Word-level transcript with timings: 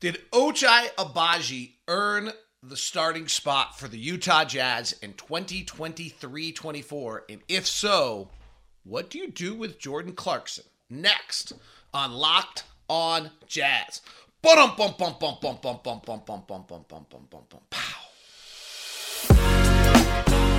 Did 0.00 0.18
Ochai 0.32 0.88
Agbaji 0.96 1.72
earn 1.88 2.32
the 2.62 2.76
starting 2.76 3.28
spot 3.28 3.78
for 3.78 3.88
the 3.88 3.98
Utah 3.98 4.44
Jazz 4.44 4.92
in 5.02 5.14
2023-24? 5.14 7.20
And 7.28 7.40
if 7.48 7.66
so, 7.66 8.28
what 8.84 9.10
do 9.10 9.18
you 9.18 9.30
do 9.30 9.54
with 9.54 9.78
Jordan 9.78 10.12
Clarkson? 10.12 10.64
Next 10.90 11.52
on 11.92 12.12
Locked 12.12 12.64
on 12.88 13.30
Jazz. 13.46 14.02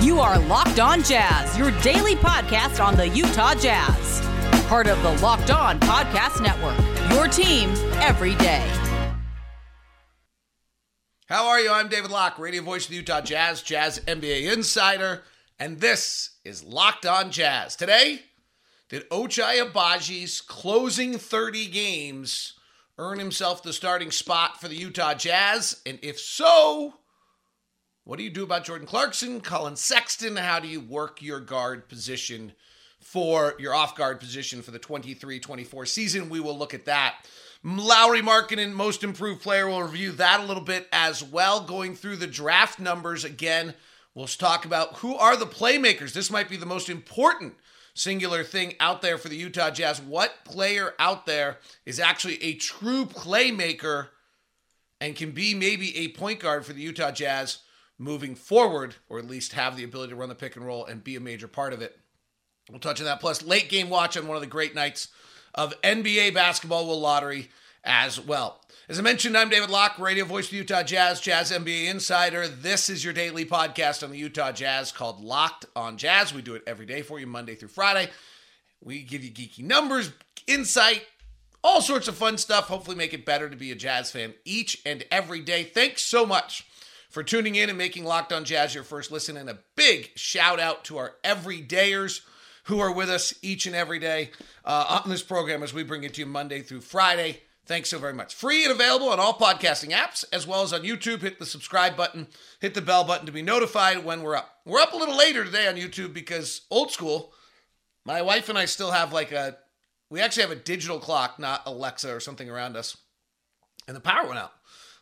You 0.02 0.20
are 0.20 0.38
Locked 0.38 0.80
On 0.80 1.02
Jazz, 1.02 1.56
your 1.56 1.70
daily 1.82 2.16
podcast 2.16 2.84
on 2.84 2.96
the 2.96 3.08
Utah 3.08 3.54
Jazz. 3.54 4.20
Part 4.66 4.88
of 4.88 5.00
the 5.02 5.12
Locked 5.22 5.50
On 5.50 5.78
Podcast 5.78 6.42
Network. 6.42 6.78
Your 7.12 7.28
team 7.28 7.70
every 8.00 8.34
day. 8.36 8.85
How 11.28 11.48
are 11.48 11.58
you? 11.58 11.72
I'm 11.72 11.88
David 11.88 12.12
Locke, 12.12 12.38
radio 12.38 12.62
voice 12.62 12.84
of 12.84 12.90
the 12.90 12.98
Utah 12.98 13.20
Jazz, 13.20 13.60
Jazz 13.60 13.98
NBA 14.06 14.52
insider, 14.52 15.24
and 15.58 15.80
this 15.80 16.36
is 16.44 16.62
Locked 16.62 17.04
On 17.04 17.32
Jazz. 17.32 17.74
Today, 17.74 18.20
did 18.88 19.10
Ochai 19.10 19.60
Agbaji's 19.60 20.40
closing 20.40 21.18
30 21.18 21.66
games 21.66 22.52
earn 22.96 23.18
himself 23.18 23.60
the 23.60 23.72
starting 23.72 24.12
spot 24.12 24.60
for 24.60 24.68
the 24.68 24.76
Utah 24.76 25.14
Jazz? 25.14 25.80
And 25.84 25.98
if 26.00 26.20
so, 26.20 26.94
what 28.04 28.18
do 28.18 28.22
you 28.22 28.30
do 28.30 28.44
about 28.44 28.62
Jordan 28.62 28.86
Clarkson, 28.86 29.40
Collin 29.40 29.74
Sexton? 29.74 30.36
How 30.36 30.60
do 30.60 30.68
you 30.68 30.80
work 30.80 31.20
your 31.20 31.40
guard 31.40 31.88
position 31.88 32.52
for 33.00 33.56
your 33.58 33.74
off 33.74 33.96
guard 33.96 34.20
position 34.20 34.62
for 34.62 34.70
the 34.70 34.78
23 34.78 35.40
24 35.40 35.86
season? 35.86 36.28
We 36.28 36.38
will 36.38 36.56
look 36.56 36.72
at 36.72 36.84
that. 36.84 37.16
Lauri 37.66 38.22
Markkanen, 38.22 38.72
most 38.72 39.02
improved 39.02 39.42
player. 39.42 39.66
We'll 39.66 39.82
review 39.82 40.12
that 40.12 40.38
a 40.38 40.44
little 40.44 40.62
bit 40.62 40.86
as 40.92 41.24
well. 41.24 41.60
Going 41.60 41.96
through 41.96 42.16
the 42.16 42.28
draft 42.28 42.78
numbers 42.78 43.24
again, 43.24 43.74
we'll 44.14 44.28
talk 44.28 44.64
about 44.64 44.98
who 44.98 45.16
are 45.16 45.36
the 45.36 45.46
playmakers. 45.46 46.12
This 46.12 46.30
might 46.30 46.48
be 46.48 46.56
the 46.56 46.64
most 46.64 46.88
important 46.88 47.54
singular 47.92 48.44
thing 48.44 48.74
out 48.78 49.02
there 49.02 49.18
for 49.18 49.28
the 49.28 49.36
Utah 49.36 49.70
Jazz. 49.70 50.00
What 50.00 50.44
player 50.44 50.94
out 51.00 51.26
there 51.26 51.58
is 51.84 51.98
actually 51.98 52.40
a 52.40 52.54
true 52.54 53.04
playmaker 53.04 54.08
and 55.00 55.16
can 55.16 55.32
be 55.32 55.52
maybe 55.52 55.96
a 55.96 56.08
point 56.08 56.38
guard 56.38 56.64
for 56.64 56.72
the 56.72 56.82
Utah 56.82 57.10
Jazz 57.10 57.58
moving 57.98 58.36
forward, 58.36 58.94
or 59.08 59.18
at 59.18 59.26
least 59.26 59.54
have 59.54 59.76
the 59.76 59.82
ability 59.82 60.10
to 60.10 60.16
run 60.16 60.28
the 60.28 60.36
pick 60.36 60.54
and 60.54 60.64
roll 60.64 60.84
and 60.84 61.02
be 61.02 61.16
a 61.16 61.20
major 61.20 61.48
part 61.48 61.72
of 61.72 61.82
it. 61.82 61.98
We'll 62.70 62.78
touch 62.78 63.00
on 63.00 63.06
that. 63.06 63.18
Plus, 63.18 63.42
late 63.42 63.68
game 63.68 63.90
watch 63.90 64.16
on 64.16 64.28
one 64.28 64.36
of 64.36 64.40
the 64.40 64.46
great 64.46 64.74
nights 64.76 65.08
of 65.56 65.80
NBA 65.82 66.34
basketball 66.34 66.86
will 66.86 67.00
lottery 67.00 67.48
as 67.82 68.20
well. 68.20 68.60
As 68.88 68.98
I 68.98 69.02
mentioned, 69.02 69.36
I'm 69.36 69.48
David 69.48 69.70
Locke, 69.70 69.98
radio 69.98 70.24
voice 70.24 70.44
of 70.44 70.52
the 70.52 70.58
Utah 70.58 70.82
Jazz, 70.82 71.20
Jazz 71.20 71.50
NBA 71.50 71.90
insider. 71.90 72.46
This 72.46 72.88
is 72.88 73.02
your 73.02 73.12
daily 73.12 73.44
podcast 73.44 74.04
on 74.04 74.10
the 74.10 74.18
Utah 74.18 74.52
Jazz 74.52 74.92
called 74.92 75.24
Locked 75.24 75.66
on 75.74 75.96
Jazz. 75.96 76.32
We 76.32 76.42
do 76.42 76.54
it 76.54 76.62
every 76.66 76.86
day 76.86 77.02
for 77.02 77.18
you, 77.18 77.26
Monday 77.26 77.56
through 77.56 77.70
Friday. 77.70 78.10
We 78.80 79.02
give 79.02 79.24
you 79.24 79.30
geeky 79.32 79.64
numbers, 79.64 80.12
insight, 80.46 81.02
all 81.64 81.80
sorts 81.80 82.06
of 82.06 82.16
fun 82.16 82.38
stuff. 82.38 82.68
Hopefully, 82.68 82.96
make 82.96 83.12
it 83.12 83.26
better 83.26 83.50
to 83.50 83.56
be 83.56 83.72
a 83.72 83.76
Jazz 83.76 84.12
fan 84.12 84.34
each 84.44 84.80
and 84.86 85.04
every 85.10 85.40
day. 85.40 85.64
Thanks 85.64 86.02
so 86.02 86.24
much 86.24 86.64
for 87.10 87.24
tuning 87.24 87.56
in 87.56 87.68
and 87.68 87.78
making 87.78 88.04
Locked 88.04 88.32
on 88.32 88.44
Jazz 88.44 88.72
your 88.72 88.84
first 88.84 89.10
listen. 89.10 89.36
And 89.36 89.50
a 89.50 89.58
big 89.74 90.10
shout 90.14 90.60
out 90.60 90.84
to 90.84 90.98
our 90.98 91.14
everydayers 91.24 92.20
who 92.66 92.80
are 92.80 92.92
with 92.92 93.08
us 93.08 93.34
each 93.42 93.66
and 93.66 93.76
every 93.76 93.98
day 93.98 94.30
uh, 94.64 95.00
on 95.04 95.10
this 95.10 95.22
program 95.22 95.62
as 95.62 95.72
we 95.72 95.82
bring 95.82 96.04
it 96.04 96.14
to 96.14 96.20
you 96.20 96.26
Monday 96.26 96.60
through 96.60 96.80
Friday. 96.80 97.40
Thanks 97.64 97.90
so 97.90 97.98
very 97.98 98.12
much. 98.12 98.34
Free 98.34 98.64
and 98.64 98.72
available 98.72 99.08
on 99.08 99.18
all 99.18 99.34
podcasting 99.34 99.90
apps, 99.90 100.24
as 100.32 100.46
well 100.46 100.62
as 100.62 100.72
on 100.72 100.82
YouTube. 100.82 101.20
Hit 101.20 101.38
the 101.38 101.46
subscribe 101.46 101.96
button, 101.96 102.28
hit 102.60 102.74
the 102.74 102.82
bell 102.82 103.04
button 103.04 103.26
to 103.26 103.32
be 103.32 103.42
notified 103.42 104.04
when 104.04 104.22
we're 104.22 104.36
up. 104.36 104.60
We're 104.64 104.80
up 104.80 104.92
a 104.92 104.96
little 104.96 105.16
later 105.16 105.44
today 105.44 105.66
on 105.66 105.74
YouTube 105.74 106.12
because 106.12 106.62
old 106.70 106.90
school, 106.90 107.32
my 108.04 108.22
wife 108.22 108.48
and 108.48 108.58
I 108.58 108.66
still 108.66 108.90
have 108.90 109.12
like 109.12 109.32
a, 109.32 109.56
we 110.10 110.20
actually 110.20 110.42
have 110.42 110.52
a 110.52 110.56
digital 110.56 110.98
clock, 110.98 111.38
not 111.38 111.62
Alexa 111.66 112.12
or 112.12 112.20
something 112.20 112.48
around 112.48 112.76
us. 112.76 112.96
And 113.88 113.96
the 113.96 114.00
power 114.00 114.26
went 114.26 114.38
out 114.38 114.52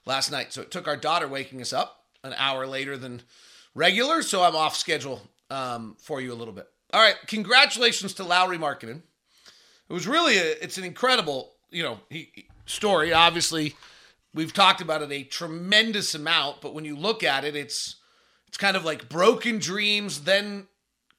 last 0.07 0.31
night. 0.31 0.53
So 0.53 0.63
it 0.63 0.71
took 0.71 0.87
our 0.87 0.97
daughter 0.97 1.29
waking 1.29 1.63
us 1.63 1.73
up 1.73 2.05
an 2.23 2.35
hour 2.37 2.67
later 2.67 2.97
than 2.97 3.23
regular. 3.75 4.23
So 4.23 4.43
I'm 4.43 4.57
off 4.57 4.77
schedule 4.77 5.23
um, 5.51 5.97
for 5.99 6.21
you 6.21 6.33
a 6.33 6.35
little 6.35 6.55
bit. 6.55 6.69
All 6.95 7.01
right. 7.01 7.17
Congratulations 7.27 8.15
to 8.15 8.25
Lauri 8.25 8.57
Markkanen. 8.57 9.03
It 9.89 9.93
was 9.93 10.07
really, 10.07 10.39
a, 10.39 10.53
it's 10.63 10.79
an 10.79 10.85
incredible, 10.85 11.55
you 11.69 11.83
know, 11.83 11.99
he, 12.09 12.47
story. 12.67 13.13
Obviously, 13.13 13.75
we've 14.33 14.53
talked 14.53 14.81
about 14.81 15.03
it 15.03 15.11
a 15.11 15.25
tremendous 15.25 16.15
amount, 16.15 16.61
but 16.61 16.73
when 16.73 16.85
you 16.85 16.95
look 16.95 17.25
at 17.25 17.45
it, 17.45 17.57
it's 17.57 17.97
it's 18.47 18.57
kind 18.57 18.77
of 18.77 18.85
like 18.85 19.09
broken 19.09 19.59
dreams, 19.59 20.21
then 20.23 20.69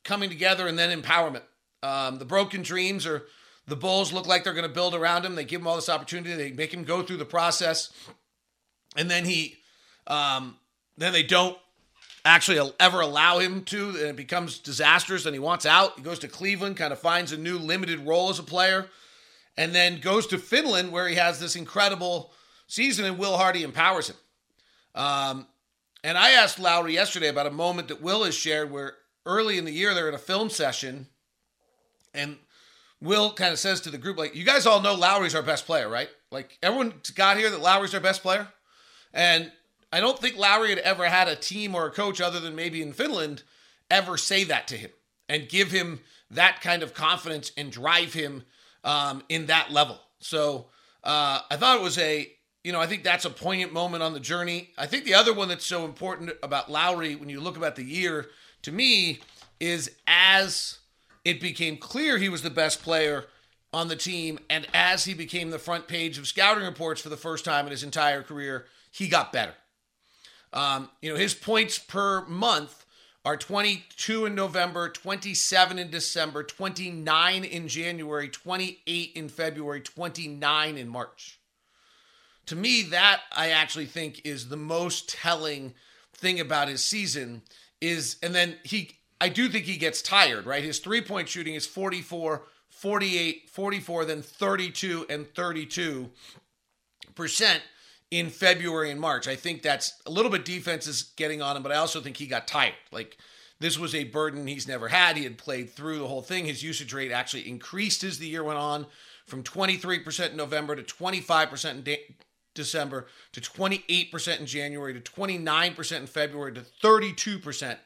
coming 0.06 0.30
together, 0.30 0.66
and 0.66 0.80
then 0.80 0.98
empowerment. 0.98 1.42
Um, 1.84 2.20
the 2.20 2.26
broken 2.26 2.62
dreams 2.62 3.06
are 3.06 3.24
the 3.68 3.76
Bulls 3.76 4.14
look 4.14 4.28
like 4.28 4.46
they're 4.46 4.54
going 4.54 4.64
to 4.68 4.74
build 4.74 4.96
around 4.96 5.26
him. 5.26 5.36
They 5.36 5.44
give 5.44 5.60
him 5.60 5.68
all 5.68 5.76
this 5.76 5.90
opportunity. 5.90 6.36
They 6.36 6.54
make 6.54 6.74
him 6.74 6.86
go 6.86 7.04
through 7.04 7.18
the 7.18 7.26
process, 7.26 7.92
and 8.96 9.12
then 9.12 9.26
he, 9.26 9.58
um, 10.08 10.56
then 10.98 11.12
they 11.12 11.24
don't 11.24 11.58
actually 12.26 12.72
ever 12.80 13.00
allow 13.00 13.40
him 13.40 13.64
to. 13.66 13.90
And 13.90 14.08
it 14.08 14.16
becomes 14.16 14.60
disastrous, 14.60 15.26
and 15.26 15.34
he 15.34 15.40
wants 15.40 15.66
out. 15.66 15.94
He 15.96 16.02
goes 16.02 16.20
to 16.20 16.28
Cleveland, 16.28 16.76
kind 16.76 16.92
of 16.92 17.00
finds 17.00 17.32
a 17.32 17.38
new 17.38 17.58
limited 17.58 18.00
role 18.00 18.30
as 18.30 18.40
a 18.40 18.44
player 18.44 18.90
and 19.58 19.74
then 19.74 20.00
goes 20.00 20.28
to 20.28 20.38
Finland 20.38 20.92
where 20.92 21.08
he 21.08 21.16
has 21.16 21.40
this 21.40 21.56
incredible 21.56 22.34
season 22.68 23.06
and 23.06 23.18
Will 23.18 23.38
Hardy 23.38 23.64
empowers 23.64 24.10
him. 24.10 24.16
Um, 24.94 25.48
and 26.04 26.18
I 26.18 26.32
asked 26.32 26.60
Lauri 26.60 26.94
yesterday 26.94 27.28
about 27.28 27.48
a 27.48 27.52
moment 27.52 27.88
that 27.88 28.02
Will 28.02 28.24
has 28.24 28.36
shared 28.36 28.72
where 28.72 28.94
early 29.26 29.58
in 29.58 29.66
the 29.66 29.72
year 29.72 29.94
they're 29.94 30.10
in 30.10 30.14
a 30.14 30.20
film 30.20 30.50
session 30.50 31.08
and 32.14 32.38
Will 33.02 33.34
kind 33.34 33.52
of 33.52 33.60
says 33.60 33.82
to 33.82 33.90
the 33.90 33.98
group, 33.98 34.18
like, 34.18 34.36
you 34.36 34.44
guys 34.44 34.66
all 34.66 34.82
know 34.82 34.96
Lauri's 34.96 35.36
our 35.36 35.44
best 35.44 35.66
player, 35.66 35.90
right? 35.90 36.10
Like 36.32 36.58
everyone 36.64 36.94
got 37.16 37.38
here 37.38 37.50
that 37.50 37.62
Lauri's 37.62 37.94
our 37.94 38.00
best 38.00 38.22
player. 38.22 38.48
And 39.14 39.52
I 39.96 40.02
don't 40.02 40.20
think 40.20 40.36
Lauri 40.36 40.72
had 40.72 40.80
ever 40.80 41.06
had 41.06 41.30
a 41.30 41.38
team 41.38 41.74
or 41.74 41.86
a 41.86 41.90
coach 41.90 42.20
other 42.20 42.42
than 42.42 42.54
maybe 42.54 42.82
in 42.82 42.92
Finland 42.92 43.44
ever 43.90 44.18
say 44.18 44.44
that 44.44 44.68
to 44.68 44.76
him 44.76 44.90
and 45.30 45.48
give 45.48 45.72
him 45.72 46.02
that 46.30 46.60
kind 46.60 46.84
of 46.84 46.94
confidence 46.94 47.54
and 47.56 47.72
drive 47.72 48.12
him 48.12 48.44
um, 48.84 49.24
in 49.30 49.46
that 49.46 49.72
level. 49.72 49.98
So 50.20 50.66
uh, 51.02 51.40
I 51.50 51.56
thought 51.56 51.78
it 51.78 51.82
was 51.82 51.98
a, 51.98 52.30
you 52.62 52.74
know, 52.74 52.82
I 52.82 52.88
think 52.88 53.06
that's 53.06 53.24
a 53.24 53.30
poignant 53.30 53.72
moment 53.72 54.04
on 54.04 54.12
the 54.12 54.20
journey. 54.20 54.72
I 54.78 54.86
think 54.86 55.06
the 55.06 55.14
other 55.14 55.34
one 55.34 55.48
that's 55.48 55.66
so 55.66 55.86
important 55.86 56.32
about 56.44 56.70
Lauri 56.70 57.16
when 57.16 57.30
you 57.30 57.40
look 57.40 57.56
about 57.56 57.78
the 57.78 57.86
year, 57.86 58.26
to 58.64 58.74
me, 58.74 59.20
is 59.62 59.90
as 60.08 60.80
it 61.24 61.40
became 61.40 61.78
clear 61.78 62.18
he 62.18 62.28
was 62.28 62.42
the 62.42 62.50
best 62.50 62.84
player 62.84 63.28
on 63.72 63.88
the 63.88 63.96
team, 63.96 64.40
and 64.50 64.68
as 64.74 65.06
he 65.06 65.14
became 65.14 65.52
the 65.52 65.58
front 65.58 65.88
page 65.88 66.18
of 66.18 66.28
scouting 66.28 66.66
reports 66.66 67.00
for 67.00 67.08
the 67.08 67.16
first 67.16 67.46
time 67.46 67.66
in 67.66 67.72
his 67.72 67.84
entire 67.84 68.24
career, 68.24 68.66
he 68.92 69.08
got 69.08 69.32
better. 69.32 69.54
Um, 70.56 70.90
you 71.02 71.12
know, 71.12 71.20
his 71.20 71.34
points 71.34 71.78
per 71.78 72.26
month 72.26 72.86
are 73.26 73.36
22 73.36 74.28
in 74.28 74.36
November, 74.36 74.88
27 74.90 75.80
in 75.80 75.90
December, 75.90 76.44
29 76.44 77.44
in 77.44 77.68
January, 77.68 78.30
28 78.30 79.12
in 79.16 79.30
February, 79.30 79.82
29 79.82 80.78
in 80.78 80.88
March. 80.88 81.40
To 82.46 82.56
me, 82.56 82.84
that 82.84 83.22
I 83.36 83.50
actually 83.50 83.88
think 83.88 84.22
is 84.24 84.48
the 84.48 84.58
most 84.58 85.10
telling 85.10 85.74
thing 86.14 86.40
about 86.40 86.68
his 86.68 86.84
season 86.84 87.42
is, 87.82 88.18
and 88.24 88.34
then 88.34 88.58
he, 88.64 88.92
I 89.20 89.30
do 89.30 89.50
think 89.50 89.66
he 89.66 89.78
gets 89.78 90.02
tired, 90.02 90.46
right? 90.46 90.64
His 90.64 90.80
three 90.80 91.02
point 91.02 91.28
shooting 91.28 91.56
is 91.56 91.66
44, 91.66 92.44
48, 92.70 93.50
44, 93.50 94.06
then 94.06 94.22
32 94.22 95.08
and 95.10 95.28
32 95.34 96.12
percent 97.16 97.64
in 98.18 98.30
February 98.30 98.92
and 98.92 99.00
March. 99.02 99.28
I 99.28 99.36
think 99.36 99.62
that's 99.62 100.02
a 100.06 100.10
little 100.10 100.32
bit 100.32 100.46
defense 100.46 100.88
is 100.88 101.04
getting 101.18 101.42
on 101.42 101.58
him, 101.58 101.64
but 101.64 101.74
I 101.74 101.76
also 101.76 102.00
think 102.00 102.16
he 102.16 102.28
got 102.28 102.48
tired. 102.48 102.76
Like 102.90 103.18
this 103.60 103.78
was 103.78 103.94
a 103.94 104.06
burden 104.06 104.48
he's 104.48 104.70
never 104.70 104.88
had. 104.88 105.18
He 105.18 105.26
had 105.26 105.38
played 105.38 105.70
through 105.70 106.00
the 106.00 106.08
whole 106.08 106.22
thing. 106.22 106.46
His 106.46 106.64
usage 106.64 106.94
rate 106.94 107.12
actually 107.12 107.50
increased 107.50 108.06
as 108.06 108.18
the 108.18 108.28
year 108.28 108.42
went 108.42 108.58
on 108.58 108.86
from 109.26 109.44
23% 109.44 110.32
in 110.32 110.38
November 110.38 110.78
to 110.78 110.84
25% 110.84 111.72
in 111.72 111.82
de- 111.82 112.16
December 112.54 113.08
to 113.34 113.42
28% 113.42 114.40
in 114.40 114.46
January 114.46 114.94
to 114.94 115.02
29% 115.02 115.98
in 115.98 116.08
February 116.08 116.54
to 116.54 116.62
32% 116.82 117.78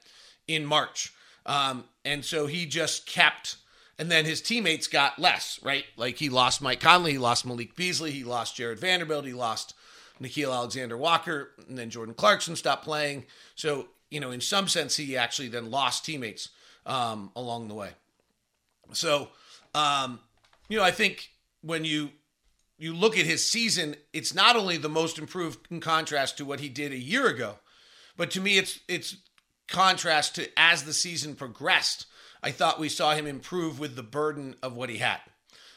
in 0.48 0.64
March. 0.64 1.12
Um, 1.48 1.86
and 2.06 2.24
so 2.24 2.46
he 2.46 2.68
just 2.68 3.08
kept 3.08 3.56
and 3.98 4.10
then 4.10 4.24
his 4.24 4.42
teammates 4.42 4.88
got 4.88 5.20
less, 5.20 5.60
right? 5.62 5.84
Like 5.98 6.18
he 6.18 6.30
lost 6.30 6.62
Mike 6.62 6.80
Conley, 6.80 7.14
he 7.14 7.18
lost 7.18 7.46
Malik 7.46 7.76
Beasley, 7.76 8.12
he 8.12 8.24
lost 8.24 8.56
Jared 8.56 8.80
Vanderbilt, 8.80 9.26
he 9.26 9.34
lost 9.34 9.74
Nickeil 10.22 10.54
Alexander 10.54 10.98
Walker, 10.98 11.52
and 11.68 11.78
then 11.78 11.90
Jordan 11.90 12.16
Clarkson 12.16 12.56
stopped 12.56 12.84
playing. 12.84 13.26
So, 13.56 13.88
you 14.10 14.20
know, 14.20 14.32
in 14.32 14.42
some 14.42 14.68
sense, 14.68 14.96
he 14.98 15.18
actually 15.18 15.48
then 15.48 15.72
lost 15.72 16.06
teammates 16.06 16.50
um, 16.86 17.32
along 17.36 17.68
the 17.68 17.76
way. 17.76 17.92
So, 18.94 19.30
um, 19.74 20.20
you 20.68 20.78
know, 20.78 20.84
I 20.84 20.92
think 20.92 21.30
when 21.62 21.86
you 21.86 22.10
you 22.78 22.94
look 22.94 23.18
at 23.18 23.26
his 23.26 23.46
season, 23.46 23.96
it's 24.14 24.34
not 24.34 24.56
only 24.56 24.78
the 24.78 24.90
most 24.90 25.20
improved 25.20 25.68
in 25.70 25.82
contrast 25.82 26.38
to 26.38 26.46
what 26.46 26.62
he 26.62 26.70
did 26.70 26.94
a 26.94 26.98
year 26.98 27.28
ago, 27.28 27.56
but 28.16 28.32
to 28.32 28.42
me, 28.42 28.58
it's 28.58 28.80
it's 28.88 29.18
contrast 29.68 30.36
to 30.36 30.48
as 30.58 30.84
the 30.84 30.94
season 30.94 31.36
progressed. 31.36 32.06
I 32.42 32.52
thought 32.52 32.80
we 32.80 32.90
saw 32.90 33.14
him 33.14 33.28
improve 33.28 33.80
with 33.80 33.96
the 33.96 34.04
burden 34.04 34.56
of 34.64 34.76
what 34.76 34.90
he 34.90 34.98
had. 34.98 35.20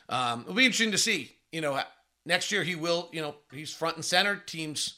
Um, 0.09 0.43
it'll 0.43 0.55
be 0.55 0.65
interesting 0.65 0.93
to 0.93 0.99
see. 0.99 1.33
You 1.50 1.61
know, 1.61 1.81
next 2.24 2.52
year 2.52 2.62
he 2.62 2.74
will. 2.74 3.08
You 3.12 3.22
know, 3.22 3.34
he's 3.52 3.72
front 3.72 3.96
and 3.96 4.04
center. 4.04 4.36
Teams, 4.36 4.96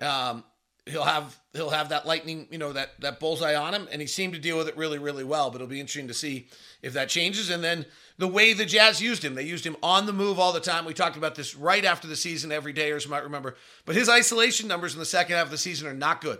um, 0.00 0.44
he'll 0.86 1.04
have 1.04 1.38
he'll 1.52 1.70
have 1.70 1.90
that 1.90 2.06
lightning. 2.06 2.48
You 2.50 2.58
know, 2.58 2.72
that 2.72 3.00
that 3.00 3.20
bullseye 3.20 3.54
on 3.54 3.74
him, 3.74 3.88
and 3.90 4.00
he 4.00 4.06
seemed 4.06 4.34
to 4.34 4.38
deal 4.38 4.56
with 4.56 4.68
it 4.68 4.76
really, 4.76 4.98
really 4.98 5.24
well. 5.24 5.50
But 5.50 5.56
it'll 5.56 5.66
be 5.66 5.80
interesting 5.80 6.08
to 6.08 6.14
see 6.14 6.48
if 6.82 6.92
that 6.94 7.08
changes. 7.08 7.50
And 7.50 7.62
then 7.62 7.86
the 8.18 8.28
way 8.28 8.52
the 8.52 8.64
Jazz 8.64 9.00
used 9.00 9.24
him, 9.24 9.34
they 9.34 9.42
used 9.42 9.66
him 9.66 9.76
on 9.82 10.06
the 10.06 10.12
move 10.12 10.38
all 10.38 10.52
the 10.52 10.60
time. 10.60 10.84
We 10.84 10.94
talked 10.94 11.16
about 11.16 11.34
this 11.34 11.54
right 11.54 11.84
after 11.84 12.08
the 12.08 12.16
season, 12.16 12.52
every 12.52 12.72
day, 12.72 12.92
or 12.92 12.98
you 12.98 13.10
might 13.10 13.24
remember. 13.24 13.56
But 13.84 13.96
his 13.96 14.08
isolation 14.08 14.68
numbers 14.68 14.94
in 14.94 14.98
the 14.98 15.04
second 15.06 15.36
half 15.36 15.46
of 15.46 15.50
the 15.50 15.58
season 15.58 15.88
are 15.88 15.94
not 15.94 16.20
good. 16.20 16.38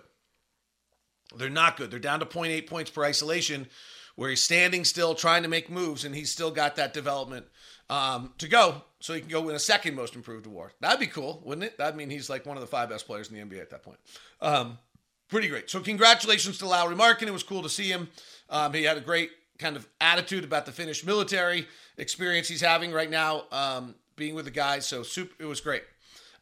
They're 1.34 1.50
not 1.50 1.76
good. 1.76 1.90
They're 1.90 1.98
down 1.98 2.20
to 2.20 2.26
0.8 2.26 2.66
points 2.66 2.90
per 2.90 3.04
isolation, 3.04 3.66
where 4.16 4.30
he's 4.30 4.42
standing 4.42 4.84
still, 4.84 5.14
trying 5.14 5.42
to 5.42 5.48
make 5.48 5.70
moves, 5.70 6.04
and 6.04 6.14
he's 6.14 6.32
still 6.32 6.50
got 6.50 6.76
that 6.76 6.92
development 6.92 7.46
um, 7.88 8.32
to 8.38 8.48
go, 8.48 8.82
so 8.98 9.14
he 9.14 9.20
can 9.20 9.30
go 9.30 9.42
win 9.42 9.54
a 9.54 9.60
second 9.60 9.94
most 9.94 10.16
improved 10.16 10.46
award. 10.46 10.72
That'd 10.80 10.98
be 10.98 11.06
cool, 11.06 11.40
wouldn't 11.44 11.64
it? 11.64 11.78
That'd 11.78 11.96
mean 11.96 12.10
he's 12.10 12.28
like 12.28 12.44
one 12.44 12.56
of 12.56 12.60
the 12.62 12.66
five 12.66 12.88
best 12.88 13.06
players 13.06 13.30
in 13.30 13.36
the 13.36 13.56
NBA 13.56 13.60
at 13.60 13.70
that 13.70 13.82
point. 13.82 13.98
Um, 14.40 14.78
pretty 15.28 15.48
great. 15.48 15.70
So 15.70 15.80
congratulations 15.80 16.58
to 16.58 16.66
Lauri 16.66 16.96
Markkanen. 16.96 17.28
It 17.28 17.32
was 17.32 17.42
cool 17.42 17.62
to 17.62 17.68
see 17.68 17.88
him. 17.88 18.08
Um, 18.50 18.72
he 18.72 18.84
had 18.84 18.96
a 18.96 19.00
great 19.00 19.30
kind 19.58 19.76
of 19.76 19.88
attitude 20.00 20.44
about 20.44 20.66
the 20.66 20.72
Finnish 20.72 21.04
military 21.04 21.66
experience 21.96 22.48
he's 22.48 22.60
having 22.60 22.92
right 22.92 23.10
now, 23.10 23.44
um, 23.52 23.94
being 24.16 24.34
with 24.34 24.46
the 24.46 24.50
guys. 24.50 24.86
So 24.86 25.02
super, 25.02 25.34
it 25.42 25.46
was 25.46 25.60
great. 25.60 25.84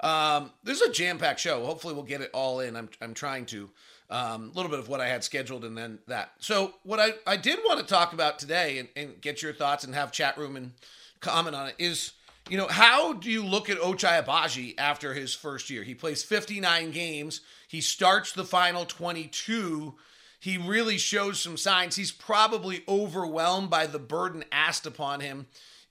Um, 0.01 0.51
this 0.63 0.81
is 0.81 0.89
a 0.89 0.93
jam-packed 0.93 1.41
show. 1.41 1.65
Hopefully, 1.65 1.95
we'll 1.95 2.03
get 2.03 2.21
it 2.21 2.31
all 2.33 2.61
in. 2.61 2.77
I'm 2.77 2.89
I'm 3.01 3.15
trying 3.15 3.47
to. 3.47 3.71
Um, 4.11 4.51
a 4.53 4.57
little 4.57 4.71
bit 4.71 4.79
of 4.79 4.89
what 4.89 5.01
I 5.01 5.09
had 5.09 5.25
scheduled 5.25 5.65
and 5.65 5.77
then 5.77 5.99
that. 6.09 6.33
So, 6.39 6.75
what 6.83 7.01
I, 7.01 7.15
I 7.27 7.37
did 7.37 7.59
want 7.65 7.81
to 7.81 7.87
talk 7.87 8.13
about 8.13 8.39
today 8.39 8.79
and, 8.79 8.89
and 8.97 9.21
get 9.21 9.43
your 9.43 9.55
thoughts 9.55 9.85
and 9.85 9.95
have 9.95 10.13
chat 10.13 10.37
room 10.37 10.57
and 10.57 10.73
comment 11.21 11.57
on 11.57 11.69
it 11.69 11.75
is, 11.79 12.13
you 12.51 12.59
know, 12.59 12.69
how 12.69 13.15
do 13.15 13.31
you 13.31 13.43
look 13.43 13.71
at 13.71 13.79
Ochai 13.79 14.23
Agbaji 14.23 14.75
after 14.77 15.15
his 15.15 15.35
first 15.35 15.71
year? 15.71 15.83
He 15.83 15.95
plays 15.95 16.23
59 16.23 16.91
games, 16.91 17.41
he 17.67 17.81
starts 17.81 18.33
the 18.33 18.45
final 18.45 18.85
22. 18.85 19.95
He 20.39 20.59
really 20.59 20.99
shows 20.99 21.41
some 21.41 21.57
signs. 21.57 21.97
He's 21.97 22.13
probably 22.13 22.85
overwhelmed 22.87 23.71
by 23.71 23.87
the 23.87 23.99
burden 23.99 24.45
asked 24.53 24.85
upon 24.85 25.21
him 25.21 25.47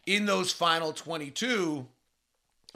in 0.06 0.28
those 0.28 0.54
final 0.54 0.94
22. 0.94 1.88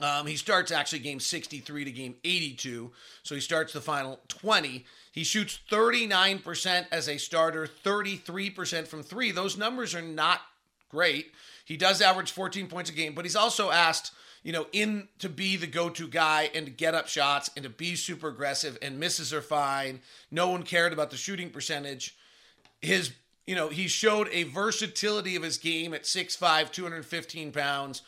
Um, 0.00 0.26
he 0.26 0.36
starts 0.36 0.70
actually 0.70 1.00
game 1.00 1.20
63 1.20 1.84
to 1.84 1.90
game 1.90 2.16
82. 2.24 2.90
So 3.22 3.34
he 3.34 3.40
starts 3.40 3.72
the 3.72 3.80
final 3.80 4.20
20. 4.28 4.84
He 5.18 5.24
shoots 5.24 5.58
39% 5.68 6.86
as 6.92 7.08
a 7.08 7.18
starter, 7.18 7.66
33% 7.66 8.86
from 8.86 9.02
three. 9.02 9.32
Those 9.32 9.58
numbers 9.58 9.92
are 9.96 10.00
not 10.00 10.42
great. 10.88 11.32
He 11.64 11.76
does 11.76 12.00
average 12.00 12.30
14 12.30 12.68
points 12.68 12.88
a 12.88 12.92
game, 12.92 13.14
but 13.14 13.24
he's 13.24 13.34
also 13.34 13.72
asked, 13.72 14.12
you 14.44 14.52
know, 14.52 14.68
in 14.70 15.08
to 15.18 15.28
be 15.28 15.56
the 15.56 15.66
go-to 15.66 16.06
guy 16.06 16.50
and 16.54 16.66
to 16.66 16.70
get 16.70 16.94
up 16.94 17.08
shots 17.08 17.50
and 17.56 17.64
to 17.64 17.68
be 17.68 17.96
super 17.96 18.28
aggressive 18.28 18.78
and 18.80 19.00
misses 19.00 19.34
are 19.34 19.42
fine. 19.42 20.02
No 20.30 20.50
one 20.50 20.62
cared 20.62 20.92
about 20.92 21.10
the 21.10 21.16
shooting 21.16 21.50
percentage. 21.50 22.16
His, 22.80 23.10
you 23.44 23.56
know, 23.56 23.70
he 23.70 23.88
showed 23.88 24.28
a 24.30 24.44
versatility 24.44 25.34
of 25.34 25.42
his 25.42 25.58
game 25.58 25.94
at 25.94 26.04
6'5, 26.04 26.70
215 26.70 27.50
pounds 27.50 28.02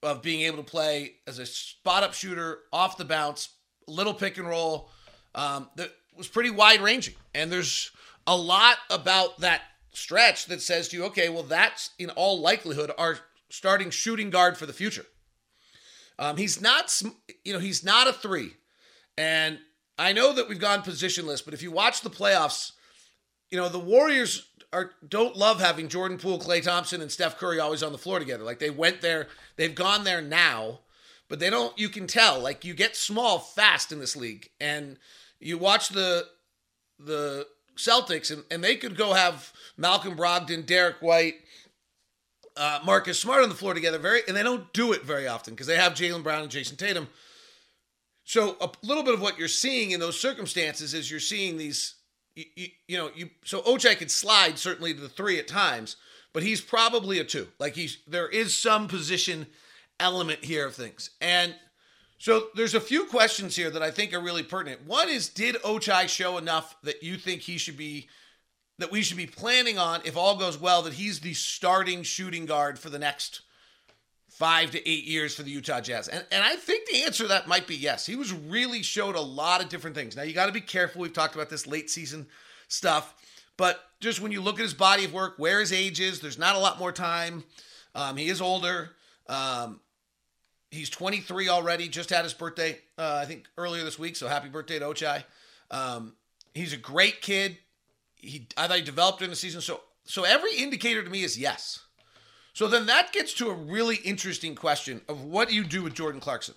of 0.00 0.22
being 0.22 0.42
able 0.42 0.58
to 0.58 0.62
play 0.70 1.14
as 1.26 1.40
a 1.40 1.46
spot 1.46 2.04
up 2.04 2.14
shooter 2.14 2.60
off 2.72 2.98
the 2.98 3.04
bounce, 3.04 3.48
little 3.88 4.14
pick 4.14 4.38
and 4.38 4.46
roll. 4.46 4.90
Um, 5.34 5.68
that 5.74 5.90
was 6.16 6.28
pretty 6.28 6.50
wide 6.50 6.80
ranging. 6.80 7.14
And 7.34 7.50
there's 7.50 7.90
a 8.26 8.36
lot 8.36 8.76
about 8.90 9.40
that 9.40 9.62
stretch 9.92 10.46
that 10.46 10.60
says 10.60 10.88
to 10.88 10.96
you, 10.96 11.04
okay, 11.04 11.28
well, 11.28 11.42
that's 11.42 11.90
in 11.98 12.10
all 12.10 12.40
likelihood 12.40 12.90
our 12.98 13.18
starting 13.48 13.90
shooting 13.90 14.30
guard 14.30 14.56
for 14.56 14.66
the 14.66 14.72
future. 14.72 15.06
Um, 16.18 16.36
he's 16.36 16.60
not, 16.60 17.02
you 17.44 17.52
know, 17.52 17.58
he's 17.58 17.84
not 17.84 18.08
a 18.08 18.12
three. 18.12 18.52
And 19.18 19.58
I 19.98 20.12
know 20.12 20.32
that 20.32 20.48
we've 20.48 20.60
gone 20.60 20.82
positionless, 20.82 21.44
but 21.44 21.54
if 21.54 21.62
you 21.62 21.70
watch 21.70 22.02
the 22.02 22.10
playoffs, 22.10 22.72
you 23.50 23.58
know, 23.58 23.68
the 23.68 23.78
Warriors 23.78 24.48
are 24.72 24.92
don't 25.08 25.36
love 25.36 25.60
having 25.60 25.88
Jordan 25.88 26.18
Poole, 26.18 26.38
Klay 26.38 26.62
Thompson, 26.62 27.00
and 27.00 27.10
Steph 27.10 27.38
Curry 27.38 27.60
always 27.60 27.82
on 27.82 27.92
the 27.92 27.98
floor 27.98 28.18
together. 28.18 28.44
Like 28.44 28.58
they 28.58 28.70
went 28.70 29.00
there, 29.00 29.28
they've 29.56 29.74
gone 29.74 30.04
there 30.04 30.20
now, 30.20 30.80
but 31.28 31.38
they 31.38 31.50
don't. 31.50 31.78
You 31.78 31.88
can 31.88 32.06
tell, 32.06 32.40
like 32.40 32.64
you 32.64 32.74
get 32.74 32.96
small 32.96 33.38
fast 33.38 33.92
in 33.92 34.00
this 34.00 34.16
league, 34.16 34.50
and 34.60 34.98
you 35.40 35.58
watch 35.58 35.88
the 35.90 36.26
the 36.98 37.46
Celtics, 37.76 38.30
and, 38.30 38.44
and 38.50 38.64
they 38.64 38.76
could 38.76 38.96
go 38.96 39.12
have 39.12 39.52
Malcolm 39.76 40.16
Brogdon, 40.16 40.64
Derrick 40.64 40.96
White, 41.00 41.34
uh, 42.56 42.80
Marcus 42.84 43.18
Smart 43.18 43.42
on 43.42 43.48
the 43.48 43.54
floor 43.54 43.74
together, 43.74 43.98
very, 43.98 44.22
and 44.26 44.36
they 44.36 44.42
don't 44.42 44.72
do 44.72 44.92
it 44.92 45.02
very 45.02 45.28
often 45.28 45.54
because 45.54 45.66
they 45.66 45.76
have 45.76 45.92
Jaylen 45.92 46.22
Brown 46.22 46.42
and 46.42 46.50
Jayson 46.50 46.76
Tatum. 46.76 47.08
So 48.24 48.56
a 48.60 48.70
little 48.82 49.04
bit 49.04 49.14
of 49.14 49.20
what 49.20 49.38
you're 49.38 49.46
seeing 49.46 49.92
in 49.92 50.00
those 50.00 50.18
circumstances 50.18 50.94
is 50.94 51.10
you're 51.10 51.20
seeing 51.20 51.58
these, 51.58 51.94
you, 52.34 52.44
you, 52.56 52.68
you 52.88 52.98
know, 52.98 53.10
you 53.14 53.30
so 53.44 53.60
Ochai 53.62 53.96
could 53.96 54.10
slide 54.10 54.58
certainly 54.58 54.94
to 54.94 55.00
the 55.00 55.08
three 55.08 55.38
at 55.38 55.46
times, 55.46 55.96
but 56.32 56.42
he's 56.42 56.60
probably 56.60 57.18
a 57.18 57.24
two. 57.24 57.46
Like 57.60 57.76
he's 57.76 57.98
there 58.08 58.28
is 58.28 58.54
some 58.54 58.88
position 58.88 59.46
element 60.00 60.44
here 60.44 60.66
of 60.66 60.74
things, 60.74 61.10
and 61.20 61.54
so 62.18 62.48
there's 62.54 62.74
a 62.74 62.80
few 62.80 63.06
questions 63.06 63.56
here 63.56 63.70
that 63.70 63.82
I 63.82 63.90
think 63.90 64.14
are 64.14 64.20
really 64.20 64.42
pertinent. 64.42 64.86
One 64.86 65.08
is 65.08 65.28
did 65.28 65.56
Ochai 65.56 66.08
show 66.08 66.38
enough 66.38 66.76
that 66.82 67.02
you 67.02 67.16
think 67.16 67.42
he 67.42 67.58
should 67.58 67.76
be 67.76 68.08
that 68.78 68.90
we 68.90 69.02
should 69.02 69.16
be 69.16 69.26
planning 69.26 69.78
on 69.78 70.00
if 70.04 70.16
all 70.16 70.36
goes 70.36 70.58
well 70.58 70.82
that 70.82 70.94
he's 70.94 71.20
the 71.20 71.34
starting 71.34 72.02
shooting 72.02 72.44
guard 72.46 72.78
for 72.78 72.90
the 72.90 72.98
next 72.98 73.40
5 74.28 74.72
to 74.72 74.88
8 74.88 75.04
years 75.04 75.34
for 75.34 75.42
the 75.42 75.50
Utah 75.50 75.80
Jazz? 75.80 76.08
And 76.08 76.24
and 76.30 76.42
I 76.42 76.56
think 76.56 76.86
the 76.86 77.02
answer 77.02 77.24
to 77.24 77.28
that 77.28 77.48
might 77.48 77.66
be 77.66 77.76
yes. 77.76 78.06
He 78.06 78.16
was 78.16 78.32
really 78.32 78.82
showed 78.82 79.14
a 79.14 79.20
lot 79.20 79.62
of 79.62 79.68
different 79.68 79.96
things. 79.96 80.16
Now 80.16 80.22
you 80.22 80.32
got 80.32 80.46
to 80.46 80.52
be 80.52 80.60
careful. 80.60 81.02
We've 81.02 81.12
talked 81.12 81.34
about 81.34 81.50
this 81.50 81.66
late 81.66 81.90
season 81.90 82.26
stuff, 82.68 83.14
but 83.58 83.80
just 84.00 84.20
when 84.20 84.32
you 84.32 84.40
look 84.40 84.58
at 84.58 84.62
his 84.62 84.74
body 84.74 85.04
of 85.04 85.12
work, 85.12 85.34
where 85.36 85.60
his 85.60 85.72
age 85.72 86.00
is, 86.00 86.20
there's 86.20 86.38
not 86.38 86.56
a 86.56 86.58
lot 86.58 86.78
more 86.78 86.92
time. 86.92 87.44
Um, 87.94 88.16
he 88.16 88.28
is 88.28 88.40
older. 88.40 88.90
Um, 89.28 89.80
He's 90.70 90.90
23 90.90 91.48
already. 91.48 91.88
Just 91.88 92.10
had 92.10 92.24
his 92.24 92.34
birthday, 92.34 92.78
uh, 92.98 93.20
I 93.22 93.24
think 93.24 93.46
earlier 93.56 93.84
this 93.84 93.98
week. 93.98 94.16
So 94.16 94.28
happy 94.28 94.48
birthday 94.48 94.78
to 94.78 94.84
Ochai. 94.84 95.24
Um, 95.70 96.14
he's 96.54 96.72
a 96.72 96.78
great 96.78 97.20
kid. 97.22 97.58
He 98.16 98.48
I 98.56 98.66
thought 98.66 98.78
he 98.78 98.82
developed 98.82 99.22
in 99.22 99.30
the 99.30 99.36
season. 99.36 99.60
So 99.60 99.80
so 100.04 100.24
every 100.24 100.56
indicator 100.56 101.02
to 101.02 101.10
me 101.10 101.22
is 101.22 101.38
yes. 101.38 101.80
So 102.52 102.68
then 102.68 102.86
that 102.86 103.12
gets 103.12 103.34
to 103.34 103.50
a 103.50 103.54
really 103.54 103.96
interesting 103.96 104.54
question 104.54 105.02
of 105.08 105.22
what 105.22 105.48
do 105.48 105.54
you 105.54 105.62
do 105.62 105.82
with 105.82 105.94
Jordan 105.94 106.20
Clarkson? 106.20 106.54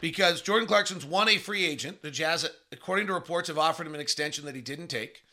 Because 0.00 0.40
Jordan 0.40 0.68
Clarkson's 0.68 1.04
one 1.04 1.28
a 1.28 1.36
free 1.36 1.66
agent. 1.66 2.00
The 2.00 2.12
Jazz, 2.12 2.48
according 2.70 3.08
to 3.08 3.12
reports, 3.12 3.48
have 3.48 3.58
offered 3.58 3.86
him 3.86 3.94
an 3.94 4.00
extension 4.00 4.44
that 4.46 4.54
he 4.54 4.60
didn't 4.60 4.86
take, 4.86 5.24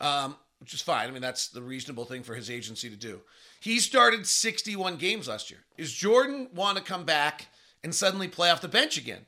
um, 0.00 0.36
which 0.58 0.74
is 0.74 0.82
fine. 0.82 1.08
I 1.08 1.12
mean, 1.12 1.22
that's 1.22 1.48
the 1.48 1.62
reasonable 1.62 2.04
thing 2.04 2.22
for 2.22 2.34
his 2.34 2.50
agency 2.50 2.90
to 2.90 2.96
do. 2.96 3.20
He 3.60 3.78
started 3.78 4.26
61 4.26 4.96
games 4.96 5.28
last 5.28 5.50
year. 5.50 5.60
Is 5.76 5.92
Jordan 5.92 6.48
want 6.54 6.78
to 6.78 6.82
come 6.82 7.04
back 7.04 7.48
and 7.84 7.94
suddenly 7.94 8.26
play 8.26 8.50
off 8.50 8.62
the 8.62 8.68
bench 8.68 8.96
again? 8.96 9.26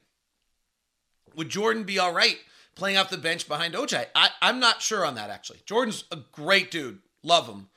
Would 1.37 1.51
Jordan 1.51 1.85
be 1.85 1.99
all 1.99 2.13
right 2.13 2.39
playing 2.75 2.97
off 2.97 3.11
the 3.11 3.19
bench 3.19 3.47
behind 3.47 3.75
Ochai? 3.75 4.07
I, 4.15 4.31
I'm 4.41 4.59
not 4.59 4.83
sure 4.83 5.05
on 5.05 5.15
that, 5.17 5.31
actually. 5.31 5.61
Jordan's 5.67 6.05
a 6.11 6.19
great 6.33 6.71
dude. 6.71 7.01
Love 7.23 7.47
him. 7.47 7.69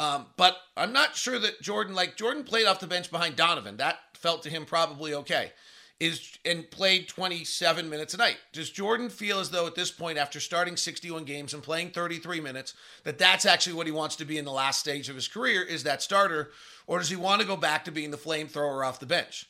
Um, 0.00 0.26
but 0.36 0.56
I'm 0.76 0.92
not 0.92 1.14
sure 1.14 1.38
that 1.38 1.62
Jordan, 1.62 1.94
like, 1.94 2.16
Jordan 2.16 2.42
played 2.42 2.66
off 2.66 2.80
the 2.80 2.88
bench 2.88 3.10
behind 3.10 3.36
Donovan. 3.36 3.76
That 3.76 3.98
felt 4.14 4.42
to 4.42 4.50
him 4.50 4.64
probably 4.64 5.14
okay 5.14 5.52
is 6.00 6.38
and 6.44 6.68
played 6.70 7.08
27 7.08 7.88
minutes 7.88 8.14
a 8.14 8.16
night. 8.16 8.38
Does 8.52 8.70
Jordan 8.70 9.08
feel 9.08 9.38
as 9.38 9.50
though 9.50 9.66
at 9.66 9.74
this 9.74 9.90
point, 9.90 10.18
after 10.18 10.40
starting 10.40 10.76
61 10.76 11.24
games 11.24 11.54
and 11.54 11.62
playing 11.62 11.90
33 11.90 12.40
minutes, 12.40 12.74
that 13.04 13.18
that's 13.18 13.46
actually 13.46 13.74
what 13.74 13.86
he 13.86 13.92
wants 13.92 14.16
to 14.16 14.24
be 14.24 14.38
in 14.38 14.44
the 14.44 14.50
last 14.50 14.80
stage 14.80 15.08
of 15.08 15.14
his 15.14 15.28
career? 15.28 15.62
Is 15.62 15.84
that 15.84 16.02
starter, 16.02 16.50
or 16.86 16.98
does 16.98 17.10
he 17.10 17.16
want 17.16 17.40
to 17.40 17.46
go 17.46 17.56
back 17.56 17.84
to 17.84 17.92
being 17.92 18.10
the 18.10 18.16
flamethrower 18.16 18.86
off 18.86 19.00
the 19.00 19.06
bench? 19.06 19.46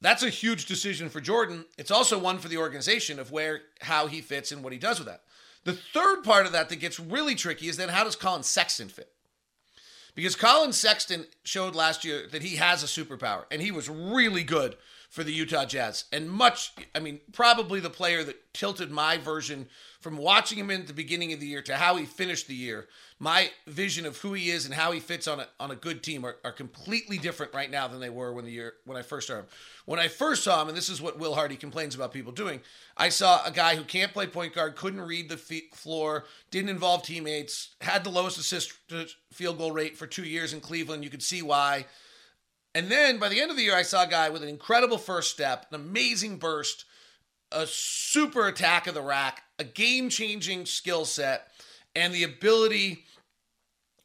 That's 0.00 0.22
a 0.22 0.30
huge 0.30 0.66
decision 0.66 1.08
for 1.08 1.20
Jordan. 1.20 1.64
It's 1.78 1.92
also 1.92 2.18
one 2.18 2.38
for 2.38 2.48
the 2.48 2.58
organization 2.58 3.18
of 3.18 3.30
where 3.30 3.62
how 3.80 4.08
he 4.08 4.20
fits 4.20 4.50
and 4.50 4.62
what 4.62 4.72
he 4.72 4.78
does 4.78 4.98
with 4.98 5.08
that. 5.08 5.22
The 5.64 5.74
third 5.74 6.24
part 6.24 6.46
of 6.46 6.52
that 6.52 6.68
that 6.68 6.80
gets 6.80 6.98
really 6.98 7.36
tricky 7.36 7.68
is 7.68 7.76
then 7.76 7.88
how 7.88 8.02
does 8.02 8.16
Collin 8.16 8.42
Sexton 8.42 8.88
fit? 8.88 9.12
Because 10.14 10.34
Collin 10.34 10.72
Sexton 10.72 11.26
showed 11.44 11.74
last 11.74 12.04
year 12.04 12.26
that 12.32 12.42
he 12.42 12.56
has 12.56 12.82
a 12.82 12.86
superpower 12.86 13.44
and 13.50 13.62
he 13.62 13.70
was 13.70 13.88
really 13.88 14.42
good 14.42 14.76
for 15.12 15.22
the 15.22 15.32
Utah 15.32 15.66
Jazz. 15.66 16.06
And 16.10 16.30
much, 16.30 16.72
I 16.94 16.98
mean, 16.98 17.20
probably 17.32 17.80
the 17.80 17.90
player 17.90 18.24
that 18.24 18.54
tilted 18.54 18.90
my 18.90 19.18
version 19.18 19.68
from 20.00 20.16
watching 20.16 20.56
him 20.56 20.70
in 20.70 20.86
the 20.86 20.94
beginning 20.94 21.34
of 21.34 21.38
the 21.38 21.46
year 21.46 21.60
to 21.60 21.76
how 21.76 21.96
he 21.96 22.06
finished 22.06 22.48
the 22.48 22.54
year. 22.54 22.88
My 23.18 23.50
vision 23.66 24.06
of 24.06 24.16
who 24.16 24.32
he 24.32 24.48
is 24.48 24.64
and 24.64 24.72
how 24.72 24.90
he 24.90 25.00
fits 25.00 25.28
on 25.28 25.40
a, 25.40 25.48
on 25.60 25.70
a 25.70 25.76
good 25.76 26.02
team 26.02 26.24
are, 26.24 26.36
are 26.46 26.50
completely 26.50 27.18
different 27.18 27.52
right 27.52 27.70
now 27.70 27.86
than 27.88 28.00
they 28.00 28.08
were 28.08 28.32
when 28.32 28.46
the 28.46 28.50
year 28.50 28.72
when 28.86 28.96
I 28.96 29.02
first 29.02 29.28
saw 29.28 29.40
him. 29.40 29.44
When 29.84 30.00
I 30.00 30.08
first 30.08 30.44
saw 30.44 30.62
him, 30.62 30.68
and 30.68 30.76
this 30.76 30.88
is 30.88 31.02
what 31.02 31.18
Will 31.18 31.34
Hardy 31.34 31.56
complains 31.56 31.94
about 31.94 32.14
people 32.14 32.32
doing, 32.32 32.62
I 32.96 33.10
saw 33.10 33.44
a 33.44 33.50
guy 33.50 33.76
who 33.76 33.84
can't 33.84 34.14
play 34.14 34.26
point 34.26 34.54
guard, 34.54 34.76
couldn't 34.76 35.02
read 35.02 35.28
the 35.28 35.36
floor, 35.74 36.24
didn't 36.50 36.70
involve 36.70 37.02
teammates, 37.02 37.74
had 37.82 38.02
the 38.02 38.08
lowest 38.08 38.38
assist 38.38 38.72
field 39.30 39.58
goal 39.58 39.72
rate 39.72 39.98
for 39.98 40.06
two 40.06 40.24
years 40.24 40.54
in 40.54 40.60
Cleveland. 40.60 41.04
You 41.04 41.10
could 41.10 41.22
see 41.22 41.42
why. 41.42 41.84
And 42.74 42.90
then 42.90 43.18
by 43.18 43.28
the 43.28 43.40
end 43.40 43.50
of 43.50 43.56
the 43.56 43.62
year, 43.62 43.76
I 43.76 43.82
saw 43.82 44.04
a 44.04 44.08
guy 44.08 44.30
with 44.30 44.42
an 44.42 44.48
incredible 44.48 44.98
first 44.98 45.30
step, 45.30 45.66
an 45.70 45.80
amazing 45.80 46.38
burst, 46.38 46.84
a 47.50 47.66
super 47.66 48.46
attack 48.46 48.86
of 48.86 48.94
the 48.94 49.02
rack, 49.02 49.42
a 49.58 49.64
game 49.64 50.08
changing 50.08 50.66
skill 50.66 51.04
set, 51.04 51.48
and 51.94 52.14
the 52.14 52.24
ability 52.24 53.04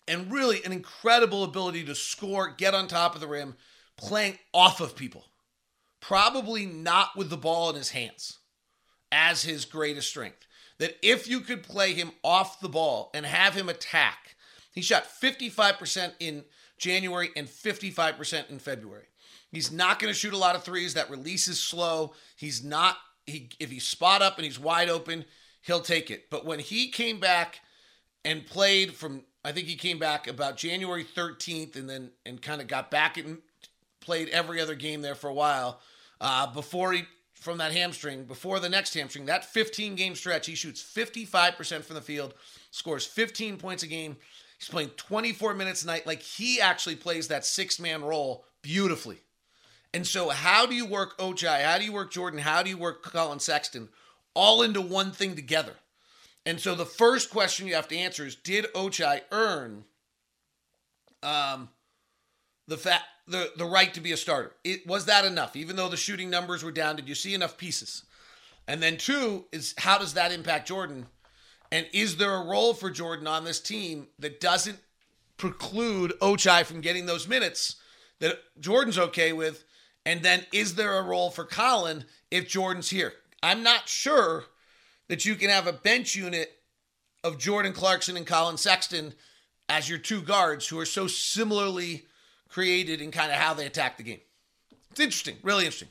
and 0.07 0.31
really 0.31 0.63
an 0.63 0.71
incredible 0.71 1.43
ability 1.43 1.83
to 1.85 1.95
score, 1.95 2.53
get 2.57 2.73
on 2.73 2.87
top 2.87 3.13
of 3.13 3.21
the 3.21 3.27
rim, 3.27 3.55
playing 3.97 4.37
off 4.53 4.79
of 4.79 4.95
people. 4.95 5.25
Probably 5.99 6.65
not 6.65 7.15
with 7.17 7.29
the 7.29 7.37
ball 7.37 7.69
in 7.69 7.75
his 7.75 7.89
hands 7.89 8.39
as 9.11 9.43
his 9.43 9.65
greatest 9.65 10.07
strength. 10.07 10.45
That 10.79 10.97
if 11.01 11.27
you 11.27 11.41
could 11.41 11.63
play 11.63 11.93
him 11.93 12.11
off 12.23 12.59
the 12.59 12.69
ball 12.69 13.09
and 13.13 13.25
have 13.25 13.55
him 13.55 13.67
attack, 13.67 14.35
he 14.71 14.81
shot 14.81 15.05
55% 15.21 16.13
in 16.19 16.45
January 16.77 17.29
and 17.35 17.47
55% 17.47 18.49
in 18.49 18.59
February. 18.59 19.05
He's 19.51 19.71
not 19.71 19.99
going 19.99 20.13
to 20.13 20.19
shoot 20.19 20.33
a 20.33 20.37
lot 20.37 20.55
of 20.55 20.63
threes. 20.63 20.93
That 20.93 21.09
release 21.09 21.47
is 21.47 21.61
slow. 21.61 22.13
He's 22.35 22.63
not 22.63 22.97
he 23.25 23.49
if 23.59 23.69
he's 23.69 23.85
spot 23.85 24.21
up 24.21 24.37
and 24.37 24.45
he's 24.45 24.59
wide 24.59 24.89
open, 24.89 25.25
he'll 25.61 25.81
take 25.81 26.09
it. 26.11 26.29
But 26.29 26.45
when 26.45 26.59
he 26.59 26.89
came 26.89 27.19
back 27.19 27.59
and 28.25 28.45
played 28.45 28.93
from 28.93 29.23
I 29.43 29.51
think 29.51 29.67
he 29.67 29.75
came 29.75 29.99
back 29.99 30.27
about 30.27 30.57
January 30.57 31.05
13th 31.05 31.75
and 31.75 31.89
then 31.89 32.11
and 32.25 32.41
kind 32.41 32.61
of 32.61 32.67
got 32.67 32.91
back 32.91 33.17
and 33.17 33.39
played 34.01 34.29
every 34.29 34.59
other 34.59 34.75
game 34.75 35.01
there 35.01 35.15
for 35.15 35.29
a 35.29 35.33
while 35.33 35.79
uh, 36.19 36.47
before 36.47 36.93
he 36.93 37.03
from 37.33 37.59
that 37.59 37.71
hamstring 37.71 38.25
before 38.25 38.59
the 38.59 38.69
next 38.69 38.93
hamstring 38.93 39.25
that 39.27 39.45
15 39.45 39.95
game 39.95 40.15
stretch 40.15 40.47
he 40.47 40.55
shoots 40.55 40.81
55% 40.81 41.83
from 41.83 41.95
the 41.95 42.01
field 42.01 42.33
scores 42.71 43.05
15 43.05 43.57
points 43.57 43.83
a 43.83 43.87
game 43.87 44.17
He's 44.57 44.69
playing 44.69 44.89
24 44.89 45.53
minutes 45.53 45.83
a 45.83 45.87
night. 45.87 46.07
Like 46.07 46.21
he 46.21 46.59
actually 46.59 46.95
plays 46.95 47.27
that 47.27 47.45
six 47.45 47.79
man 47.79 48.03
role 48.03 48.45
beautifully. 48.61 49.19
And 49.93 50.05
so, 50.05 50.29
how 50.29 50.65
do 50.65 50.75
you 50.75 50.85
work 50.85 51.17
Ochai? 51.17 51.63
How 51.63 51.77
do 51.77 51.85
you 51.85 51.93
work 51.93 52.11
Jordan? 52.11 52.39
How 52.39 52.61
do 52.61 52.69
you 52.69 52.77
work 52.77 53.03
Collin 53.03 53.39
Sexton 53.39 53.89
all 54.33 54.61
into 54.61 54.81
one 54.81 55.11
thing 55.11 55.35
together? 55.35 55.73
And 56.45 56.59
so, 56.59 56.75
the 56.75 56.85
first 56.85 57.29
question 57.29 57.67
you 57.67 57.75
have 57.75 57.87
to 57.87 57.97
answer 57.97 58.25
is 58.25 58.35
Did 58.35 58.65
Ochai 58.73 59.21
earn 59.31 59.85
um, 61.23 61.69
the 62.67 62.77
fact 62.77 63.05
the, 63.27 63.51
the 63.57 63.65
right 63.65 63.93
to 63.93 64.01
be 64.01 64.11
a 64.11 64.17
starter? 64.17 64.53
It, 64.63 64.85
was 64.85 65.05
that 65.05 65.25
enough? 65.25 65.55
Even 65.55 65.75
though 65.75 65.89
the 65.89 65.97
shooting 65.97 66.29
numbers 66.29 66.63
were 66.63 66.71
down, 66.71 66.95
did 66.95 67.07
you 67.07 67.15
see 67.15 67.33
enough 67.33 67.57
pieces? 67.57 68.03
And 68.67 68.83
then, 68.83 68.97
two 68.97 69.45
is 69.53 69.73
how 69.77 69.97
does 69.97 70.13
that 70.15 70.31
impact 70.31 70.67
Jordan? 70.67 71.07
And 71.71 71.85
is 71.93 72.17
there 72.17 72.33
a 72.33 72.45
role 72.45 72.73
for 72.73 72.89
Jordan 72.89 73.27
on 73.27 73.43
this 73.43 73.59
team 73.59 74.07
that 74.19 74.39
doesn't 74.39 74.79
preclude 75.37 76.13
Ochai 76.19 76.65
from 76.65 76.81
getting 76.81 77.05
those 77.05 77.27
minutes 77.27 77.75
that 78.19 78.39
Jordan's 78.59 78.97
okay 78.97 79.33
with? 79.33 79.63
And 80.05 80.21
then 80.21 80.45
is 80.53 80.75
there 80.75 80.97
a 80.97 81.03
role 81.03 81.29
for 81.29 81.43
Collin 81.43 82.05
if 82.31 82.47
Jordan's 82.47 82.89
here? 82.89 83.13
I'm 83.43 83.63
not 83.63 83.89
sure 83.89 84.45
that 85.09 85.25
you 85.25 85.35
can 85.35 85.49
have 85.49 85.67
a 85.67 85.73
bench 85.73 86.15
unit 86.15 86.51
of 87.23 87.37
Jordan 87.37 87.73
Clarkson 87.73 88.17
and 88.17 88.25
Collin 88.25 88.57
Sexton 88.57 89.13
as 89.69 89.89
your 89.89 89.99
two 89.99 90.21
guards 90.21 90.67
who 90.67 90.79
are 90.79 90.85
so 90.85 91.07
similarly 91.07 92.05
created 92.49 93.01
in 93.01 93.11
kind 93.11 93.31
of 93.31 93.37
how 93.37 93.53
they 93.53 93.65
attack 93.65 93.97
the 93.97 94.03
game. 94.03 94.21
It's 94.91 94.99
interesting, 94.99 95.35
really 95.43 95.65
interesting. 95.65 95.89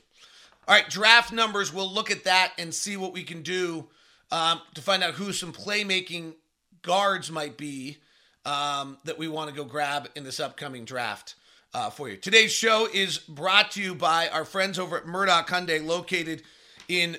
All 0.67 0.75
right, 0.75 0.89
draft 0.89 1.31
numbers. 1.31 1.71
We'll 1.71 1.91
look 1.91 2.11
at 2.11 2.23
that 2.25 2.53
and 2.57 2.73
see 2.73 2.97
what 2.97 3.13
we 3.13 3.23
can 3.23 3.41
do 3.41 3.87
um, 4.31 4.61
to 4.73 4.81
find 4.81 5.03
out 5.03 5.15
who 5.15 5.33
some 5.33 5.53
playmaking 5.53 6.33
guards 6.81 7.31
might 7.31 7.57
be 7.57 7.97
um, 8.45 8.97
that 9.03 9.17
we 9.17 9.27
want 9.27 9.49
to 9.49 9.55
go 9.55 9.63
grab 9.63 10.09
in 10.15 10.23
this 10.23 10.39
upcoming 10.39 10.85
draft 10.85 11.35
uh, 11.73 11.89
for 11.89 12.09
you. 12.09 12.17
Today's 12.17 12.51
show 12.51 12.87
is 12.91 13.17
brought 13.17 13.71
to 13.71 13.81
you 13.81 13.93
by 13.93 14.29
our 14.29 14.45
friends 14.45 14.79
over 14.79 14.97
at 14.97 15.05
Murdock 15.05 15.47
Hyundai, 15.47 15.85
located 15.85 16.43
in 16.87 17.17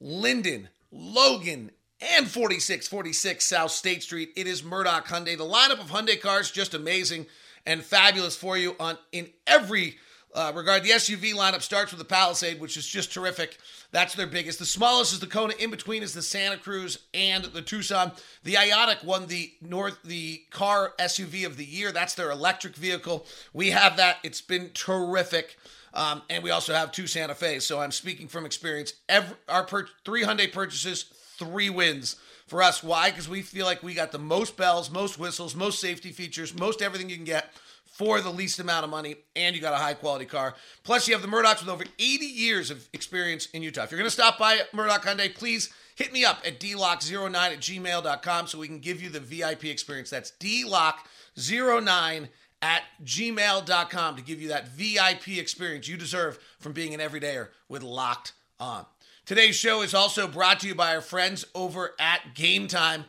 Lindon, 0.00 0.68
Logan, 0.90 1.70
and 2.00 2.26
4646 2.26 3.44
South 3.44 3.70
State 3.70 4.02
Street. 4.02 4.30
It 4.36 4.46
is 4.46 4.64
Murdock 4.64 5.06
Hyundai. 5.06 5.38
The 5.38 5.44
lineup 5.44 5.80
of 5.80 5.90
Hyundai 5.90 6.20
cars 6.20 6.50
just 6.50 6.74
amazing 6.74 7.26
and 7.64 7.82
fabulous 7.82 8.36
for 8.36 8.58
you 8.58 8.76
on 8.78 8.98
in 9.12 9.28
every 9.46 9.96
uh, 10.34 10.52
regard. 10.54 10.82
The 10.82 10.90
SUV 10.90 11.34
lineup 11.34 11.62
starts 11.62 11.92
with 11.92 11.98
the 11.98 12.04
Palisade, 12.04 12.60
which 12.60 12.76
is 12.76 12.86
just 12.86 13.12
terrific. 13.12 13.58
That's 13.92 14.14
their 14.14 14.26
biggest. 14.26 14.58
The 14.58 14.66
smallest 14.66 15.12
is 15.12 15.20
the 15.20 15.26
Kona. 15.26 15.54
In 15.58 15.70
between 15.70 16.02
is 16.02 16.14
the 16.14 16.22
Santa 16.22 16.56
Cruz 16.56 16.98
and 17.12 17.44
the 17.44 17.62
Tucson. 17.62 18.12
The 18.42 18.54
Ioniq 18.54 19.04
won 19.04 19.26
the 19.26 19.52
North 19.62 20.02
the 20.02 20.42
car 20.50 20.92
SUV 20.98 21.46
of 21.46 21.56
the 21.56 21.64
year. 21.64 21.92
That's 21.92 22.14
their 22.14 22.30
electric 22.30 22.74
vehicle. 22.74 23.26
We 23.52 23.70
have 23.70 23.96
that. 23.98 24.18
It's 24.24 24.40
been 24.40 24.70
terrific. 24.74 25.56
Um, 25.94 26.22
and 26.28 26.42
we 26.42 26.50
also 26.50 26.74
have 26.74 26.90
two 26.90 27.06
Santa 27.06 27.36
Fe. 27.36 27.60
So 27.60 27.80
I'm 27.80 27.92
speaking 27.92 28.26
from 28.26 28.44
experience. 28.44 28.94
Every, 29.08 29.36
our 29.48 29.62
per, 29.62 29.86
three 30.04 30.24
Hyundai 30.24 30.52
purchases, 30.52 31.04
three 31.38 31.70
wins 31.70 32.16
for 32.48 32.62
us. 32.62 32.82
Why? 32.82 33.10
Because 33.10 33.28
we 33.28 33.42
feel 33.42 33.64
like 33.64 33.84
we 33.84 33.94
got 33.94 34.10
the 34.10 34.18
most 34.18 34.56
bells, 34.56 34.90
most 34.90 35.20
whistles, 35.20 35.54
most 35.54 35.78
safety 35.78 36.10
features, 36.10 36.58
most 36.58 36.82
everything 36.82 37.08
you 37.08 37.16
can 37.16 37.24
get 37.24 37.52
for 37.94 38.20
the 38.20 38.30
least 38.30 38.58
amount 38.58 38.82
of 38.82 38.90
money, 38.90 39.14
and 39.36 39.54
you 39.54 39.62
got 39.62 39.72
a 39.72 39.76
high 39.76 39.94
quality 39.94 40.24
car. 40.24 40.56
Plus, 40.82 41.06
you 41.06 41.14
have 41.14 41.22
the 41.22 41.28
Murdocks 41.28 41.60
with 41.60 41.68
over 41.68 41.84
80 41.96 42.26
years 42.26 42.72
of 42.72 42.88
experience 42.92 43.46
in 43.52 43.62
Utah. 43.62 43.84
If 43.84 43.92
you're 43.92 43.98
going 43.98 44.08
to 44.08 44.10
stop 44.10 44.36
by 44.36 44.62
Murdock 44.72 45.04
Hyundai, 45.04 45.32
please 45.32 45.72
hit 45.94 46.12
me 46.12 46.24
up 46.24 46.40
at 46.44 46.58
dlocke09 46.58 47.34
at 47.36 47.60
gmail.com 47.60 48.48
so 48.48 48.58
we 48.58 48.66
can 48.66 48.80
give 48.80 49.00
you 49.00 49.10
the 49.10 49.20
VIP 49.20 49.66
experience. 49.66 50.10
That's 50.10 50.32
dlocke09 50.40 52.28
at 52.62 52.82
gmail.com 53.04 54.16
to 54.16 54.22
give 54.22 54.42
you 54.42 54.48
that 54.48 54.68
VIP 54.70 55.28
experience 55.38 55.86
you 55.86 55.96
deserve 55.96 56.40
from 56.58 56.72
being 56.72 56.94
an 56.94 57.00
everydayer 57.00 57.50
with 57.68 57.84
Locked 57.84 58.32
On. 58.58 58.84
Today's 59.24 59.54
show 59.54 59.82
is 59.82 59.94
also 59.94 60.26
brought 60.26 60.58
to 60.60 60.66
you 60.66 60.74
by 60.74 60.96
our 60.96 61.00
friends 61.00 61.44
over 61.54 61.94
at 62.00 62.34
Game 62.34 62.66
Time. 62.66 63.04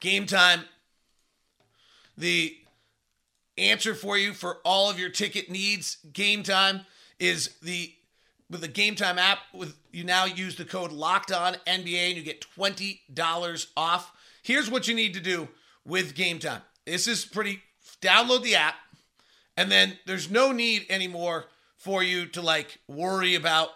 Game 0.00 0.26
Time, 0.26 0.64
the 2.18 2.58
answer 3.58 3.94
for 3.94 4.16
you 4.16 4.32
for 4.32 4.58
all 4.64 4.90
of 4.90 4.98
your 4.98 5.10
ticket 5.10 5.50
needs. 5.50 5.98
Game 6.12 6.42
time 6.42 6.82
is 7.18 7.56
the 7.62 7.92
with 8.50 8.60
the 8.60 8.68
Game 8.68 8.94
Time 8.94 9.18
app. 9.18 9.38
With 9.52 9.76
you 9.92 10.04
now 10.04 10.24
use 10.24 10.56
the 10.56 10.64
code 10.64 10.92
Locked 10.92 11.32
On 11.32 11.54
NBA 11.66 12.08
and 12.08 12.16
you 12.16 12.22
get 12.22 12.40
twenty 12.40 13.02
dollars 13.12 13.68
off. 13.76 14.12
Here's 14.42 14.70
what 14.70 14.88
you 14.88 14.94
need 14.94 15.14
to 15.14 15.20
do 15.20 15.48
with 15.84 16.14
Game 16.14 16.38
Time. 16.38 16.62
This 16.86 17.06
is 17.06 17.24
pretty. 17.24 17.62
Download 18.00 18.42
the 18.42 18.56
app, 18.56 18.74
and 19.56 19.70
then 19.70 19.98
there's 20.04 20.30
no 20.30 20.52
need 20.52 20.84
anymore 20.90 21.46
for 21.78 22.02
you 22.02 22.26
to 22.26 22.42
like 22.42 22.78
worry 22.88 23.34
about 23.34 23.70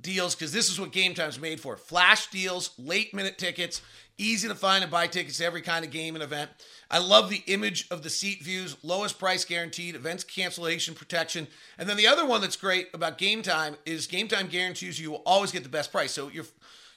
deals 0.00 0.34
because 0.34 0.52
this 0.52 0.70
is 0.70 0.78
what 0.80 0.92
Game 0.92 1.14
Time's 1.14 1.40
made 1.40 1.60
for. 1.60 1.76
Flash 1.76 2.28
deals, 2.30 2.70
late 2.78 3.14
minute 3.14 3.38
tickets, 3.38 3.80
easy 4.18 4.48
to 4.48 4.54
find 4.54 4.82
and 4.82 4.90
buy 4.90 5.06
tickets 5.06 5.38
to 5.38 5.44
every 5.44 5.60
kind 5.60 5.84
of 5.84 5.90
game 5.90 6.14
and 6.14 6.22
event. 6.22 6.50
I 6.90 6.98
love 6.98 7.30
the 7.30 7.42
image 7.46 7.86
of 7.90 8.02
the 8.02 8.10
seat 8.10 8.42
views, 8.42 8.76
lowest 8.82 9.18
price 9.18 9.44
guaranteed, 9.44 9.94
events 9.94 10.24
cancellation 10.24 10.94
protection. 10.94 11.46
And 11.78 11.88
then 11.88 11.96
the 11.96 12.06
other 12.06 12.26
one 12.26 12.40
that's 12.40 12.56
great 12.56 12.88
about 12.94 13.18
Game 13.18 13.42
Time 13.42 13.76
is 13.84 14.06
Game 14.06 14.28
Time 14.28 14.46
guarantees 14.48 15.00
you 15.00 15.10
will 15.10 15.22
always 15.26 15.50
get 15.50 15.62
the 15.62 15.68
best 15.68 15.90
price. 15.90 16.12
So 16.12 16.28
you're 16.28 16.46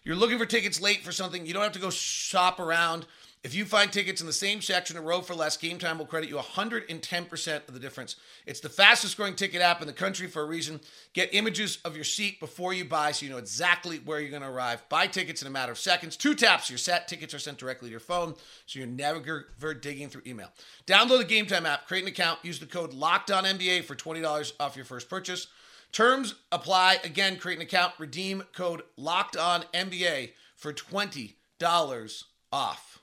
you're 0.04 0.16
looking 0.16 0.38
for 0.38 0.46
tickets 0.46 0.80
late 0.80 1.04
for 1.04 1.12
something, 1.12 1.46
you 1.46 1.54
don't 1.54 1.64
have 1.64 1.74
to 1.74 1.80
go 1.80 1.90
shop 1.90 2.60
around. 2.60 3.06
If 3.48 3.56
you 3.56 3.64
find 3.64 3.90
tickets 3.90 4.20
in 4.20 4.28
the 4.28 4.34
same 4.34 4.60
section 4.60 4.98
a 4.98 5.02
row 5.02 5.22
for 5.22 5.34
less, 5.34 5.56
Game 5.56 5.80
Time 5.80 6.00
will 6.00 6.06
credit 6.06 6.30
you 6.30 6.36
110% 6.36 7.68
of 7.70 7.74
the 7.74 7.80
difference. 7.80 8.18
It's 8.46 8.60
the 8.60 8.68
fastest 8.68 9.16
growing 9.16 9.36
ticket 9.36 9.62
app 9.62 9.80
in 9.80 9.88
the 9.88 9.94
country 9.94 10.28
for 10.28 10.42
a 10.42 10.46
reason. 10.46 10.82
Get 11.14 11.34
images 11.34 11.78
of 11.86 11.96
your 11.96 12.04
seat 12.04 12.42
before 12.42 12.74
you 12.74 12.84
buy 12.84 13.14
so 13.14 13.26
you 13.26 13.32
know 13.32 13.38
exactly 13.38 14.00
where 14.00 14.20
you're 14.20 14.32
going 14.32 14.42
to 14.42 14.50
arrive. 14.50 14.84
Buy 14.90 15.08
tickets 15.08 15.42
in 15.42 15.48
a 15.48 15.50
matter 15.50 15.72
of 15.72 15.80
seconds. 15.80 16.18
Two 16.18 16.36
taps, 16.36 16.70
you're 16.70 16.78
set. 16.78 17.08
Tickets 17.08 17.34
are 17.34 17.40
sent 17.40 17.58
directly 17.58 17.88
to 17.88 17.92
your 17.92 18.02
phone 18.02 18.36
so 18.66 18.80
you're 18.80 18.86
never 18.86 19.48
digging 19.76 20.10
through 20.10 20.24
email. 20.28 20.52
Download 20.86 21.20
the 21.20 21.24
Game 21.24 21.46
Time 21.46 21.66
app, 21.66 21.88
create 21.88 22.02
an 22.02 22.10
account, 22.10 22.40
use 22.44 22.60
the 22.60 22.66
code 22.66 22.92
LOCKEDONNBA 22.92 23.86
for 23.86 23.96
$20 23.96 24.52
off 24.60 24.76
your 24.76 24.84
first 24.84 25.10
purchase. 25.10 25.48
Terms 25.94 26.36
apply. 26.52 26.98
Again, 27.06 27.38
create 27.38 27.60
an 27.60 27.62
account, 27.62 27.94
redeem 27.98 28.44
code 28.54 28.82
LOCKEDONNBA 29.00 30.34
for 30.54 30.74
$20 30.74 32.24
off. 32.52 32.97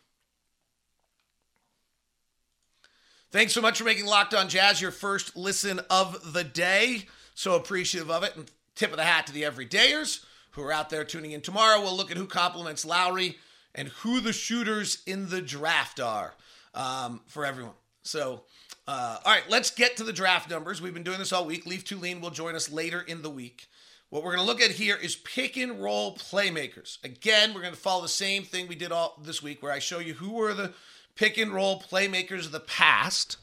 Thanks 3.34 3.52
so 3.52 3.60
much 3.60 3.78
for 3.78 3.84
making 3.84 4.06
Locked 4.06 4.32
On 4.32 4.48
Jazz 4.48 4.80
your 4.80 4.92
first 4.92 5.36
listen 5.36 5.80
of 5.90 6.32
the 6.32 6.44
day. 6.44 7.06
So 7.34 7.56
appreciative 7.56 8.08
of 8.08 8.22
it. 8.22 8.36
And 8.36 8.48
tip 8.76 8.92
of 8.92 8.96
the 8.96 9.02
hat 9.02 9.26
to 9.26 9.32
the 9.32 9.42
everydayers 9.42 10.24
who 10.52 10.62
are 10.62 10.70
out 10.70 10.88
there 10.88 11.02
tuning 11.02 11.32
in 11.32 11.40
tomorrow. 11.40 11.80
We'll 11.80 11.96
look 11.96 12.12
at 12.12 12.16
who 12.16 12.26
compliments 12.26 12.84
Lauri 12.84 13.36
and 13.74 13.88
who 13.88 14.20
the 14.20 14.32
shooters 14.32 15.02
in 15.04 15.30
the 15.30 15.42
draft 15.42 15.98
are 15.98 16.34
um, 16.76 17.22
for 17.26 17.44
everyone. 17.44 17.74
So, 18.04 18.42
uh, 18.86 19.18
all 19.24 19.32
right, 19.32 19.42
let's 19.48 19.72
get 19.72 19.96
to 19.96 20.04
the 20.04 20.12
draft 20.12 20.48
numbers. 20.48 20.80
We've 20.80 20.94
been 20.94 21.02
doing 21.02 21.18
this 21.18 21.32
all 21.32 21.44
week. 21.44 21.66
Leif 21.66 21.84
Thulin 21.84 22.20
will 22.20 22.30
join 22.30 22.54
us 22.54 22.70
later 22.70 23.00
in 23.00 23.22
the 23.22 23.30
week. 23.30 23.66
What 24.10 24.22
we're 24.22 24.36
going 24.36 24.46
to 24.46 24.52
look 24.52 24.62
at 24.62 24.70
here 24.70 24.94
is 24.94 25.16
pick 25.16 25.56
and 25.56 25.82
roll 25.82 26.14
playmakers. 26.14 27.02
Again, 27.02 27.52
we're 27.52 27.62
going 27.62 27.74
to 27.74 27.80
follow 27.80 28.02
the 28.02 28.08
same 28.08 28.44
thing 28.44 28.68
we 28.68 28.76
did 28.76 28.92
all 28.92 29.20
this 29.24 29.42
week, 29.42 29.60
where 29.60 29.72
I 29.72 29.80
show 29.80 29.98
you 29.98 30.14
who 30.14 30.34
were 30.34 30.54
the 30.54 30.72
pick 31.14 31.38
and 31.38 31.52
roll 31.52 31.80
playmakers 31.80 32.46
of 32.46 32.52
the 32.52 32.60
past, 32.60 33.36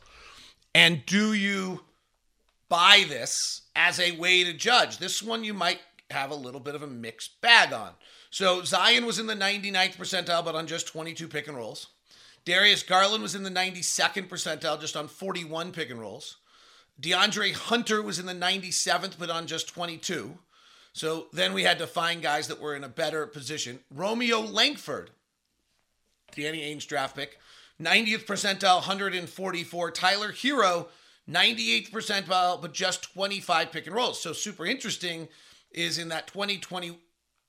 and 0.74 1.06
do 1.06 1.34
you 1.34 1.82
buy 2.70 3.06
this 3.08 3.62
as 3.76 4.00
a 4.00 4.12
way 4.12 4.44
to 4.44 4.54
judge? 4.54 4.98
This 4.98 5.22
one 5.22 5.44
you 5.44 5.54
might 5.54 5.80
have 6.10 6.32
a 6.32 6.36
little 6.36 6.60
bit 6.60 6.76
of 6.76 6.84
a 6.84 6.88
mixed 6.88 7.42
bag 7.42 7.74
on. 7.74 7.92
So 8.30 8.64
Zion 8.64 9.06
was 9.06 9.20
in 9.20 9.28
the 9.28 9.36
99th 9.36 9.98
percentile, 9.98 10.44
but 10.44 10.56
on 10.56 10.68
just 10.68 10.88
22 10.88 11.28
pick 11.28 11.48
and 11.48 11.58
rolls. 11.58 11.88
Darius 12.46 12.84
Garland 12.84 13.22
was 13.22 13.36
in 13.36 13.44
the 13.44 13.50
92nd 13.50 14.28
percentile, 14.28 14.80
just 14.80 14.96
on 14.96 15.08
41 15.08 15.72
pick 15.72 15.90
and 15.90 16.00
rolls. 16.00 16.38
DeAndre 17.00 17.54
Hunter 17.54 18.02
was 18.02 18.20
in 18.20 18.26
the 18.26 18.34
97th, 18.34 19.14
but 19.18 19.30
on 19.30 19.48
just 19.48 19.68
22. 19.68 20.38
So 20.94 21.28
then 21.32 21.54
we 21.54 21.64
had 21.64 21.80
to 21.80 21.88
find 21.88 22.22
guys 22.22 22.48
that 22.48 22.62
were 22.62 22.76
in 22.76 22.84
a 22.84 22.90
better 22.90 23.26
position. 23.26 23.80
Romeo 23.94 24.40
Langford, 24.40 25.12
Danny 26.36 26.62
Ainge 26.62 26.88
draft 26.88 27.16
pick, 27.16 27.40
90th 27.82 28.26
percentile, 28.26 28.76
144. 28.76 29.92
Tyler 29.92 30.32
Herro, 30.32 30.88
98th 31.30 31.92
percentile, 31.92 32.62
but 32.62 32.74
just 32.74 33.14
25 33.14 33.72
pick 33.72 33.88
and 33.88 33.96
rolls. 33.96 34.22
So 34.22 34.34
super 34.34 34.66
interesting 34.66 35.28
is 35.72 35.98
in 35.98 36.10
that 36.10 36.28
2020 36.28 36.98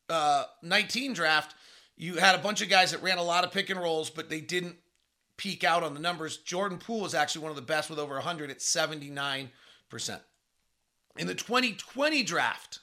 uh, 0.09 0.45
19 0.62 1.15
draft, 1.15 1.55
you 1.97 2.17
had 2.17 2.35
a 2.35 2.43
bunch 2.43 2.61
of 2.61 2.69
guys 2.69 2.91
that 2.91 3.03
ran 3.03 3.19
a 3.19 3.23
lot 3.23 3.45
of 3.45 3.53
pick 3.53 3.71
and 3.71 3.81
rolls, 3.81 4.11
but 4.11 4.29
they 4.29 4.41
didn't 4.41 4.77
peak 5.37 5.65
out 5.65 5.83
on 5.83 5.95
the 5.95 6.01
numbers. 6.01 6.37
Jordan 6.39 6.79
Poole 6.79 7.07
is 7.07 7.15
actually 7.15 7.43
one 7.43 7.51
of 7.51 7.57
the 7.57 7.62
best 7.62 7.89
with 7.89 7.99
over 7.99 8.15
100 8.15 8.51
at 8.51 8.59
79%. 8.59 9.49
In 11.19 11.27
the 11.27 11.35
2020 11.35 12.23
draft, 12.23 12.81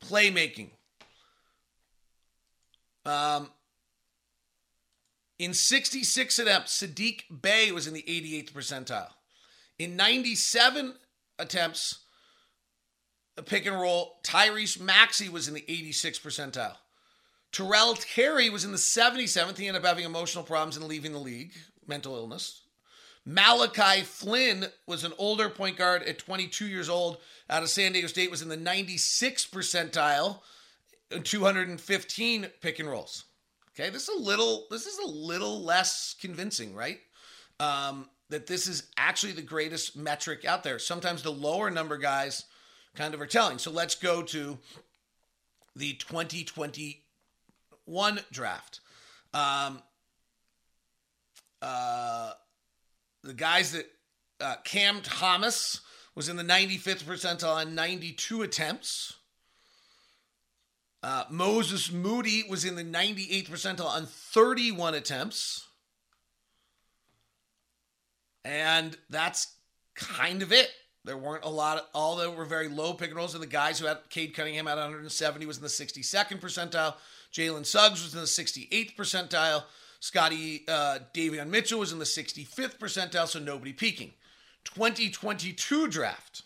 playmaking. 0.00 0.70
Um, 3.06 3.50
in 5.38 5.54
66 5.54 6.38
attempts, 6.38 6.82
Sadiq 6.82 7.22
Bey 7.42 7.72
was 7.72 7.86
in 7.86 7.94
the 7.94 8.02
88th 8.02 8.52
percentile. 8.52 9.10
In 9.78 9.96
97 9.96 10.94
attempts, 11.38 12.00
a 13.36 13.42
pick 13.42 13.66
and 13.66 13.80
roll, 13.80 14.20
Tyrese 14.22 14.80
Maxey 14.80 15.28
was 15.28 15.48
in 15.48 15.54
the 15.54 15.64
86th 15.68 16.20
percentile. 16.20 16.76
Tyrell 17.50 17.94
Terry 17.94 18.50
was 18.50 18.64
in 18.64 18.72
the 18.72 18.78
77th. 18.78 19.58
He 19.58 19.66
ended 19.66 19.82
up 19.82 19.88
having 19.88 20.04
emotional 20.04 20.44
problems 20.44 20.76
and 20.76 20.86
leaving 20.86 21.12
the 21.12 21.18
league, 21.18 21.52
mental 21.86 22.16
illness. 22.16 22.62
Malachi 23.26 24.02
Flynn 24.02 24.66
was 24.86 25.02
an 25.02 25.12
older 25.18 25.48
point 25.48 25.76
guard 25.76 26.02
at 26.02 26.18
22 26.18 26.66
years 26.66 26.88
old 26.88 27.18
out 27.48 27.62
of 27.62 27.70
San 27.70 27.92
Diego 27.92 28.06
State, 28.06 28.30
was 28.30 28.42
in 28.42 28.48
the 28.48 28.56
96th 28.56 29.50
percentile, 29.50 30.40
215 31.22 32.46
pick 32.60 32.78
and 32.78 32.88
rolls. 32.88 33.24
Okay, 33.74 33.90
this 33.90 34.08
is 34.08 34.20
a 34.20 34.22
little 34.22 34.66
this 34.70 34.86
is 34.86 34.98
a 34.98 35.06
little 35.06 35.62
less 35.62 36.14
convincing, 36.20 36.74
right? 36.74 37.00
Um, 37.58 38.08
that 38.30 38.46
this 38.46 38.68
is 38.68 38.84
actually 38.96 39.32
the 39.32 39.42
greatest 39.42 39.96
metric 39.96 40.44
out 40.44 40.62
there. 40.62 40.78
Sometimes 40.78 41.22
the 41.22 41.32
lower 41.32 41.70
number 41.70 41.98
guys 41.98 42.44
kind 42.94 43.14
of 43.14 43.20
are 43.20 43.26
telling. 43.26 43.58
So 43.58 43.72
let's 43.72 43.96
go 43.96 44.22
to 44.22 44.58
the 45.76 45.92
2021 45.94 48.20
draft. 48.30 48.80
Um, 49.32 49.82
uh, 51.60 52.34
the 53.22 53.34
guys 53.34 53.72
that 53.72 53.86
uh, 54.40 54.54
Cam 54.64 55.00
Thomas 55.02 55.80
was 56.14 56.28
in 56.28 56.36
the 56.36 56.44
95th 56.44 57.02
percentile 57.04 57.56
on 57.56 57.74
92 57.74 58.42
attempts. 58.42 59.16
Uh, 61.04 61.24
Moses 61.28 61.92
Moody 61.92 62.44
was 62.48 62.64
in 62.64 62.76
the 62.76 62.82
98th 62.82 63.50
percentile 63.50 63.94
on 63.94 64.06
31 64.06 64.94
attempts. 64.94 65.68
And 68.42 68.96
that's 69.10 69.52
kind 69.94 70.40
of 70.40 70.50
it. 70.50 70.70
There 71.04 71.18
weren't 71.18 71.44
a 71.44 71.50
lot, 71.50 71.76
of, 71.76 71.84
all 71.92 72.16
that 72.16 72.34
were 72.34 72.46
very 72.46 72.68
low 72.68 72.94
pick 72.94 73.08
and 73.08 73.18
rolls. 73.18 73.34
And 73.34 73.42
the 73.42 73.46
guys 73.46 73.78
who 73.78 73.84
had 73.84 73.98
Cade 74.08 74.34
Cunningham 74.34 74.66
at 74.66 74.78
170 74.78 75.44
was 75.44 75.58
in 75.58 75.62
the 75.62 75.68
62nd 75.68 76.40
percentile. 76.40 76.94
Jalen 77.34 77.66
Suggs 77.66 78.02
was 78.02 78.14
in 78.14 78.20
the 78.20 78.26
68th 78.26 78.96
percentile. 78.96 79.64
Scotty 80.00 80.64
uh, 80.68 81.00
Davion 81.12 81.48
Mitchell 81.48 81.80
was 81.80 81.92
in 81.92 81.98
the 81.98 82.06
65th 82.06 82.78
percentile, 82.78 83.28
so 83.28 83.38
nobody 83.38 83.74
peaking. 83.74 84.14
2022 84.64 85.86
draft. 85.88 86.44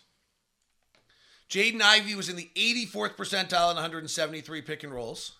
Jaden 1.49 1.81
Ivey 1.81 2.15
was 2.15 2.29
in 2.29 2.35
the 2.35 2.49
84th 2.55 3.15
percentile 3.15 3.71
in 3.71 3.75
173 3.75 4.61
pick 4.61 4.83
and 4.83 4.93
rolls. 4.93 5.33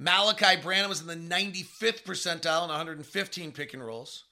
Malaki 0.00 0.62
Branham 0.62 0.90
was 0.90 1.00
in 1.00 1.06
the 1.06 1.14
95th 1.14 2.02
percentile 2.02 2.64
in 2.64 2.68
115 2.68 3.52
pick 3.52 3.72
and 3.72 3.84
rolls. 3.84 4.24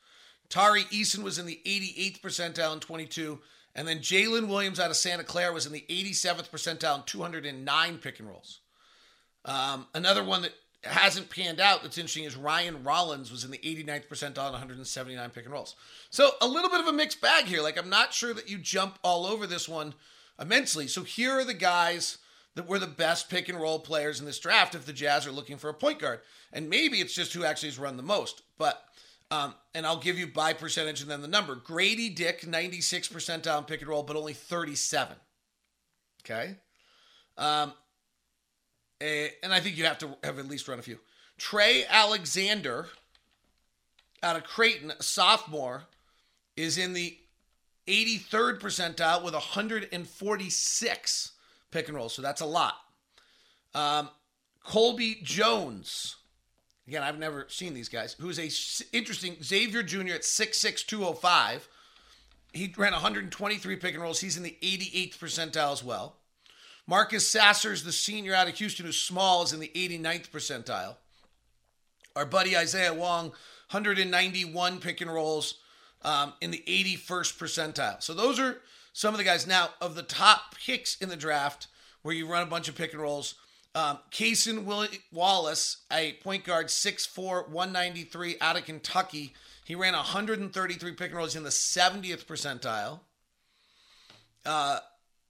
Tari 0.51 0.83
Eason 0.85 1.23
was 1.23 1.39
in 1.39 1.47
the 1.47 1.61
88th 1.65 2.21
percentile 2.21 2.75
in 2.75 2.81
22. 2.81 3.41
And 3.75 3.89
then 3.89 3.99
Jalen 3.99 4.49
Williams 4.49 4.79
out 4.79 4.91
of 4.91 4.97
Santa 4.97 5.25
Clara 5.25 5.53
was 5.53 5.67
in 5.67 5.73
the 5.73 5.85
87th 5.89 6.51
percentile 6.51 6.99
in 6.99 7.03
209 7.05 7.99
pick 7.99 8.19
and 8.19 8.29
rolls. 8.29 8.61
Um, 9.47 9.87
another 9.95 10.23
one 10.23 10.43
that 10.43 10.53
hasn't 10.83 11.31
panned 11.31 11.61
out 11.61 11.83
that's 11.83 11.99
interesting 11.99 12.25
is 12.25 12.37
Ryan 12.37 12.85
Rollins 12.85 13.33
was 13.33 13.43
in 13.45 13.51
the 13.51 13.59
89th 13.59 14.07
percentile 14.07 14.45
and 14.45 14.53
179 14.53 15.31
pick 15.31 15.45
and 15.45 15.53
rolls. 15.53 15.77
So 16.11 16.33
a 16.43 16.47
little 16.47 16.71
bit 16.71 16.81
of 16.81 16.87
a 16.87 16.93
mixed 16.93 17.23
bag 17.23 17.47
here. 17.47 17.63
Like 17.63 17.79
I'm 17.79 17.91
not 17.91 18.13
sure 18.13 18.35
that 18.35 18.51
you 18.51 18.59
jump 18.59 18.99
all 19.03 19.27
over 19.27 19.47
this 19.47 19.69
one 19.69 19.95
immensely. 20.41 20.87
So 20.89 21.03
here 21.03 21.33
are 21.33 21.45
the 21.45 21.55
guys 21.55 22.19
that 22.55 22.69
were 22.69 22.79
the 22.79 22.87
best 22.87 23.29
pick 23.29 23.49
and 23.49 23.61
roll 23.61 23.79
players 23.79 24.21
in 24.21 24.27
this 24.27 24.39
draft 24.39 24.75
if 24.75 24.87
the 24.87 24.93
Jazz 24.93 25.27
are 25.27 25.33
looking 25.33 25.57
for 25.57 25.69
a 25.69 25.75
point 25.75 25.99
guard. 25.99 26.21
And 26.53 26.71
maybe 26.71 27.01
it's 27.01 27.15
just 27.15 27.33
who 27.33 27.45
actually 27.45 27.71
has 27.71 27.79
run 27.79 27.97
the 27.97 28.03
most. 28.03 28.43
But 28.59 28.83
um, 29.31 29.55
and 29.75 29.87
I'll 29.87 29.99
give 29.99 30.19
you 30.19 30.27
by 30.27 30.53
percentage 30.53 31.01
and 31.03 31.11
then 31.11 31.23
the 31.23 31.29
number. 31.29 31.57
Grady 31.57 32.11
Dick, 32.11 32.47
96 32.47 33.09
percentile 33.09 33.67
pick 33.67 33.81
and 33.81 33.89
roll, 33.89 34.03
but 34.03 34.17
only 34.17 34.33
37. 34.33 35.17
Okay. 36.25 36.55
Um, 37.37 37.73
eh, 39.01 39.29
and 39.43 39.53
I 39.53 39.61
think 39.61 39.77
you 39.77 39.85
have 39.85 39.99
to 39.99 40.17
have 40.23 40.39
at 40.39 40.47
least 40.47 40.69
run 40.69 40.79
a 40.79 40.83
few. 40.83 40.99
Trey 41.37 41.85
Alexander 41.89 42.87
out 44.23 44.37
of 44.37 44.45
Creighton, 44.45 44.93
sophomore, 45.01 45.85
is 46.57 46.79
in 46.79 46.93
the 46.93 47.19
83rd 47.87 48.61
percentile 48.61 49.23
with 49.23 49.35
146 49.35 51.33
pick 51.71 51.89
and 51.89 51.97
rolls. 51.97 52.15
So 52.15 52.23
that's 52.23 52.41
a 52.41 52.47
lot. 52.47 52.77
Um, 53.75 54.09
Colby 54.65 55.19
Jones. 55.23 56.17
Again, 56.87 57.03
I've 57.03 57.19
never 57.19 57.47
seen 57.49 57.75
these 57.75 57.89
guys. 57.89 58.15
Who's 58.19 58.39
a 58.39 58.51
interesting 58.97 59.37
Xavier 59.43 59.83
Jr. 59.83 60.15
at 60.15 60.23
6'6", 60.23 61.61
He 62.53 62.75
ran 62.77 62.93
123 62.93 63.77
pick 63.77 63.95
and 63.95 64.03
rolls. 64.03 64.21
He's 64.21 64.37
in 64.37 64.43
the 64.43 64.57
88th 64.63 65.19
percentile 65.19 65.73
as 65.73 65.83
well. 65.83 66.17
Marcus 66.87 67.27
Sasser's 67.27 67.85
the 67.85 67.93
senior 67.93 68.35
out 68.35 68.49
of 68.49 68.57
Houston, 68.57 68.85
who's 68.85 69.01
small, 69.01 69.43
is 69.43 69.55
in 69.55 69.61
the 69.61 69.73
89th 69.75 70.31
percentile. 70.31 70.97
Our 72.15 72.27
buddy 72.27 72.57
Isaiah 72.57 72.93
Wong, 72.93 73.31
191 73.71 74.81
pick 74.81 75.01
and 75.01 75.13
rolls 75.13 75.55
um, 76.05 76.35
in 76.41 76.51
the 76.51 76.63
81st 76.67 77.39
percentile. 77.39 78.03
So 78.03 78.15
those 78.15 78.39
are 78.39 78.61
some 78.93 79.15
of 79.15 79.19
the 79.19 79.25
guys. 79.25 79.47
Now, 79.47 79.71
of 79.81 79.95
the 79.95 80.03
top 80.03 80.55
picks 80.57 80.97
in 81.01 81.09
the 81.09 81.17
draft, 81.17 81.67
where 82.03 82.15
you 82.15 82.27
run 82.27 82.43
a 82.43 82.51
bunch 82.51 82.69
of 82.69 82.75
pick 82.75 82.93
and 82.93 83.03
rolls, 83.03 83.35
um, 83.75 83.99
Cason 84.13 84.65
Wallace, 85.13 85.79
a 85.93 86.13
point 86.23 86.45
guard, 86.45 86.69
6'4, 86.69 87.49
193 87.49 88.37
out 88.41 88.57
of 88.57 88.65
Kentucky. 88.65 89.35
He 89.65 89.75
ran 89.75 89.95
133 89.95 90.93
pick 90.93 91.09
and 91.09 91.17
rolls 91.17 91.35
in 91.35 91.43
the 91.43 91.51
70th 91.51 92.25
percentile. 92.27 93.01
Uh, 94.47 94.79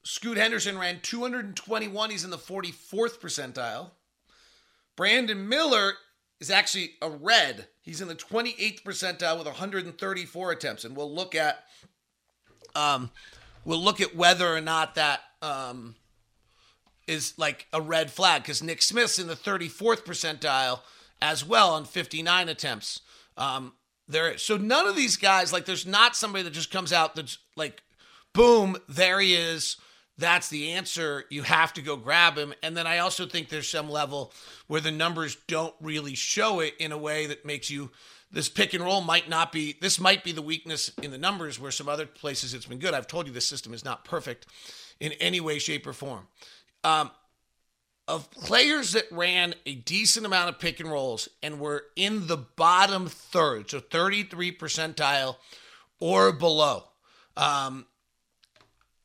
Scoot 0.02 0.36
Henderson 0.36 0.76
ran 0.76 1.00
221. 1.00 2.10
He's 2.10 2.24
in 2.24 2.30
the 2.30 2.36
44th 2.36 3.18
percentile. 3.18 3.92
Brandon 4.96 5.48
Miller 5.48 5.94
is 6.40 6.50
actually 6.50 6.92
a 7.00 7.08
red. 7.08 7.68
He's 7.82 8.00
in 8.00 8.08
the 8.08 8.14
28th 8.14 8.82
percentile 8.82 9.38
with 9.38 9.46
134 9.46 10.52
attempts, 10.52 10.84
and 10.84 10.96
we'll 10.96 11.12
look 11.12 11.34
at 11.34 11.64
um, 12.74 13.10
we'll 13.64 13.82
look 13.82 14.00
at 14.00 14.16
whether 14.16 14.52
or 14.52 14.60
not 14.60 14.96
that 14.96 15.20
um, 15.42 15.94
is 17.06 17.34
like 17.38 17.66
a 17.72 17.80
red 17.80 18.10
flag 18.10 18.42
because 18.42 18.62
Nick 18.62 18.82
Smith's 18.82 19.18
in 19.18 19.26
the 19.26 19.36
34th 19.36 20.04
percentile 20.04 20.80
as 21.22 21.44
well 21.44 21.72
on 21.72 21.84
59 21.84 22.48
attempts. 22.48 23.00
Um, 23.36 23.72
there, 24.08 24.36
so 24.38 24.56
none 24.56 24.86
of 24.86 24.96
these 24.96 25.16
guys 25.16 25.52
like 25.52 25.64
there's 25.64 25.86
not 25.86 26.16
somebody 26.16 26.44
that 26.44 26.52
just 26.52 26.70
comes 26.70 26.92
out 26.92 27.14
that's 27.14 27.38
like, 27.56 27.82
boom, 28.32 28.76
there 28.88 29.20
he 29.20 29.34
is. 29.34 29.76
That's 30.16 30.48
the 30.48 30.72
answer, 30.72 31.24
you 31.28 31.42
have 31.42 31.72
to 31.74 31.82
go 31.82 31.96
grab 31.96 32.36
him. 32.36 32.54
And 32.62 32.76
then 32.76 32.86
I 32.86 32.98
also 32.98 33.26
think 33.26 33.48
there's 33.48 33.68
some 33.68 33.90
level 33.90 34.32
where 34.68 34.80
the 34.80 34.92
numbers 34.92 35.36
don't 35.48 35.74
really 35.80 36.14
show 36.14 36.60
it 36.60 36.74
in 36.78 36.92
a 36.92 36.98
way 36.98 37.26
that 37.26 37.44
makes 37.44 37.70
you 37.70 37.90
this 38.30 38.48
pick 38.48 38.74
and 38.74 38.84
roll 38.84 39.00
might 39.00 39.28
not 39.28 39.52
be 39.52 39.76
this 39.80 40.00
might 40.00 40.24
be 40.24 40.32
the 40.32 40.42
weakness 40.42 40.90
in 41.02 41.12
the 41.12 41.18
numbers 41.18 41.60
where 41.60 41.70
some 41.70 41.88
other 41.88 42.06
places 42.06 42.52
it's 42.52 42.66
been 42.66 42.78
good. 42.78 42.94
I've 42.94 43.06
told 43.06 43.26
you 43.26 43.32
the 43.32 43.40
system 43.40 43.72
is 43.72 43.84
not 43.84 44.04
perfect 44.04 44.46
in 45.00 45.12
any 45.12 45.40
way, 45.40 45.58
shape, 45.58 45.86
or 45.86 45.92
form. 45.92 46.26
Um, 46.82 47.10
of 48.06 48.30
players 48.30 48.92
that 48.92 49.06
ran 49.10 49.54
a 49.64 49.74
decent 49.74 50.26
amount 50.26 50.50
of 50.50 50.58
pick 50.58 50.78
and 50.78 50.90
rolls 50.90 51.28
and 51.42 51.58
were 51.58 51.84
in 51.96 52.26
the 52.26 52.36
bottom 52.36 53.08
third, 53.08 53.70
so 53.70 53.80
33 53.80 54.56
percentile 54.56 55.36
or 56.00 56.32
below 56.32 56.84
um, 57.36 57.86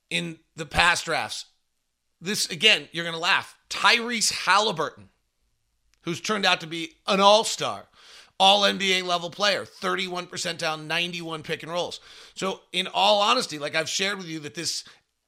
in 0.10 0.38
the 0.60 0.66
past 0.66 1.06
drafts. 1.06 1.46
This, 2.22 2.50
again, 2.50 2.88
you're 2.92 3.06
going 3.06 3.16
to 3.16 3.20
laugh. 3.20 3.58
Tyrese 3.70 4.34
Haliburton, 4.46 5.06
who's 6.02 6.22
turned 6.22 6.46
out 6.46 6.62
to 6.62 6.68
be 6.68 6.96
an 7.08 7.20
all 7.20 7.44
star, 7.44 7.88
all 8.40 8.62
NBA 8.62 9.04
level 9.04 9.30
player, 9.30 9.66
31 9.66 10.28
percentile, 10.28 10.82
91 10.82 11.44
pick 11.44 11.64
and 11.64 11.72
rolls. 11.72 12.00
So, 12.36 12.62
in 12.72 12.88
all 12.88 13.22
honesty, 13.22 13.58
like 13.58 13.76
I've 13.76 13.90
shared 13.90 14.18
with 14.18 14.28
you, 14.28 14.40
that 14.42 14.56
this 14.56 14.84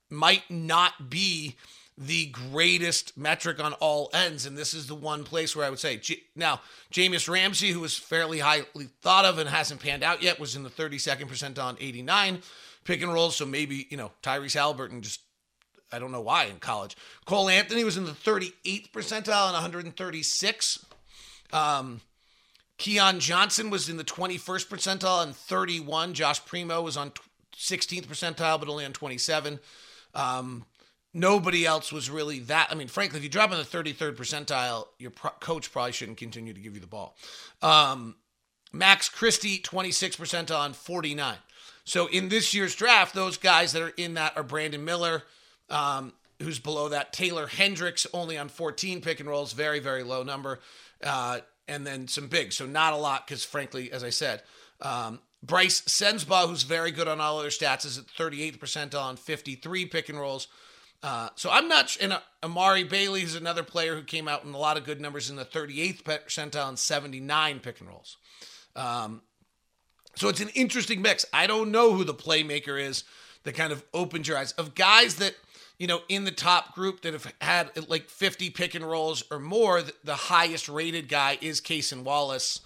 might 0.09 0.49
not 0.49 1.09
be 1.09 1.55
the 1.97 2.27
greatest 2.27 3.17
metric 3.17 3.63
on 3.63 3.73
all 3.73 4.09
ends. 4.13 4.45
And 4.45 4.57
this 4.57 4.73
is 4.73 4.87
the 4.87 4.95
one 4.95 5.23
place 5.23 5.55
where 5.55 5.65
I 5.65 5.69
would 5.69 5.79
say, 5.79 6.01
now, 6.35 6.61
Jahmi'us 6.91 7.29
Ramsey, 7.29 7.71
who 7.71 7.79
was 7.79 7.97
fairly 7.97 8.39
highly 8.39 8.89
thought 9.01 9.25
of 9.25 9.37
and 9.37 9.49
hasn't 9.49 9.81
panned 9.81 10.03
out 10.03 10.23
yet, 10.23 10.39
was 10.39 10.55
in 10.55 10.63
the 10.63 10.69
32nd 10.69 11.27
percentile 11.27 11.65
on 11.65 11.77
89 11.79 12.41
pick 12.91 13.01
and 13.01 13.13
rolls. 13.13 13.37
So 13.37 13.45
maybe, 13.45 13.87
you 13.89 13.97
know, 13.97 14.11
Tyrese 14.21 14.59
Haliburton 14.59 15.01
just, 15.01 15.21
I 15.91 15.99
don't 15.99 16.11
know 16.11 16.21
why 16.21 16.45
in 16.45 16.57
college. 16.57 16.97
Cole 17.25 17.49
Anthony 17.49 17.83
was 17.83 17.95
in 17.95 18.05
the 18.05 18.11
38th 18.11 18.91
percentile 18.91 19.45
and 19.45 19.53
136. 19.53 20.85
Um, 21.53 22.01
Keon 22.77 23.19
Johnson 23.19 23.69
was 23.69 23.87
in 23.87 23.97
the 23.97 24.03
21st 24.03 24.67
percentile 24.67 25.23
and 25.23 25.35
31. 25.35 26.13
Josh 26.13 26.43
Primo 26.45 26.81
was 26.81 26.97
on 26.97 27.11
16th 27.55 28.07
percentile, 28.07 28.59
but 28.59 28.67
only 28.67 28.83
on 28.83 28.91
27. 28.91 29.59
Um, 30.13 30.65
nobody 31.13 31.65
else 31.65 31.93
was 31.93 32.09
really 32.09 32.39
that. 32.39 32.67
I 32.71 32.75
mean, 32.75 32.87
frankly, 32.89 33.19
if 33.19 33.23
you 33.23 33.29
drop 33.29 33.51
in 33.51 33.57
the 33.57 33.63
33rd 33.63 34.15
percentile, 34.15 34.87
your 34.99 35.11
pro- 35.11 35.31
coach 35.39 35.71
probably 35.71 35.93
shouldn't 35.93 36.17
continue 36.17 36.53
to 36.53 36.59
give 36.59 36.73
you 36.73 36.81
the 36.81 36.87
ball. 36.87 37.15
Um, 37.61 38.15
Max 38.73 39.07
Christie, 39.07 39.59
26 39.59 40.17
percentile 40.17 40.59
on 40.59 40.73
49. 40.73 41.37
So 41.83 42.07
in 42.07 42.29
this 42.29 42.53
year's 42.53 42.75
draft, 42.75 43.13
those 43.13 43.37
guys 43.37 43.73
that 43.73 43.81
are 43.81 43.93
in 43.97 44.15
that 44.15 44.37
are 44.37 44.43
Brandon 44.43 44.83
Miller, 44.83 45.23
um, 45.69 46.13
who's 46.41 46.59
below 46.59 46.89
that, 46.89 47.13
Taylor 47.13 47.47
Hendricks, 47.47 48.07
only 48.13 48.37
on 48.37 48.49
14 48.49 49.01
pick 49.01 49.19
and 49.19 49.29
rolls, 49.29 49.53
very, 49.53 49.79
very 49.79 50.03
low 50.03 50.23
number, 50.23 50.59
uh, 51.03 51.39
and 51.67 51.85
then 51.85 52.07
some 52.07 52.27
bigs. 52.27 52.57
So 52.57 52.65
not 52.65 52.93
a 52.93 52.97
lot 52.97 53.25
because, 53.25 53.43
frankly, 53.43 53.91
as 53.91 54.03
I 54.03 54.09
said, 54.09 54.43
um, 54.81 55.19
Brice 55.43 55.81
Sensabaugh, 55.81 56.47
who's 56.47 56.63
very 56.63 56.91
good 56.91 57.07
on 57.07 57.19
all 57.19 57.39
other 57.39 57.49
stats, 57.49 57.85
is 57.85 57.97
at 57.97 58.05
38th 58.05 58.59
percentile 58.59 59.03
on 59.03 59.17
53 59.17 59.85
pick 59.87 60.09
and 60.09 60.19
rolls. 60.19 60.47
Uh, 61.03 61.29
so 61.35 61.49
I'm 61.49 61.67
not. 61.67 61.97
And 61.99 62.13
uh, 62.13 62.19
Amari 62.43 62.83
Bailey 62.83 63.23
is 63.23 63.35
another 63.35 63.63
player 63.63 63.95
who 63.95 64.03
came 64.03 64.27
out 64.27 64.43
in 64.43 64.53
a 64.53 64.57
lot 64.57 64.77
of 64.77 64.83
good 64.83 65.01
numbers 65.01 65.29
in 65.31 65.35
the 65.35 65.45
38th 65.45 66.03
percentile 66.03 66.67
on 66.67 66.77
79 66.77 67.59
pick 67.59 67.79
and 67.79 67.89
rolls. 67.89 68.17
Um, 68.75 69.23
so 70.15 70.29
it's 70.29 70.41
an 70.41 70.49
interesting 70.49 71.01
mix. 71.01 71.25
I 71.33 71.47
don't 71.47 71.71
know 71.71 71.93
who 71.93 72.03
the 72.03 72.13
playmaker 72.13 72.79
is 72.79 73.03
that 73.43 73.55
kind 73.55 73.71
of 73.71 73.83
opens 73.93 74.27
your 74.27 74.37
eyes 74.37 74.51
of 74.53 74.75
guys 74.75 75.15
that 75.15 75.35
you 75.77 75.87
know 75.87 76.01
in 76.09 76.25
the 76.25 76.31
top 76.31 76.75
group 76.75 77.01
that 77.01 77.13
have 77.13 77.33
had 77.41 77.89
like 77.89 78.09
50 78.09 78.49
pick 78.51 78.75
and 78.75 78.87
rolls 78.87 79.23
or 79.31 79.39
more. 79.39 79.81
The 80.03 80.15
highest 80.15 80.69
rated 80.69 81.07
guy 81.09 81.37
is 81.41 81.61
Cason 81.61 82.03
Wallace. 82.03 82.61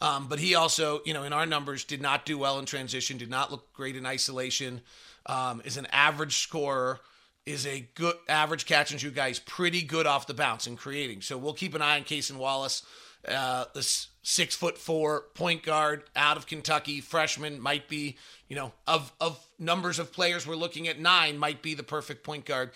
Um, 0.00 0.28
but 0.28 0.38
he 0.38 0.54
also, 0.54 1.00
you 1.04 1.12
know, 1.12 1.24
in 1.24 1.32
our 1.32 1.44
numbers, 1.44 1.82
did 1.82 2.00
not 2.00 2.24
do 2.24 2.38
well 2.38 2.60
in 2.60 2.66
transition, 2.66 3.18
did 3.18 3.30
not 3.30 3.50
look 3.50 3.72
great 3.72 3.96
in 3.96 4.06
isolation, 4.06 4.80
um, 5.26 5.60
is 5.64 5.76
an 5.76 5.86
average 5.86 6.36
scorer 6.36 7.00
is 7.48 7.66
a 7.66 7.88
good 7.94 8.14
average 8.28 8.66
catch 8.66 8.90
and 8.90 9.00
shoot 9.00 9.14
guy. 9.14 9.28
He's 9.28 9.38
pretty 9.38 9.82
good 9.82 10.06
off 10.06 10.26
the 10.26 10.34
bounce 10.34 10.66
and 10.66 10.76
creating. 10.76 11.22
So 11.22 11.38
we'll 11.38 11.54
keep 11.54 11.74
an 11.74 11.82
eye 11.82 11.96
on 11.96 12.04
Cason 12.04 12.36
Wallace, 12.36 12.82
uh, 13.26 13.64
this 13.74 14.08
six 14.28 14.54
foot 14.54 14.76
four 14.76 15.24
point 15.34 15.62
guard 15.62 16.04
out 16.14 16.36
of 16.36 16.46
Kentucky, 16.46 17.00
freshman 17.00 17.58
might 17.58 17.88
be, 17.88 18.16
you 18.46 18.56
know, 18.56 18.72
of 18.86 19.10
of 19.20 19.42
numbers 19.58 19.98
of 19.98 20.12
players 20.12 20.46
we're 20.46 20.54
looking 20.54 20.86
at, 20.86 21.00
nine 21.00 21.38
might 21.38 21.62
be 21.62 21.74
the 21.74 21.82
perfect 21.82 22.22
point 22.22 22.44
guard. 22.44 22.70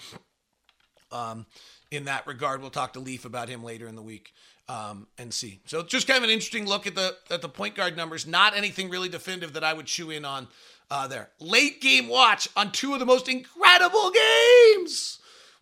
Um, 1.11 1.45
in 1.91 2.07
that 2.07 2.27
regard, 2.27 2.63
we'll 2.63 2.71
talk 2.71 2.95
to 2.95 3.01
Leif 3.01 3.27
about 3.27 3.51
him 3.51 3.63
later 3.63 3.87
in 3.87 3.97
the 3.97 4.03
week. 4.03 4.33
Um, 4.67 5.09
and 5.19 5.35
see. 5.35 5.61
So 5.67 5.83
just 5.83 6.07
kind 6.07 6.17
of 6.17 6.25
an 6.25 6.31
interesting 6.31 6.67
look 6.67 6.87
at 6.87 6.95
the 6.95 7.15
at 7.31 7.43
the 7.43 7.49
point 7.49 7.75
guard 7.75 7.97
numbers. 7.97 8.27
Not 8.27 8.57
anything 8.57 8.89
really 8.89 9.11
definitive 9.11 9.53
that 9.53 9.65
I 9.65 9.75
would 9.75 9.87
chew 9.87 10.11
in 10.11 10.25
on 10.25 10.49
uh, 10.91 11.07
there. 11.07 11.29
Late 11.39 11.83
game 11.83 12.09
watch 12.09 12.49
on 12.57 12.73
two 12.73 12.95
of 12.95 12.99
the 12.99 13.05
most 13.07 13.29
incredible 13.29 14.11
games. 14.11 14.52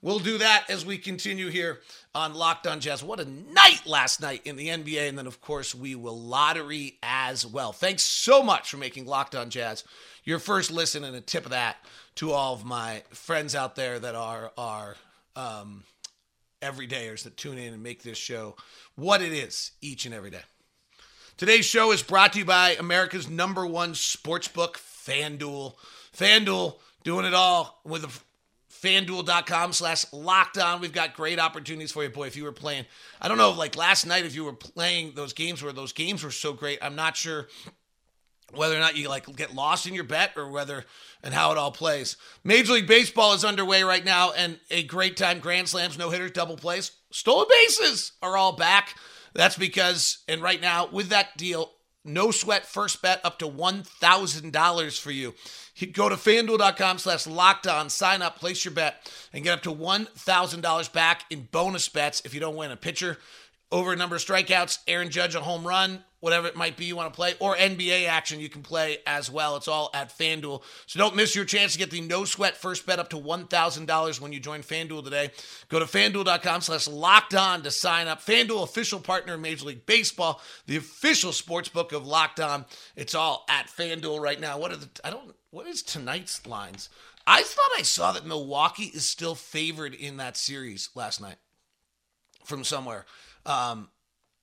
We'll 0.03 0.19
do 0.19 0.39
that 0.39 0.65
as 0.71 0.87
we 0.87 0.97
continue 0.97 1.49
here 1.49 1.81
on 2.15 2.33
Locked 2.33 2.67
On 2.67 2.81
Jazz. 2.81 3.05
What 3.05 3.21
a 3.21 3.27
night 3.27 3.83
last 3.85 4.23
night 4.23 4.43
in 4.47 4.57
the 4.57 4.69
NBA. 4.69 5.09
And 5.09 5.19
then, 5.19 5.27
of 5.27 5.43
course, 5.43 5.75
we 5.75 5.95
will 5.95 6.19
lottery 6.19 6.99
as 7.03 7.45
well. 7.45 7.73
Thanks 7.73 8.03
so 8.03 8.43
much 8.43 8.71
for 8.71 8.79
making 8.79 9.05
Locked 9.05 9.35
On 9.35 9.51
Jazz 9.51 9.85
your 10.25 10.39
first 10.39 10.71
listen 10.71 11.05
and 11.05 11.17
a 11.17 11.21
tip 11.21 11.45
of 11.45 11.51
that 11.51 11.77
to 12.17 12.33
all 12.33 12.55
of 12.55 12.65
my 12.65 13.03
friends 13.11 13.55
out 13.55 13.77
there 13.77 13.99
that 13.99 14.15
are, 14.15 14.53
are 14.57 14.97
um, 15.37 15.85
everydayers 16.63 17.25
that 17.25 17.37
tune 17.37 17.59
in 17.59 17.73
and 17.73 17.83
make 17.83 18.03
this 18.03 18.19
show 18.19 18.57
what 18.95 19.23
it 19.23 19.33
is 19.33 19.73
each 19.81 20.07
and 20.07 20.15
every 20.15 20.31
day. 20.31 20.43
Today's 21.37 21.65
show 21.65 21.93
is 21.93 22.03
brought 22.03 22.35
to 22.35 22.41
you 22.41 22.45
by 22.45 22.77
America's 22.79 23.29
number 23.29 23.67
one 23.67 23.95
sports 23.95 24.49
book, 24.49 24.79
FanDuel. 24.79 25.75
FanDuel 26.15 26.77
doing 27.03 27.25
it 27.25 27.33
all 27.35 27.81
with 27.85 28.05
a 28.05 28.21
fanduel.com 28.83 29.73
slash 29.73 30.05
locked. 30.13 30.59
We've 30.81 30.93
got 30.93 31.15
great 31.15 31.39
opportunities 31.39 31.93
for 31.93 32.03
you, 32.03 32.11
boy. 32.11 32.27
If 32.27 32.37
you 32.37 32.45
were 32.45 32.53
playing, 32.53 32.87
I 33.21 33.29
don't 33.29 33.39
know, 33.39 33.51
like 33.51 33.77
last 33.77 34.07
night, 34.07 34.25
if 34.25 34.35
you 34.35 34.45
were 34.45 34.53
playing 34.53 35.13
those 35.15 35.33
games 35.33 35.63
where 35.63 35.73
those 35.73 35.93
games 35.93 36.23
were 36.23 36.31
so 36.31 36.53
great, 36.53 36.79
I'm 36.83 36.97
not 36.97 37.17
sure 37.17 37.49
whether 38.55 38.77
or 38.77 38.81
not 38.81 38.97
you 38.97 39.09
like 39.09 39.35
get 39.37 39.55
lost 39.55 39.87
in 39.87 39.95
your 39.95 40.05
bet 40.05 40.33
or 40.37 40.49
whether 40.49 40.85
and 41.23 41.35
how 41.35 41.53
it 41.53 41.59
all 41.59 41.71
plays. 41.71 42.17
Major 42.43 42.73
League 42.73 42.87
Baseball 42.87 43.35
is 43.35 43.45
underway 43.45 43.83
right 43.83 44.05
now 44.05 44.33
and 44.33 44.59
a 44.71 44.83
great 44.83 45.17
time. 45.17 45.39
Grand 45.39 45.69
slams, 45.69 45.99
no 45.99 46.11
hitters, 46.11 46.33
double 46.33 46.57
plays, 46.57 46.93
stolen 47.11 47.47
bases 47.49 48.13
are 48.23 48.37
all 48.37 48.53
back. 48.53 48.97
That's 49.35 49.57
because, 49.57 50.19
and 50.29 50.43
right 50.43 50.61
now 50.61 50.89
with 50.91 51.11
that 51.11 51.37
deal, 51.37 51.71
no 52.05 52.31
sweat 52.31 52.67
first 52.67 53.03
bet 53.03 53.21
up 53.25 53.39
to 53.41 53.47
$1,000 53.47 55.01
for 55.01 55.11
you. 55.11 55.35
Go 55.87 56.09
to 56.09 56.17
fanduel.com 56.17 56.99
slash 56.99 57.27
locked 57.27 57.67
on, 57.67 57.91
sign 57.91 58.23
up, 58.23 58.39
place 58.39 58.65
your 58.65 58.75
bet, 58.75 59.11
and 59.33 59.45
get 59.45 59.55
up 59.55 59.63
to 59.63 59.75
$1,000 59.75 60.93
back 60.93 61.25
in 61.31 61.49
bonus 61.51 61.89
bets 61.89 62.23
if 62.25 62.35
you 62.35 62.41
don't 62.41 62.57
win 62.57 62.71
a 62.71 62.77
pitcher 62.77 63.19
over 63.73 63.93
a 63.93 63.97
number 63.97 64.17
of 64.17 64.23
strikeouts, 64.23 64.79
Aaron 64.89 65.11
Judge 65.11 65.35
a 65.35 65.41
home 65.41 65.67
run, 65.67 66.03
whatever 66.19 66.49
it 66.49 66.57
might 66.57 66.77
be 66.77 66.87
you 66.87 66.97
want 66.97 67.13
to 67.13 67.17
play, 67.17 67.35
or 67.39 67.55
NBA 67.55 68.09
action 68.09 68.41
you 68.41 68.49
can 68.49 68.63
play 68.63 68.99
as 69.07 69.31
well. 69.31 69.57
It's 69.57 69.69
all 69.69 69.91
at 69.95 70.11
FanDuel. 70.17 70.63
So 70.87 70.99
don't 70.99 71.15
miss 71.15 71.37
your 71.37 71.45
chance 71.45 71.73
to 71.73 71.79
get 71.79 71.91
the 71.91 72.01
no 72.01 72.25
sweat 72.25 72.57
first 72.57 72.85
bet 72.85 72.99
up 72.99 73.11
to 73.11 73.17
$1,000 73.17 74.21
when 74.21 74.33
you 74.33 74.41
join 74.41 74.63
FanDuel 74.63 75.05
today. 75.05 75.31
Go 75.69 75.79
to 75.79 75.85
fanduel.com 75.85 76.61
slash 76.63 76.89
locked 76.89 77.35
on 77.35 77.63
to 77.63 77.71
sign 77.71 78.09
up. 78.09 78.25
FanDuel, 78.25 78.65
official 78.65 78.99
partner 78.99 79.35
of 79.35 79.41
Major 79.41 79.67
League 79.67 79.87
Baseball, 79.87 80.41
the 80.67 80.77
official 80.77 81.33
sports 81.33 81.69
book 81.69 81.93
of 81.93 82.07
Locked 82.07 82.41
On. 82.41 82.65
It's 82.97 83.15
all 83.15 83.45
at 83.49 83.69
FanDuel 83.69 84.21
right 84.21 84.41
now. 84.41 84.59
What 84.59 84.73
are 84.73 84.77
the, 84.77 84.89
I 85.05 85.11
don't, 85.11 85.33
what 85.51 85.67
is 85.67 85.83
tonight's 85.83 86.47
lines? 86.47 86.89
I 87.27 87.43
thought 87.43 87.71
I 87.79 87.83
saw 87.83 88.13
that 88.13 88.27
Milwaukee 88.27 88.91
is 88.95 89.05
still 89.05 89.35
favored 89.35 89.95
in 89.95 90.17
that 90.17 90.37
series 90.37 90.91
last 90.95 91.21
night 91.21 91.37
from 92.45 92.65
somewhere. 92.65 93.05
Um, 93.47 93.89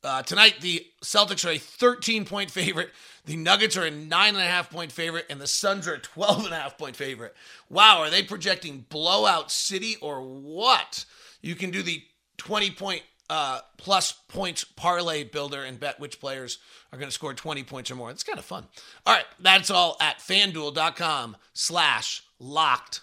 uh, 0.04 0.22
tonight, 0.22 0.56
the 0.62 0.86
Celtics 1.04 1.46
are 1.46 1.52
a 1.52 1.58
13 1.58 2.26
point 2.26 2.52
favorite. 2.52 2.92
The 3.26 3.36
Nuggets 3.36 3.76
are 3.76 3.86
a 3.86 3.92
9.5 3.92 4.70
point 4.70 4.92
favorite, 4.92 5.26
and 5.30 5.42
the 5.42 5.48
Suns 5.48 5.88
are 5.88 5.96
a 5.96 6.00
12.5 6.00 6.78
point 6.78 6.96
favorite. 6.96 7.36
Wow, 7.70 8.00
are 8.00 8.10
they 8.10 8.24
projecting 8.24 8.86
blowout 8.90 9.52
city 9.52 9.98
or 10.02 10.22
what? 10.22 11.06
You 11.42 11.56
can 11.56 11.72
do 11.72 11.82
the 11.82 12.04
20 12.38 12.72
point 12.72 13.02
uh, 13.30 13.60
plus 13.78 14.14
points 14.28 14.64
parlay 14.64 15.24
builder 15.24 15.64
and 15.64 15.80
bet 15.80 16.00
which 16.00 16.20
players 16.20 16.60
are 16.92 16.98
going 16.98 17.10
to 17.10 17.14
score 17.14 17.34
20 17.34 17.64
points 17.64 17.92
or 17.92 17.96
more. 17.96 18.10
It's 18.10 18.24
kind 18.24 18.40
of 18.40 18.46
fun. 18.46 18.66
All 19.06 19.14
right, 19.14 19.26
that's 19.40 19.70
all 19.70 19.98
at 20.00 20.20
fanduel.com 20.20 21.38
slash 21.54 22.24
locked 22.40 23.02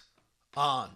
on. 0.55 0.89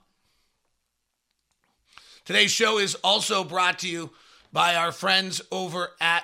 Today's 2.26 2.52
show 2.52 2.78
is 2.78 2.96
also 2.96 3.44
brought 3.44 3.80
to 3.80 3.90
you 3.90 4.12
by 4.52 4.76
our 4.76 4.92
friends 4.92 5.42
over 5.52 5.90
at 6.00 6.24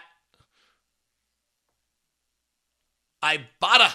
Ibotta. 3.24 3.92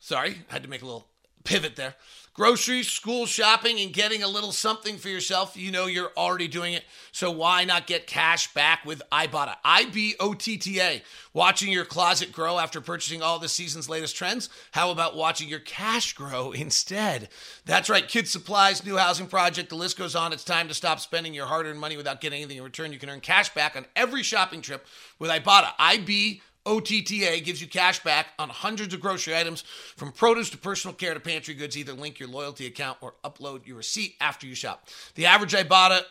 Sorry, 0.00 0.36
I 0.50 0.52
had 0.52 0.64
to 0.64 0.68
make 0.68 0.82
a 0.82 0.86
little 0.86 1.06
pivot 1.44 1.76
there. 1.76 1.94
Groceries, 2.34 2.90
school 2.90 3.26
shopping, 3.26 3.78
and 3.78 3.92
getting 3.92 4.24
a 4.24 4.28
little 4.28 4.50
something 4.50 4.96
for 4.98 5.08
yourself. 5.08 5.56
You 5.56 5.70
know 5.70 5.86
you're 5.86 6.10
already 6.16 6.48
doing 6.48 6.74
it. 6.74 6.82
So 7.12 7.30
why 7.30 7.62
not 7.62 7.86
get 7.86 8.08
cash 8.08 8.52
back 8.52 8.84
with 8.84 9.04
Ibotta? 9.12 9.54
I 9.64 9.84
B 9.84 10.16
O 10.18 10.34
T 10.34 10.56
T 10.56 10.80
A. 10.80 11.00
Watching 11.32 11.70
your 11.70 11.84
closet 11.84 12.32
grow 12.32 12.58
after 12.58 12.80
purchasing 12.80 13.22
all 13.22 13.38
the 13.38 13.48
season's 13.48 13.88
latest 13.88 14.16
trends? 14.16 14.48
How 14.72 14.90
about 14.90 15.14
watching 15.14 15.48
your 15.48 15.60
cash 15.60 16.12
grow 16.14 16.50
instead? 16.52 17.28
That's 17.66 17.88
right, 17.88 18.08
kids' 18.08 18.32
supplies, 18.32 18.84
new 18.84 18.96
housing 18.96 19.28
project, 19.28 19.68
the 19.68 19.76
list 19.76 19.96
goes 19.96 20.16
on. 20.16 20.32
It's 20.32 20.42
time 20.42 20.66
to 20.66 20.74
stop 20.74 20.98
spending 20.98 21.34
your 21.34 21.46
hard 21.46 21.66
earned 21.66 21.78
money 21.78 21.96
without 21.96 22.20
getting 22.20 22.40
anything 22.40 22.56
in 22.56 22.64
return. 22.64 22.92
You 22.92 22.98
can 22.98 23.10
earn 23.10 23.20
cash 23.20 23.54
back 23.54 23.76
on 23.76 23.86
every 23.94 24.24
shopping 24.24 24.60
trip 24.60 24.84
with 25.20 25.30
Ibotta. 25.30 25.70
I 25.78 25.98
B 25.98 26.42
OTTA 26.66 27.40
gives 27.44 27.60
you 27.60 27.68
cash 27.68 28.02
back 28.02 28.28
on 28.38 28.48
hundreds 28.48 28.94
of 28.94 29.00
grocery 29.00 29.36
items 29.36 29.62
from 29.96 30.12
produce 30.12 30.50
to 30.50 30.56
personal 30.56 30.94
care 30.94 31.14
to 31.14 31.20
pantry 31.20 31.54
goods. 31.54 31.76
Either 31.76 31.92
link 31.92 32.18
your 32.18 32.28
loyalty 32.28 32.66
account 32.66 32.98
or 33.00 33.14
upload 33.24 33.66
your 33.66 33.76
receipt 33.76 34.14
after 34.20 34.46
you 34.46 34.54
shop. 34.54 34.88
The 35.14 35.26
average 35.26 35.52
Ibotta 35.52 36.02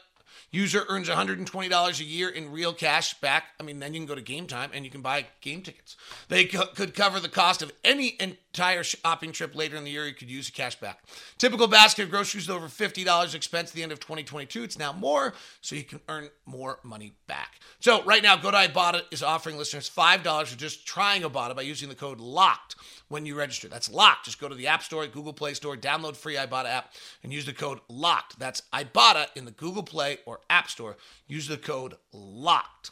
user 0.53 0.85
earns 0.87 1.09
$120 1.09 1.99
a 1.99 2.03
year 2.03 2.29
in 2.29 2.51
real 2.51 2.73
cash 2.73 3.15
back. 3.15 3.45
I 3.59 3.63
mean, 3.63 3.79
then 3.79 3.93
you 3.93 3.99
can 3.99 4.07
go 4.07 4.15
to 4.15 4.21
game 4.21 4.47
time 4.47 4.69
and 4.73 4.85
you 4.85 4.91
can 4.91 5.01
buy 5.01 5.25
game 5.41 5.61
tickets. 5.63 5.97
They 6.29 6.45
co- 6.45 6.67
could 6.67 6.93
cover 6.93 7.19
the 7.19 7.27
cost 7.27 7.61
of 7.61 7.73
any 7.83 8.15
entire 8.19 8.83
shopping 8.83 9.31
trip 9.31 9.55
later 9.55 9.75
in 9.75 9.83
the 9.83 9.89
year. 9.91 10.05
You 10.05 10.13
could 10.13 10.29
use 10.29 10.49
cash 10.51 10.75
back. 10.79 11.03
Typical 11.39 11.67
basket 11.67 12.03
of 12.03 12.11
groceries 12.11 12.43
is 12.43 12.49
over 12.51 12.67
$50 12.67 13.35
expense 13.35 13.71
at 13.71 13.75
the 13.75 13.83
end 13.83 13.91
of 13.91 13.99
2022. 13.99 14.63
It's 14.63 14.77
now 14.77 14.93
more, 14.93 15.33
so 15.61 15.75
you 15.75 15.83
can 15.83 15.99
earn 16.07 16.29
more 16.45 16.79
money 16.83 17.13
back. 17.27 17.59
So 17.79 18.03
right 18.03 18.21
now, 18.21 18.37
go 18.37 18.51
to 18.51 18.57
Ibotta 18.57 19.01
is 19.11 19.23
offering 19.23 19.57
listeners 19.57 19.89
$5 19.89 20.47
for 20.47 20.57
just 20.57 20.85
trying 20.85 21.23
Ibotta 21.23 21.55
by 21.55 21.63
using 21.63 21.89
the 21.89 21.95
code 21.95 22.19
LOCKED 22.19 22.75
when 23.13 23.27
you 23.27 23.35
register. 23.35 23.67
That's 23.67 23.91
locked. 23.91 24.25
Just 24.25 24.41
go 24.41 24.49
to 24.49 24.55
the 24.55 24.65
App 24.65 24.81
Store, 24.81 25.05
Google 25.05 25.33
Play 25.33 25.53
Store, 25.53 25.77
download 25.77 26.15
free 26.15 26.35
Ibotta 26.35 26.65
app, 26.65 26.93
and 27.21 27.31
use 27.31 27.45
the 27.45 27.53
code 27.53 27.79
LOCKED. 27.87 28.39
That's 28.39 28.63
Ibotta 28.73 29.27
in 29.35 29.45
the 29.45 29.51
Google 29.51 29.83
Play 29.83 30.17
or 30.25 30.39
App 30.49 30.67
Store. 30.67 30.97
Use 31.27 31.47
the 31.47 31.57
code 31.57 31.93
LOCKED. 32.11 32.89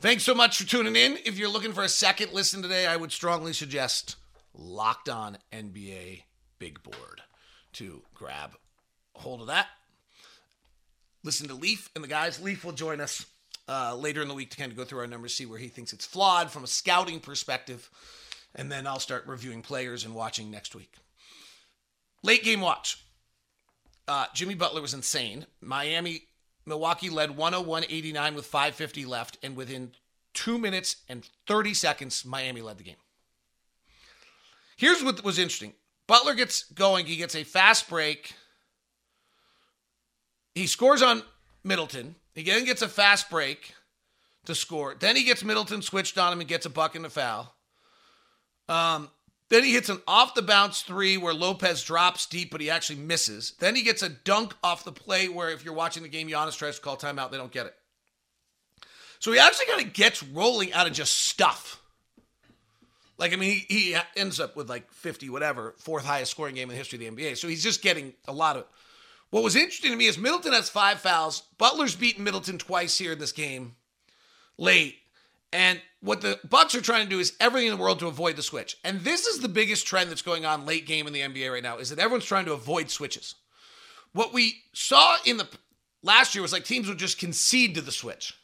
Thanks 0.00 0.22
so 0.22 0.34
much 0.34 0.58
for 0.58 0.68
tuning 0.68 0.96
in. 0.96 1.16
If 1.24 1.38
you're 1.38 1.48
looking 1.48 1.72
for 1.72 1.82
a 1.82 1.88
second 1.88 2.34
listen 2.34 2.60
today, 2.60 2.86
I 2.86 2.96
would 2.96 3.10
strongly 3.10 3.54
suggest 3.54 4.16
Locked 4.54 5.08
On 5.08 5.38
NBA 5.50 6.24
Big 6.58 6.82
Board 6.82 7.22
to 7.72 8.02
grab 8.14 8.50
hold 9.14 9.40
of 9.40 9.46
that. 9.46 9.66
Listen 11.24 11.48
to 11.48 11.54
Leif 11.54 11.88
and 11.94 12.04
the 12.04 12.08
guys. 12.08 12.38
Leif 12.38 12.66
will 12.66 12.72
join 12.72 13.00
us 13.00 13.24
uh, 13.70 13.94
later 13.94 14.20
in 14.20 14.26
the 14.26 14.34
week 14.34 14.50
to 14.50 14.56
kind 14.56 14.72
of 14.72 14.76
go 14.76 14.84
through 14.84 14.98
our 14.98 15.06
numbers, 15.06 15.32
see 15.32 15.46
where 15.46 15.58
he 15.58 15.68
thinks 15.68 15.92
it's 15.92 16.04
flawed 16.04 16.50
from 16.50 16.64
a 16.64 16.66
scouting 16.66 17.20
perspective, 17.20 17.88
and 18.56 18.70
then 18.70 18.84
I'll 18.84 18.98
start 18.98 19.24
reviewing 19.28 19.62
players 19.62 20.04
and 20.04 20.12
watching 20.12 20.50
next 20.50 20.74
week. 20.74 20.92
Late 22.24 22.42
game 22.42 22.60
watch. 22.60 23.04
Uh, 24.08 24.26
Jimmy 24.34 24.54
Butler 24.54 24.82
was 24.82 24.92
insane. 24.92 25.46
Miami, 25.60 26.24
Milwaukee 26.66 27.10
led 27.10 27.36
101 27.36 27.84
89 27.88 28.34
with 28.34 28.50
5.50 28.50 29.06
left, 29.06 29.38
and 29.40 29.54
within 29.54 29.92
two 30.34 30.58
minutes 30.58 30.96
and 31.08 31.28
30 31.46 31.72
seconds, 31.74 32.24
Miami 32.24 32.62
led 32.62 32.78
the 32.78 32.84
game. 32.84 32.96
Here's 34.76 35.04
what 35.04 35.22
was 35.22 35.38
interesting 35.38 35.74
Butler 36.08 36.34
gets 36.34 36.64
going, 36.64 37.06
he 37.06 37.16
gets 37.16 37.36
a 37.36 37.44
fast 37.44 37.88
break. 37.88 38.34
He 40.56 40.66
scores 40.66 41.02
on 41.02 41.22
Middleton. 41.62 42.16
He 42.34 42.42
then 42.42 42.64
gets 42.64 42.82
a 42.82 42.88
fast 42.88 43.30
break 43.30 43.74
to 44.46 44.54
score. 44.54 44.94
Then 44.98 45.16
he 45.16 45.24
gets 45.24 45.44
Middleton 45.44 45.82
switched 45.82 46.18
on 46.18 46.32
him 46.32 46.40
and 46.40 46.48
gets 46.48 46.66
a 46.66 46.70
buck 46.70 46.94
and 46.94 47.04
a 47.04 47.10
foul. 47.10 47.54
Um, 48.68 49.10
then 49.48 49.64
he 49.64 49.72
hits 49.72 49.88
an 49.88 50.00
off 50.06 50.34
the 50.34 50.42
bounce 50.42 50.82
three 50.82 51.16
where 51.16 51.34
Lopez 51.34 51.82
drops 51.82 52.26
deep, 52.26 52.52
but 52.52 52.60
he 52.60 52.70
actually 52.70 53.00
misses. 53.00 53.54
Then 53.58 53.74
he 53.74 53.82
gets 53.82 54.02
a 54.02 54.08
dunk 54.08 54.54
off 54.62 54.84
the 54.84 54.92
play 54.92 55.28
where, 55.28 55.50
if 55.50 55.64
you're 55.64 55.74
watching 55.74 56.04
the 56.04 56.08
game, 56.08 56.28
Giannis 56.28 56.56
tries 56.56 56.76
to 56.76 56.80
call 56.80 56.96
timeout. 56.96 57.32
They 57.32 57.36
don't 57.36 57.50
get 57.50 57.66
it. 57.66 57.74
So 59.18 59.32
he 59.32 59.38
actually 59.38 59.66
kind 59.66 59.86
of 59.86 59.92
gets 59.92 60.22
rolling 60.22 60.72
out 60.72 60.86
of 60.86 60.92
just 60.92 61.14
stuff. 61.14 61.82
Like, 63.18 63.34
I 63.34 63.36
mean, 63.36 63.62
he, 63.68 63.90
he 63.92 63.96
ends 64.16 64.40
up 64.40 64.56
with 64.56 64.70
like 64.70 64.90
50, 64.92 65.28
whatever, 65.28 65.74
fourth 65.78 66.06
highest 66.06 66.30
scoring 66.30 66.54
game 66.54 66.70
in 66.70 66.70
the 66.70 66.76
history 66.76 67.04
of 67.04 67.16
the 67.16 67.22
NBA. 67.22 67.36
So 67.36 67.48
he's 67.48 67.62
just 67.62 67.82
getting 67.82 68.14
a 68.26 68.32
lot 68.32 68.56
of. 68.56 68.64
What 69.30 69.44
was 69.44 69.56
interesting 69.56 69.92
to 69.92 69.96
me 69.96 70.06
is 70.06 70.18
Middleton 70.18 70.52
has 70.52 70.68
five 70.68 71.00
fouls. 71.00 71.44
Butler's 71.56 71.94
beaten 71.94 72.24
Middleton 72.24 72.58
twice 72.58 72.98
here 72.98 73.12
in 73.12 73.18
this 73.18 73.32
game 73.32 73.76
late. 74.58 74.96
And 75.52 75.80
what 76.00 76.20
the 76.20 76.38
Bucks 76.48 76.74
are 76.74 76.80
trying 76.80 77.04
to 77.04 77.10
do 77.10 77.18
is 77.18 77.36
everything 77.40 77.68
in 77.68 77.76
the 77.76 77.82
world 77.82 77.98
to 78.00 78.06
avoid 78.06 78.36
the 78.36 78.42
switch. 78.42 78.76
And 78.84 79.00
this 79.00 79.26
is 79.26 79.40
the 79.40 79.48
biggest 79.48 79.86
trend 79.86 80.10
that's 80.10 80.22
going 80.22 80.44
on 80.44 80.66
late 80.66 80.86
game 80.86 81.06
in 81.06 81.12
the 81.12 81.20
NBA 81.20 81.52
right 81.52 81.62
now 81.62 81.78
is 81.78 81.90
that 81.90 81.98
everyone's 81.98 82.24
trying 82.24 82.44
to 82.46 82.52
avoid 82.52 82.90
switches. 82.90 83.34
What 84.12 84.32
we 84.32 84.62
saw 84.72 85.16
in 85.24 85.36
the 85.36 85.48
last 86.02 86.34
year 86.34 86.42
was 86.42 86.52
like 86.52 86.64
teams 86.64 86.88
would 86.88 86.98
just 86.98 87.18
concede 87.18 87.74
to 87.74 87.80
the 87.80 87.92
switch. 87.92 88.34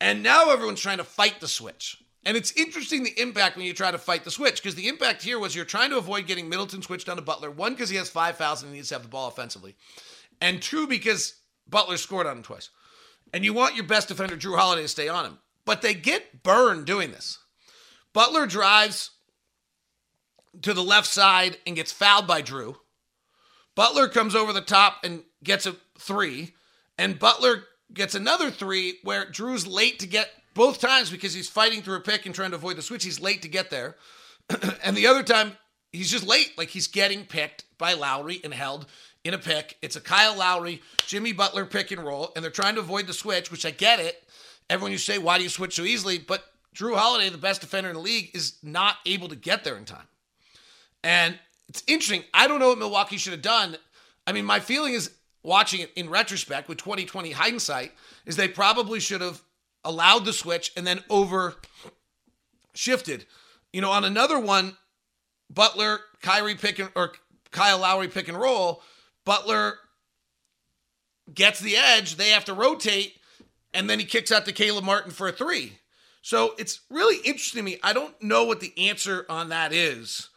And 0.00 0.22
now 0.22 0.50
everyone's 0.50 0.80
trying 0.80 0.98
to 0.98 1.04
fight 1.04 1.40
the 1.40 1.48
switch. 1.48 2.01
And 2.24 2.36
it's 2.36 2.52
interesting 2.52 3.02
the 3.02 3.20
impact 3.20 3.56
when 3.56 3.66
you 3.66 3.74
try 3.74 3.90
to 3.90 3.98
fight 3.98 4.22
the 4.22 4.30
switch 4.30 4.62
because 4.62 4.76
the 4.76 4.88
impact 4.88 5.22
here 5.22 5.38
was 5.38 5.56
you're 5.56 5.64
trying 5.64 5.90
to 5.90 5.98
avoid 5.98 6.26
getting 6.26 6.48
Middleton 6.48 6.82
switched 6.82 7.08
on 7.08 7.16
to 7.16 7.22
Butler. 7.22 7.50
One, 7.50 7.72
because 7.72 7.90
he 7.90 7.96
has 7.96 8.08
five 8.08 8.36
fouls 8.36 8.62
and 8.62 8.70
he 8.70 8.76
needs 8.76 8.88
to 8.88 8.94
have 8.94 9.02
the 9.02 9.08
ball 9.08 9.28
offensively. 9.28 9.74
And 10.40 10.62
two, 10.62 10.86
because 10.86 11.34
Butler 11.68 11.96
scored 11.96 12.26
on 12.26 12.38
him 12.38 12.42
twice. 12.42 12.70
And 13.32 13.44
you 13.44 13.52
want 13.52 13.74
your 13.74 13.86
best 13.86 14.08
defender, 14.08 14.36
Jrue 14.36 14.56
Holiday, 14.56 14.82
to 14.82 14.88
stay 14.88 15.08
on 15.08 15.24
him. 15.24 15.38
But 15.64 15.82
they 15.82 15.94
get 15.94 16.42
burned 16.42 16.86
doing 16.86 17.10
this. 17.10 17.38
Butler 18.12 18.46
drives 18.46 19.10
to 20.60 20.74
the 20.74 20.82
left 20.82 21.06
side 21.06 21.56
and 21.66 21.76
gets 21.76 21.92
fouled 21.92 22.26
by 22.26 22.42
Jrue. 22.42 22.76
Butler 23.74 24.08
comes 24.08 24.34
over 24.34 24.52
the 24.52 24.60
top 24.60 24.98
and 25.02 25.22
gets 25.42 25.66
a 25.66 25.76
three. 25.98 26.54
And 26.98 27.18
Butler 27.18 27.64
gets 27.92 28.14
another 28.14 28.50
three 28.50 28.98
where 29.02 29.24
Jrue's 29.24 29.66
late 29.66 29.98
to 30.00 30.06
get 30.06 30.30
both 30.54 30.80
times 30.80 31.10
because 31.10 31.34
he's 31.34 31.48
fighting 31.48 31.82
through 31.82 31.96
a 31.96 32.00
pick 32.00 32.26
and 32.26 32.34
trying 32.34 32.50
to 32.50 32.56
avoid 32.56 32.76
the 32.76 32.82
switch. 32.82 33.04
He's 33.04 33.20
late 33.20 33.42
to 33.42 33.48
get 33.48 33.70
there. 33.70 33.96
and 34.84 34.96
the 34.96 35.06
other 35.06 35.22
time, 35.22 35.56
he's 35.92 36.10
just 36.10 36.26
late. 36.26 36.52
Like 36.56 36.68
he's 36.68 36.86
getting 36.86 37.24
picked 37.24 37.64
by 37.78 37.94
Lowry 37.94 38.40
and 38.44 38.52
held 38.52 38.86
in 39.24 39.34
a 39.34 39.38
pick. 39.38 39.76
It's 39.82 39.96
a 39.96 40.00
Kyle 40.00 40.36
Lowry, 40.36 40.82
Jimmy 41.06 41.32
Butler 41.32 41.64
pick 41.64 41.90
and 41.90 42.04
roll, 42.04 42.32
and 42.34 42.42
they're 42.42 42.50
trying 42.50 42.74
to 42.74 42.80
avoid 42.80 43.06
the 43.06 43.12
switch, 43.12 43.50
which 43.50 43.64
I 43.64 43.70
get 43.70 44.00
it. 44.00 44.22
Everyone 44.68 44.92
you 44.92 44.98
say, 44.98 45.18
why 45.18 45.38
do 45.38 45.44
you 45.44 45.50
switch 45.50 45.74
so 45.74 45.82
easily? 45.82 46.18
But 46.18 46.44
Jrue 46.74 46.96
Holiday, 46.96 47.28
the 47.28 47.38
best 47.38 47.60
defender 47.60 47.90
in 47.90 47.94
the 47.94 48.00
league, 48.00 48.30
is 48.34 48.54
not 48.62 48.96
able 49.06 49.28
to 49.28 49.36
get 49.36 49.64
there 49.64 49.76
in 49.76 49.84
time. 49.84 50.06
And 51.04 51.38
it's 51.68 51.82
interesting. 51.86 52.24
I 52.32 52.48
don't 52.48 52.60
know 52.60 52.68
what 52.68 52.78
Milwaukee 52.78 53.16
should 53.16 53.32
have 53.32 53.42
done. 53.42 53.76
I 54.26 54.32
mean, 54.32 54.44
my 54.44 54.60
feeling 54.60 54.94
is 54.94 55.10
watching 55.42 55.80
it 55.80 55.92
in 55.96 56.08
retrospect 56.08 56.68
with 56.68 56.78
2020 56.78 57.32
hindsight 57.32 57.92
is 58.26 58.36
they 58.36 58.48
probably 58.48 59.00
should 59.00 59.20
have 59.20 59.42
allowed 59.84 60.24
the 60.24 60.32
switch 60.32 60.72
and 60.76 60.86
then 60.86 61.02
over 61.10 61.56
shifted. 62.74 63.26
You 63.72 63.80
know, 63.80 63.90
on 63.90 64.04
another 64.04 64.38
one, 64.38 64.76
Butler, 65.50 66.00
Kyrie 66.20 66.54
pick 66.54 66.78
and, 66.78 66.90
or 66.94 67.12
Kyle 67.50 67.78
Lowry 67.78 68.08
pick 68.08 68.28
and 68.28 68.38
roll, 68.38 68.82
Butler 69.24 69.78
gets 71.32 71.60
the 71.60 71.76
edge. 71.76 72.16
They 72.16 72.30
have 72.30 72.44
to 72.46 72.54
rotate, 72.54 73.14
and 73.72 73.88
then 73.88 73.98
he 73.98 74.04
kicks 74.04 74.32
out 74.32 74.44
to 74.46 74.52
Caleb 74.52 74.84
Martin 74.84 75.10
for 75.10 75.28
a 75.28 75.32
three. 75.32 75.78
So 76.22 76.54
it's 76.58 76.80
really 76.88 77.16
interesting 77.16 77.58
to 77.58 77.64
me. 77.64 77.78
I 77.82 77.92
don't 77.92 78.20
know 78.22 78.44
what 78.44 78.60
the 78.60 78.72
answer 78.88 79.26
on 79.28 79.48
that 79.48 79.72
is, 79.72 80.28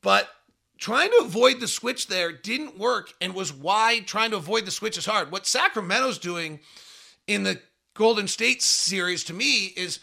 but 0.00 0.28
trying 0.78 1.10
to 1.10 1.24
avoid 1.24 1.60
the 1.60 1.68
switch 1.68 2.08
there 2.08 2.32
didn't 2.32 2.78
work 2.78 3.12
and 3.20 3.34
was 3.34 3.52
why 3.52 4.00
trying 4.00 4.30
to 4.30 4.36
avoid 4.36 4.64
the 4.64 4.70
switch 4.70 4.98
is 4.98 5.06
hard. 5.06 5.30
What 5.30 5.46
Sacramento's 5.46 6.18
doing 6.18 6.60
in 7.26 7.42
the 7.42 7.60
Golden 7.94 8.28
State 8.28 8.60
series 8.60 9.24
to 9.24 9.32
me 9.32 9.72
is 9.76 10.00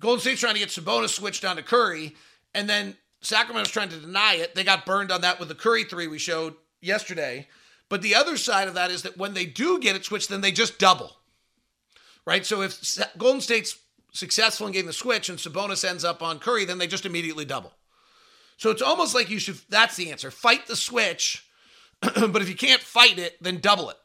Golden 0.00 0.20
State's 0.20 0.40
trying 0.40 0.54
to 0.54 0.60
get 0.60 0.70
Sabonis 0.70 1.10
switched 1.10 1.44
on 1.44 1.56
to 1.56 1.62
Curry, 1.62 2.14
and 2.54 2.68
then 2.68 2.96
Sacramento's 3.20 3.70
trying 3.70 3.90
to 3.90 3.98
deny 3.98 4.34
it. 4.34 4.54
They 4.54 4.64
got 4.64 4.86
burned 4.86 5.12
on 5.12 5.20
that 5.20 5.38
with 5.38 5.48
the 5.48 5.54
Curry 5.54 5.84
three 5.84 6.06
we 6.06 6.18
showed 6.18 6.54
yesterday. 6.80 7.48
But 7.88 8.02
the 8.02 8.14
other 8.14 8.36
side 8.36 8.68
of 8.68 8.74
that 8.74 8.90
is 8.90 9.02
that 9.02 9.16
when 9.16 9.34
they 9.34 9.46
do 9.46 9.78
get 9.78 9.96
it 9.96 10.04
switched, 10.04 10.28
then 10.28 10.40
they 10.40 10.52
just 10.52 10.78
double. 10.78 11.16
Right? 12.26 12.44
So 12.44 12.62
if 12.62 12.98
Golden 13.16 13.40
State's 13.40 13.78
successful 14.12 14.66
in 14.66 14.72
getting 14.72 14.86
the 14.86 14.92
switch 14.92 15.28
and 15.28 15.38
Sabonis 15.38 15.88
ends 15.88 16.04
up 16.04 16.22
on 16.22 16.38
Curry, 16.38 16.64
then 16.64 16.78
they 16.78 16.86
just 16.86 17.06
immediately 17.06 17.44
double. 17.44 17.72
So 18.56 18.70
it's 18.70 18.82
almost 18.82 19.14
like 19.14 19.30
you 19.30 19.38
should, 19.38 19.58
that's 19.68 19.96
the 19.96 20.10
answer. 20.10 20.30
Fight 20.30 20.66
the 20.66 20.76
switch, 20.76 21.46
but 22.00 22.42
if 22.42 22.48
you 22.48 22.56
can't 22.56 22.80
fight 22.80 23.18
it, 23.18 23.40
then 23.42 23.60
double 23.60 23.90
it. 23.90 23.96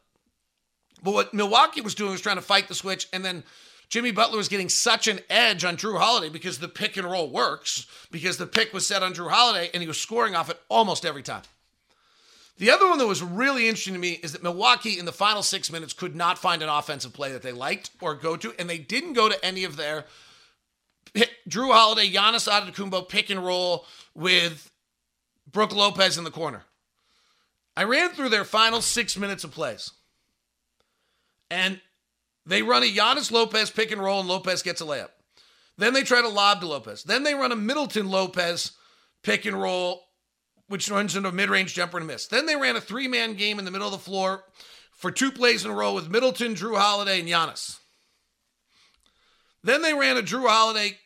But 1.02 1.14
what 1.14 1.34
Milwaukee 1.34 1.82
was 1.82 1.96
doing 1.96 2.12
was 2.12 2.22
trying 2.22 2.36
to 2.36 2.42
fight 2.42 2.68
the 2.68 2.76
switch, 2.76 3.08
and 3.12 3.26
then 3.26 3.44
Jimmy 3.90 4.12
Butler 4.12 4.38
was 4.38 4.48
getting 4.48 4.70
such 4.70 5.08
an 5.08 5.20
edge 5.30 5.66
on 5.66 5.76
Jrue 5.78 6.00
Holiday 6.00 6.30
because 6.30 6.60
the 6.60 6.68
pick 6.68 6.96
and 6.96 7.10
roll 7.10 7.30
works, 7.30 7.88
because 8.12 8.38
the 8.38 8.48
pick 8.48 8.72
was 8.74 8.88
set 8.88 9.04
on 9.04 9.14
Jrue 9.14 9.30
Holiday, 9.30 9.70
and 9.74 9.82
he 9.82 9.88
was 9.88 10.00
scoring 10.00 10.36
off 10.36 10.50
it 10.50 10.62
almost 10.70 11.06
every 11.06 11.24
time. 11.24 11.42
The 12.58 12.70
other 12.70 12.88
one 12.88 13.00
that 13.00 13.08
was 13.08 13.24
really 13.24 13.68
interesting 13.68 13.96
to 13.96 14.00
me 14.00 14.20
is 14.22 14.34
that 14.34 14.44
Milwaukee 14.44 15.00
in 15.00 15.06
the 15.06 15.12
final 15.12 15.42
six 15.42 15.72
minutes 15.72 15.94
could 15.94 16.16
not 16.16 16.38
find 16.38 16.62
an 16.62 16.70
offensive 16.70 17.12
play 17.12 17.32
that 17.32 17.42
they 17.42 17.52
liked 17.52 17.90
or 18.02 18.14
go 18.14 18.38
to, 18.38 18.54
and 18.60 18.70
they 18.70 18.78
didn't 18.78 19.14
go 19.14 19.28
to 19.28 19.46
any 19.46 19.64
of 19.64 19.78
their 19.78 20.06
Jrue 21.50 21.74
Holiday, 21.74 22.10
Giannis 22.10 22.48
Antetokounmpo 22.48 23.10
pick 23.10 23.30
and 23.30 23.44
roll 23.44 23.86
with 24.14 24.70
Brook 25.52 25.74
Lopez 25.76 26.18
in 26.18 26.24
the 26.24 26.32
corner. 26.32 26.64
I 27.76 27.84
ran 27.84 28.12
through 28.12 28.30
their 28.30 28.46
final 28.46 28.82
six 28.82 29.18
minutes 29.18 29.44
of 29.44 29.52
plays. 29.52 29.92
And 31.52 31.82
they 32.46 32.64
run 32.64 32.82
a 32.82 32.92
Giannis 32.92 33.30
Lopez 33.30 33.70
pick 33.70 33.92
and 33.92 34.02
roll, 34.02 34.22
and 34.22 34.30
Lopez 34.30 34.64
gets 34.64 34.80
a 34.80 34.86
layup. 34.86 35.10
Then 35.78 35.94
they 35.94 36.04
try 36.04 36.22
to 36.22 36.30
lob 36.30 36.62
to 36.62 36.68
Lopez. 36.68 37.04
Then 37.04 37.24
they 37.24 37.36
run 37.36 37.52
a 37.52 37.58
Middleton 37.58 38.10
Lopez 38.10 38.72
pick 39.22 39.46
and 39.46 39.62
roll, 39.62 40.02
which 40.68 40.90
runs 40.90 41.16
into 41.16 41.28
a 41.28 41.34
mid 41.34 41.50
range 41.50 41.74
jumper 41.74 41.98
and 41.98 42.10
a 42.10 42.14
miss. 42.14 42.26
Then 42.28 42.46
they 42.46 42.56
ran 42.56 42.78
a 42.78 42.82
three 42.82 43.08
man 43.08 43.36
game 43.36 43.60
in 43.60 43.66
the 43.66 43.72
middle 43.72 43.88
of 43.88 43.92
the 43.92 44.00
floor 44.00 44.46
for 44.94 45.12
two 45.12 45.32
plays 45.32 45.66
in 45.66 45.72
a 45.72 45.74
row 45.74 45.94
with 45.94 46.10
Middleton, 46.10 46.56
Jrue 46.56 46.78
Holiday, 46.78 47.20
and 47.20 47.28
Giannis. 47.28 47.80
Then 49.64 49.82
they 49.82 49.94
ran 49.94 50.18
a 50.18 50.22
Jrue 50.22 50.48
Holiday, 50.48 50.98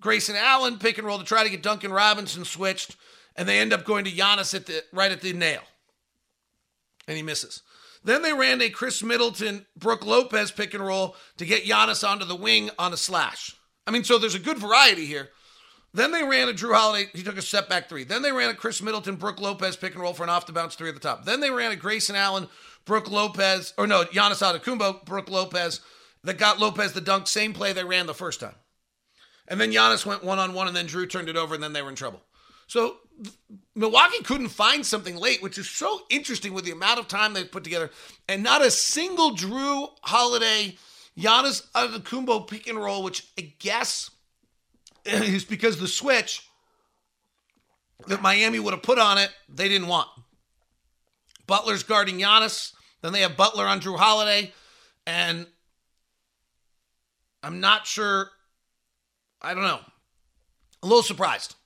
Grayson 0.00 0.36
Allen 0.36 0.78
pick 0.78 0.98
and 0.98 1.06
roll 1.06 1.18
to 1.18 1.24
try 1.24 1.42
to 1.42 1.50
get 1.50 1.62
Duncan 1.62 1.92
Robinson 1.92 2.44
switched, 2.44 2.96
and 3.34 3.48
they 3.48 3.58
end 3.58 3.72
up 3.72 3.84
going 3.84 4.04
to 4.04 4.10
Giannis 4.10 4.54
at 4.54 4.66
the 4.66 4.84
right 4.92 5.10
at 5.10 5.22
the 5.22 5.32
nail, 5.32 5.62
and 7.08 7.16
he 7.16 7.22
misses. 7.22 7.62
Then 8.02 8.22
they 8.22 8.32
ran 8.32 8.62
a 8.62 8.70
Khris 8.70 9.02
Middleton, 9.02 9.66
Brook 9.76 10.06
Lopez 10.06 10.50
pick 10.50 10.74
and 10.74 10.84
roll 10.84 11.16
to 11.36 11.44
get 11.44 11.64
Giannis 11.64 12.08
onto 12.08 12.24
the 12.24 12.36
wing 12.36 12.70
on 12.78 12.92
a 12.92 12.96
slash. 12.96 13.54
I 13.86 13.90
mean, 13.90 14.04
so 14.04 14.18
there's 14.18 14.34
a 14.34 14.38
good 14.38 14.58
variety 14.58 15.06
here. 15.06 15.30
Then 15.92 16.12
they 16.12 16.22
ran 16.22 16.48
a 16.48 16.52
Jrue 16.52 16.74
Holiday. 16.74 17.10
He 17.12 17.22
took 17.22 17.36
a 17.36 17.42
step 17.42 17.68
back 17.68 17.88
three. 17.88 18.04
Then 18.04 18.22
they 18.22 18.32
ran 18.32 18.50
a 18.50 18.54
Khris 18.54 18.80
Middleton, 18.80 19.16
Brook 19.16 19.40
Lopez 19.40 19.76
pick 19.76 19.94
and 19.94 20.02
roll 20.02 20.12
for 20.12 20.22
an 20.22 20.30
off 20.30 20.46
the 20.46 20.52
bounce 20.52 20.76
three 20.76 20.88
at 20.88 20.94
the 20.94 21.00
top. 21.00 21.24
Then 21.24 21.40
they 21.40 21.50
ran 21.50 21.72
a 21.72 21.76
Grayson 21.76 22.14
Allen, 22.14 22.48
Brook 22.84 23.10
Lopez, 23.10 23.74
or 23.76 23.86
no, 23.86 24.04
Giannis 24.04 24.40
Antetokounmpo, 24.40 25.04
Brook 25.04 25.28
Lopez 25.28 25.80
that 26.22 26.38
got 26.38 26.60
Lopez 26.60 26.92
the 26.92 27.00
dunk. 27.00 27.26
Same 27.26 27.52
play 27.52 27.72
they 27.72 27.84
ran 27.84 28.06
the 28.06 28.14
first 28.14 28.40
time. 28.40 28.54
And 29.48 29.60
then 29.60 29.72
Giannis 29.72 30.06
went 30.06 30.22
one 30.22 30.38
on 30.38 30.54
one, 30.54 30.68
and 30.68 30.76
then 30.76 30.86
Jrue 30.86 31.10
turned 31.10 31.28
it 31.28 31.36
over, 31.36 31.54
and 31.54 31.62
then 31.62 31.72
they 31.72 31.82
were 31.82 31.88
in 31.88 31.96
trouble. 31.96 32.22
So 32.68 32.98
Milwaukee 33.74 34.22
couldn't 34.22 34.48
find 34.48 34.84
something 34.84 35.16
late, 35.16 35.42
which 35.42 35.58
is 35.58 35.68
so 35.68 36.00
interesting 36.10 36.52
with 36.52 36.64
the 36.64 36.70
amount 36.70 36.98
of 36.98 37.08
time 37.08 37.32
they 37.32 37.44
put 37.44 37.64
together, 37.64 37.90
and 38.28 38.42
not 38.42 38.62
a 38.62 38.70
single 38.70 39.36
Jrue 39.36 39.88
Holiday, 40.02 40.76
Giannis 41.18 41.70
Antetokounmpo 41.72 42.48
pick 42.48 42.66
and 42.66 42.78
roll, 42.78 43.02
which 43.02 43.26
I 43.38 43.52
guess 43.58 44.10
is 45.04 45.44
because 45.44 45.78
the 45.78 45.88
switch 45.88 46.46
that 48.06 48.22
Miami 48.22 48.58
would 48.58 48.72
have 48.72 48.82
put 48.82 48.98
on 48.98 49.18
it, 49.18 49.30
they 49.48 49.68
didn't 49.68 49.88
want. 49.88 50.08
Butler's 51.46 51.82
guarding 51.82 52.18
Giannis. 52.18 52.72
Then 53.02 53.12
they 53.12 53.22
have 53.22 53.36
Butler 53.36 53.66
on 53.66 53.80
Jrue 53.80 53.98
Holiday. 53.98 54.52
And 55.06 55.46
I'm 57.42 57.60
not 57.60 57.86
sure. 57.86 58.30
I 59.42 59.54
don't 59.54 59.64
know. 59.64 59.80
A 60.82 60.86
little 60.86 61.02
surprised. 61.02 61.56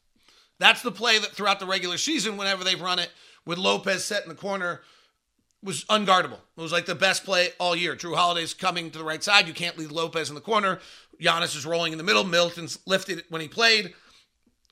That's 0.59 0.83
the 0.83 0.93
play 0.93 1.19
that 1.19 1.33
throughout 1.33 1.61
the 1.61 1.67
regular 1.67 1.99
season, 1.99 2.37
whenever 2.37 2.65
they've 2.65 2.81
run 2.81 2.99
it 2.99 3.11
with 3.45 3.59
Lopez 3.59 4.05
set 4.05 4.23
in 4.23 4.29
the 4.29 4.35
corner, 4.35 4.83
was 5.63 5.85
unguardable. 5.87 6.39
It 6.57 6.61
was 6.61 6.73
like 6.73 6.87
the 6.87 6.95
best 6.95 7.25
play 7.25 7.49
all 7.59 7.75
year. 7.75 7.97
Jrue 7.97 8.15
Holiday's 8.15 8.55
coming 8.55 8.91
to 8.91 8.99
the 8.99 9.05
right 9.05 9.23
side. 9.23 9.49
You 9.49 9.55
can't 9.55 9.79
leave 9.79 9.91
Lopez 9.91 10.29
in 10.29 10.35
the 10.35 10.41
corner. 10.41 10.79
Giannis 11.21 11.57
is 11.57 11.65
rolling 11.65 11.93
in 11.93 11.99
the 11.99 12.05
middle. 12.05 12.25
Milton's 12.25 12.79
lifted 12.87 13.25
when 13.31 13.41
he 13.41 13.49
played. 13.49 13.95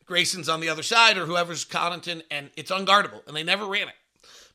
Grayson's 0.04 0.48
on 0.48 0.60
the 0.60 0.68
other 0.68 0.82
side, 0.82 1.16
or 1.16 1.26
whoever's 1.26 1.64
Connaughton, 1.64 2.22
and 2.30 2.50
it's 2.56 2.70
unguardable. 2.70 3.26
And 3.26 3.36
they 3.36 3.42
never 3.42 3.66
ran 3.66 3.88
it. 3.88 3.94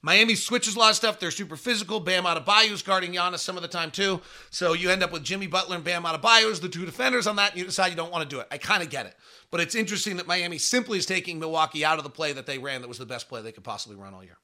Miami 0.07 0.35
switches 0.35 0.77
a 0.77 0.79
lot 0.79 0.91
of 0.91 0.95
stuff. 0.95 1.19
They're 1.19 1.31
super 1.31 1.57
physical. 1.57 1.99
Bam 1.99 2.23
Adebayo's 2.23 2.81
guarding 2.81 3.11
Giannis 3.11 3.39
some 3.39 3.57
of 3.57 3.61
the 3.61 3.67
time 3.67 3.91
too. 3.91 4.21
So 4.51 4.71
you 4.71 4.89
end 4.89 5.03
up 5.03 5.11
with 5.11 5.21
Jimmy 5.21 5.47
Butler 5.47 5.75
and 5.75 5.83
Bam 5.83 6.03
Adebayo 6.03 6.49
as 6.49 6.61
the 6.61 6.69
two 6.69 6.85
defenders 6.85 7.27
on 7.27 7.35
that, 7.35 7.51
and 7.51 7.59
you 7.59 7.65
decide 7.65 7.87
you 7.87 7.97
don't 7.97 8.09
want 8.09 8.23
to 8.23 8.33
do 8.33 8.39
it. 8.39 8.47
I 8.49 8.57
kind 8.57 8.81
of 8.81 8.89
get 8.89 9.05
it. 9.05 9.17
But 9.51 9.59
it's 9.59 9.75
interesting 9.75 10.15
that 10.15 10.25
Miami 10.25 10.59
simply 10.59 10.97
is 10.97 11.05
taking 11.05 11.39
Milwaukee 11.39 11.83
out 11.83 11.97
of 11.97 12.05
the 12.05 12.09
play 12.09 12.31
that 12.31 12.45
they 12.45 12.57
ran 12.57 12.79
that 12.83 12.87
was 12.87 12.99
the 12.99 13.05
best 13.05 13.27
play 13.27 13.41
they 13.41 13.51
could 13.51 13.65
possibly 13.65 13.97
run 13.97 14.13
all 14.13 14.23
year. 14.23 14.37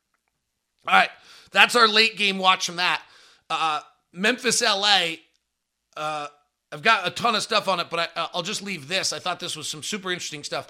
All 0.86 0.96
right, 0.96 1.10
that's 1.54 1.78
our 1.78 1.88
late 1.88 2.18
game 2.18 2.40
watch 2.40 2.66
from 2.66 2.76
that. 2.76 3.02
Uh, 3.50 3.80
Memphis, 4.12 4.62
LA. 4.62 5.12
Uh, 5.96 6.28
I've 6.74 6.82
got 6.82 7.08
a 7.08 7.10
ton 7.10 7.36
of 7.36 7.42
stuff 7.42 7.70
on 7.70 7.80
it, 7.80 7.88
but 7.90 8.12
I, 8.18 8.28
will 8.36 8.44
just 8.44 8.64
leave 8.64 8.90
this. 8.90 9.14
I 9.14 9.20
thought 9.20 9.40
this 9.40 9.56
was 9.56 9.70
some 9.70 9.82
super 9.82 10.12
interesting 10.12 10.44
stuff. 10.44 10.68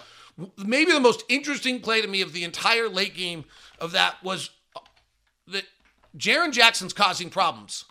Maybe 0.64 0.92
the 0.92 1.00
most 1.00 1.24
interesting 1.30 1.80
play 1.80 2.00
to 2.04 2.08
me 2.08 2.22
of 2.22 2.32
the 2.32 2.44
entire 2.44 2.88
late 2.88 3.16
game 3.16 3.46
of 3.80 3.94
that 3.94 4.24
was 4.24 4.52
that 5.48 5.66
Jaren 6.18 6.52
Jackson's 6.52 6.94
causing 6.94 7.30
problems. 7.30 7.86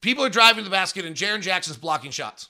People 0.00 0.24
are 0.24 0.30
driving 0.30 0.64
the 0.64 0.70
basket, 0.70 1.04
and 1.04 1.16
Jaren 1.16 1.40
Jackson's 1.40 1.78
blocking 1.78 2.10
shots. 2.10 2.48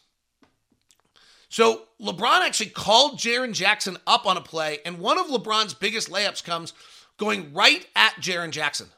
So 1.49 1.83
LeBron 2.01 2.41
actually 2.41 2.71
called 2.71 3.19
Jaren 3.19 3.53
Jackson 3.53 3.97
up 4.07 4.27
on 4.27 4.37
a 4.37 4.43
play, 4.43 4.79
and 4.85 4.99
one 4.99 5.19
of 5.19 5.27
LeBron's 5.29 5.75
biggest 5.75 6.11
layups 6.11 6.45
comes 6.45 6.73
going 7.17 7.53
right 7.55 7.87
at 7.95 8.15
Jaren 8.17 8.51
Jackson. 8.51 8.89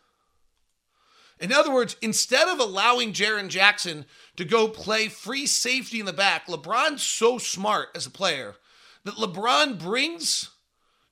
In 1.39 1.53
other 1.53 1.73
words, 1.73 1.97
instead 2.03 2.49
of 2.49 2.59
allowing 2.59 3.13
Jaren 3.13 3.49
Jackson 3.49 4.07
to 4.37 4.45
go 4.45 4.67
play 4.67 5.09
free 5.09 5.47
safety 5.47 6.01
in 6.01 6.07
the 6.07 6.13
back, 6.13 6.49
LeBron's 6.49 7.03
so 7.03 7.39
smart 7.39 7.91
as 7.95 8.07
a 8.07 8.11
player 8.11 8.57
that 9.05 9.15
LeBron 9.15 9.79
brings 9.79 10.51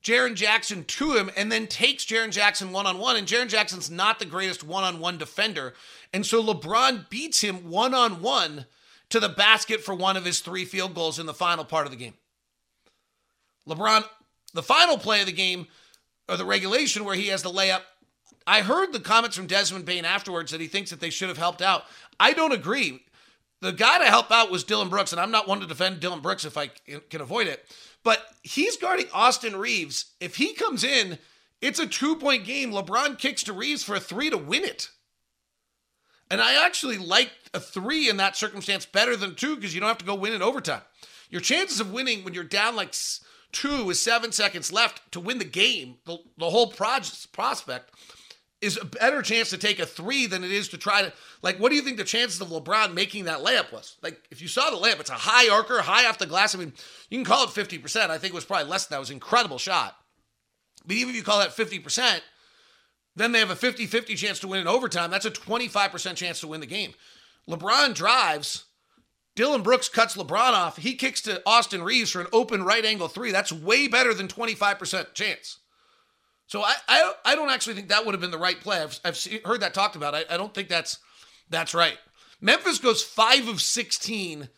Jaren 0.07 0.37
Jackson 0.37 0.85
to 0.85 1.15
him 1.15 1.33
and 1.37 1.51
then 1.51 1.67
takes 1.67 2.05
Jaren 2.05 2.31
Jackson 2.31 2.71
one 2.71 2.87
on 2.87 2.99
one. 2.99 3.17
And 3.17 3.27
Jaren 3.27 3.49
Jackson's 3.49 3.91
not 3.91 4.21
the 4.21 4.25
greatest 4.25 4.63
one 4.63 4.85
on 4.85 5.01
one 5.01 5.19
defender. 5.19 5.75
And 6.13 6.25
so 6.25 6.41
LeBron 6.41 7.11
beats 7.11 7.41
him 7.41 7.69
one 7.69 7.93
on 7.93 8.23
one 8.23 8.67
to 9.11 9.19
the 9.19 9.29
basket 9.29 9.81
for 9.81 9.97
one 9.97 10.17
of 10.17 10.25
his 10.25 10.39
three 10.39 10.65
field 10.65 10.95
goals 10.95 11.19
in 11.19 11.27
the 11.27 11.35
final 11.35 11.65
part 11.65 11.87
of 11.87 11.91
the 11.91 11.99
game. 11.99 12.15
LeBron, 13.69 14.05
the 14.55 14.63
final 14.63 14.97
play 14.97 15.19
of 15.21 15.27
the 15.27 15.33
game, 15.33 15.67
or 16.29 16.37
the 16.37 16.45
regulation 16.45 17.05
where 17.05 17.17
he 17.17 17.27
has 17.27 17.43
the 17.43 17.51
layup. 17.51 17.83
I 18.47 18.61
heard 18.61 18.93
the 18.93 19.01
comments 19.01 19.37
from 19.37 19.49
Desmond 19.49 19.87
Bane 19.87 20.05
afterwards 20.05 20.53
that 20.53 20.61
he 20.61 20.69
thinks 20.69 20.91
that 20.91 21.01
they 21.01 21.11
should 21.11 21.31
have 21.31 21.39
helped 21.39 21.63
out. 21.63 21.83
I 22.21 22.33
don't 22.33 22.53
agree. 22.53 23.03
The 23.61 23.73
guy 23.73 23.99
to 23.99 24.05
help 24.05 24.31
out 24.31 24.53
was 24.53 24.63
Dillon 24.63 24.89
Brooks, 24.89 25.11
and 25.11 25.21
I'm 25.21 25.33
not 25.33 25.49
one 25.49 25.61
to 25.61 25.67
defend 25.67 25.99
Dillon 25.99 26.21
Brooks 26.21 26.45
if 26.45 26.57
I 26.57 26.69
can 27.11 27.21
avoid 27.21 27.49
it. 27.49 27.67
But 28.07 28.25
he's 28.45 28.77
guarding 28.77 29.07
Austin 29.13 29.57
Reaves. 29.57 30.13
If 30.21 30.37
he 30.37 30.53
comes 30.53 30.85
in, 30.85 31.19
it's 31.61 31.81
a 31.81 31.89
two 31.89 32.15
point 32.15 32.45
game. 32.45 32.71
LeBron 32.71 33.19
kicks 33.19 33.43
to 33.43 33.53
Reaves 33.53 33.83
for 33.83 33.97
a 33.97 34.01
three 34.01 34.31
to 34.31 34.39
win 34.39 34.63
it. 34.63 34.91
And 36.31 36.41
I 36.41 36.65
actually 36.65 36.99
like 36.99 37.33
a 37.53 37.59
three 37.59 38.09
in 38.09 38.19
that 38.19 38.37
circumstance 38.37 38.87
better 38.87 39.17
than 39.17 39.35
two 39.35 39.57
because 39.57 39.75
you 39.75 39.81
don't 39.81 39.89
have 39.89 39.99
to 39.99 40.05
go 40.05 40.15
win 40.15 40.35
in 40.35 40.41
overtime. 40.41 40.83
Your 41.31 41.41
chances 41.41 41.81
of 41.81 41.93
winning 41.93 42.23
when 42.23 42.33
you're 42.33 42.45
down 42.45 42.77
like 42.77 42.95
two 43.51 43.87
with 43.87 43.97
seven 43.97 44.31
seconds 44.31 44.73
left 44.73 45.11
to 45.11 45.19
win 45.19 45.39
the 45.39 45.45
game, 45.45 45.97
the, 46.05 46.19
the 46.39 46.51
whole 46.51 46.69
prospect, 46.69 47.91
is 48.61 48.79
a 48.81 48.85
better 48.85 49.21
chance 49.21 49.51
to 49.51 49.59
take 49.59 49.79
a 49.79 49.87
three 49.87 50.27
than 50.27 50.43
it 50.43 50.51
is 50.51 50.69
to 50.69 50.79
try 50.79 51.03
to 51.03 51.13
like 51.43 51.59
what 51.59 51.69
do 51.69 51.77
you 51.77 51.83
think 51.83 51.99
the 51.99 52.05
chances 52.05 52.41
of 52.41 52.49
LeBron 52.49 52.95
making 52.95 53.25
that 53.25 53.41
layup 53.41 53.73
was? 53.73 53.97
Like 54.03 54.21
if 54.31 54.41
you 54.41 54.49
saw 54.49 54.71
the 54.71 54.77
layup, 54.77 55.01
it's 55.01 55.11
a 55.11 55.15
high 55.15 55.49
arcer, 55.49 55.81
high 55.81 56.07
off 56.09 56.19
the 56.19 56.27
glass. 56.27 56.55
I 56.55 56.59
mean, 56.59 56.73
you 57.11 57.19
can 57.19 57.25
call 57.25 57.45
it 57.45 57.51
50%. 57.51 58.11
I 58.11 58.19
think 58.19 58.33
it 58.33 58.35
was 58.35 58.45
probably 58.45 58.71
less 58.71 58.87
than 58.87 58.95
that. 58.95 58.99
It 58.99 59.01
was 59.01 59.11
an 59.11 59.17
incredible 59.17 59.59
shot. 59.59 59.97
But 60.87 60.97
even 60.97 61.11
if 61.11 61.17
you 61.17 61.23
call 61.23 61.41
that 61.41 61.51
50%, 61.51 62.21
then 63.17 63.33
they 63.33 63.41
have 63.41 63.51
a 63.51 63.55
50-50 63.55 64.17
chance 64.17 64.39
to 64.41 64.49
win 64.49 64.61
in 64.61 64.69
overtime. 64.69 65.11
That's 65.11 65.25
a 65.25 65.31
25% 65.31 66.17
chance 66.17 66.41
to 66.41 66.49
win 66.49 66.61
the 66.61 66.67
game. 66.67 66.93
LeBron 67.49 67.95
drives 67.95 68.67
Dillon 69.35 69.63
Brooks 69.63 69.89
cuts 69.89 70.17
LeBron 70.17 70.53
off. 70.53 70.79
He 70.79 70.95
kicks 70.95 71.21
to 71.23 71.43
Austin 71.47 71.83
Reaves 71.83 72.11
for 72.11 72.21
an 72.21 72.27
open 72.33 72.63
right 72.65 72.85
angle 72.85 73.09
three. 73.09 73.33
That's 73.33 73.53
way 73.53 73.87
better 73.87 74.15
than 74.15 74.29
25% 74.29 75.15
chance. 75.15 75.59
So 76.47 76.63
I, 76.63 76.75
I, 76.89 77.13
I 77.25 77.35
don't 77.35 77.51
actually 77.51 77.75
think 77.75 77.89
that 77.89 78.05
would 78.05 78.15
have 78.15 78.21
been 78.21 78.31
the 78.31 78.39
right 78.39 78.61
play. 78.61 78.81
I've, 78.81 78.99
I've 79.05 79.17
seen, 79.17 79.41
heard 79.45 79.61
that 79.61 79.75
talked 79.75 79.97
about. 79.97 80.15
I, 80.15 80.25
I 80.31 80.37
don't 80.37 80.55
think 80.55 80.69
that's 80.69 80.99
that's 81.51 81.75
right. 81.75 81.99
Memphis 82.41 82.79
goes 82.79 83.03
five 83.03 83.49
of 83.49 83.61
16 83.61 84.49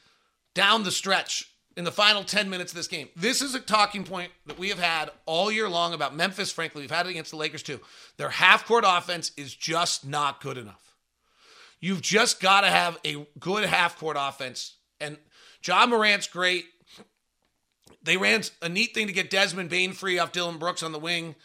down 0.54 0.82
the 0.82 0.90
stretch 0.90 1.50
in 1.76 1.84
the 1.84 1.92
final 1.92 2.24
10 2.24 2.50
minutes 2.50 2.72
of 2.72 2.76
this 2.76 2.88
game. 2.88 3.08
This 3.14 3.40
is 3.40 3.54
a 3.54 3.60
talking 3.60 4.04
point 4.04 4.32
that 4.46 4.58
we 4.58 4.68
have 4.70 4.80
had 4.80 5.10
all 5.26 5.50
year 5.50 5.68
long 5.68 5.94
about 5.94 6.14
Memphis. 6.14 6.50
Frankly, 6.50 6.82
we've 6.82 6.90
had 6.90 7.06
it 7.06 7.10
against 7.10 7.30
the 7.30 7.36
Lakers 7.36 7.62
too. 7.62 7.80
Their 8.16 8.30
half 8.30 8.66
court 8.66 8.84
offense 8.86 9.32
is 9.36 9.54
just 9.54 10.06
not 10.06 10.40
good 10.40 10.58
enough. 10.58 10.94
You've 11.80 12.02
just 12.02 12.40
got 12.40 12.62
to 12.62 12.68
have 12.68 12.98
a 13.04 13.26
good 13.38 13.64
half 13.64 13.98
court 13.98 14.16
offense. 14.18 14.74
And 15.00 15.16
Ja 15.64 15.86
Morant's 15.86 16.26
great. 16.26 16.64
They 18.02 18.16
ran 18.16 18.42
a 18.60 18.68
neat 18.68 18.94
thing 18.94 19.06
to 19.06 19.12
get 19.12 19.30
Desmond 19.30 19.70
Bane 19.70 19.92
free 19.92 20.18
off 20.18 20.32
Dillon 20.32 20.58
Brooks 20.58 20.82
on 20.82 20.92
the 20.92 20.98
wing 20.98 21.36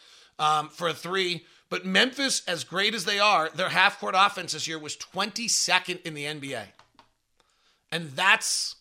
um, 0.43 0.69
for 0.69 0.89
a 0.89 0.93
three. 0.93 1.45
But 1.69 1.85
Memphis, 1.85 2.43
as 2.47 2.63
great 2.63 2.93
as 2.93 3.05
they 3.05 3.19
are, 3.19 3.49
their 3.49 3.69
half 3.69 3.99
court 3.99 4.15
offense 4.17 4.51
this 4.53 4.67
year 4.67 4.77
was 4.77 4.97
22nd 4.97 6.01
in 6.03 6.13
the 6.13 6.25
NBA. 6.25 6.65
And 7.91 8.11
that's 8.11 8.75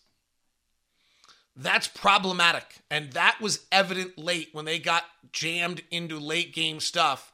that's 1.55 1.87
problematic. 1.87 2.77
And 2.89 3.11
that 3.13 3.37
was 3.39 3.65
evident 3.71 4.17
late 4.17 4.49
when 4.53 4.65
they 4.65 4.79
got 4.79 5.03
jammed 5.31 5.83
into 5.91 6.17
late 6.17 6.53
game 6.53 6.79
stuff 6.79 7.31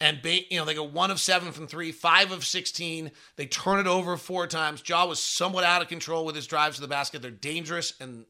and 0.00 0.20
you 0.24 0.58
know 0.58 0.64
they 0.64 0.74
go 0.74 0.84
one 0.84 1.10
of 1.10 1.20
seven 1.20 1.52
from 1.52 1.66
three, 1.66 1.92
five 1.92 2.30
of 2.32 2.46
sixteen. 2.46 3.10
They 3.36 3.46
turn 3.46 3.78
it 3.80 3.86
over 3.86 4.16
four 4.16 4.46
times. 4.46 4.82
Ja 4.86 5.04
was 5.06 5.22
somewhat 5.22 5.64
out 5.64 5.82
of 5.82 5.88
control 5.88 6.24
with 6.24 6.34
his 6.34 6.46
drives 6.46 6.76
to 6.76 6.80
the 6.80 6.88
basket. 6.88 7.20
They're 7.20 7.30
dangerous 7.30 7.92
and 8.00 8.24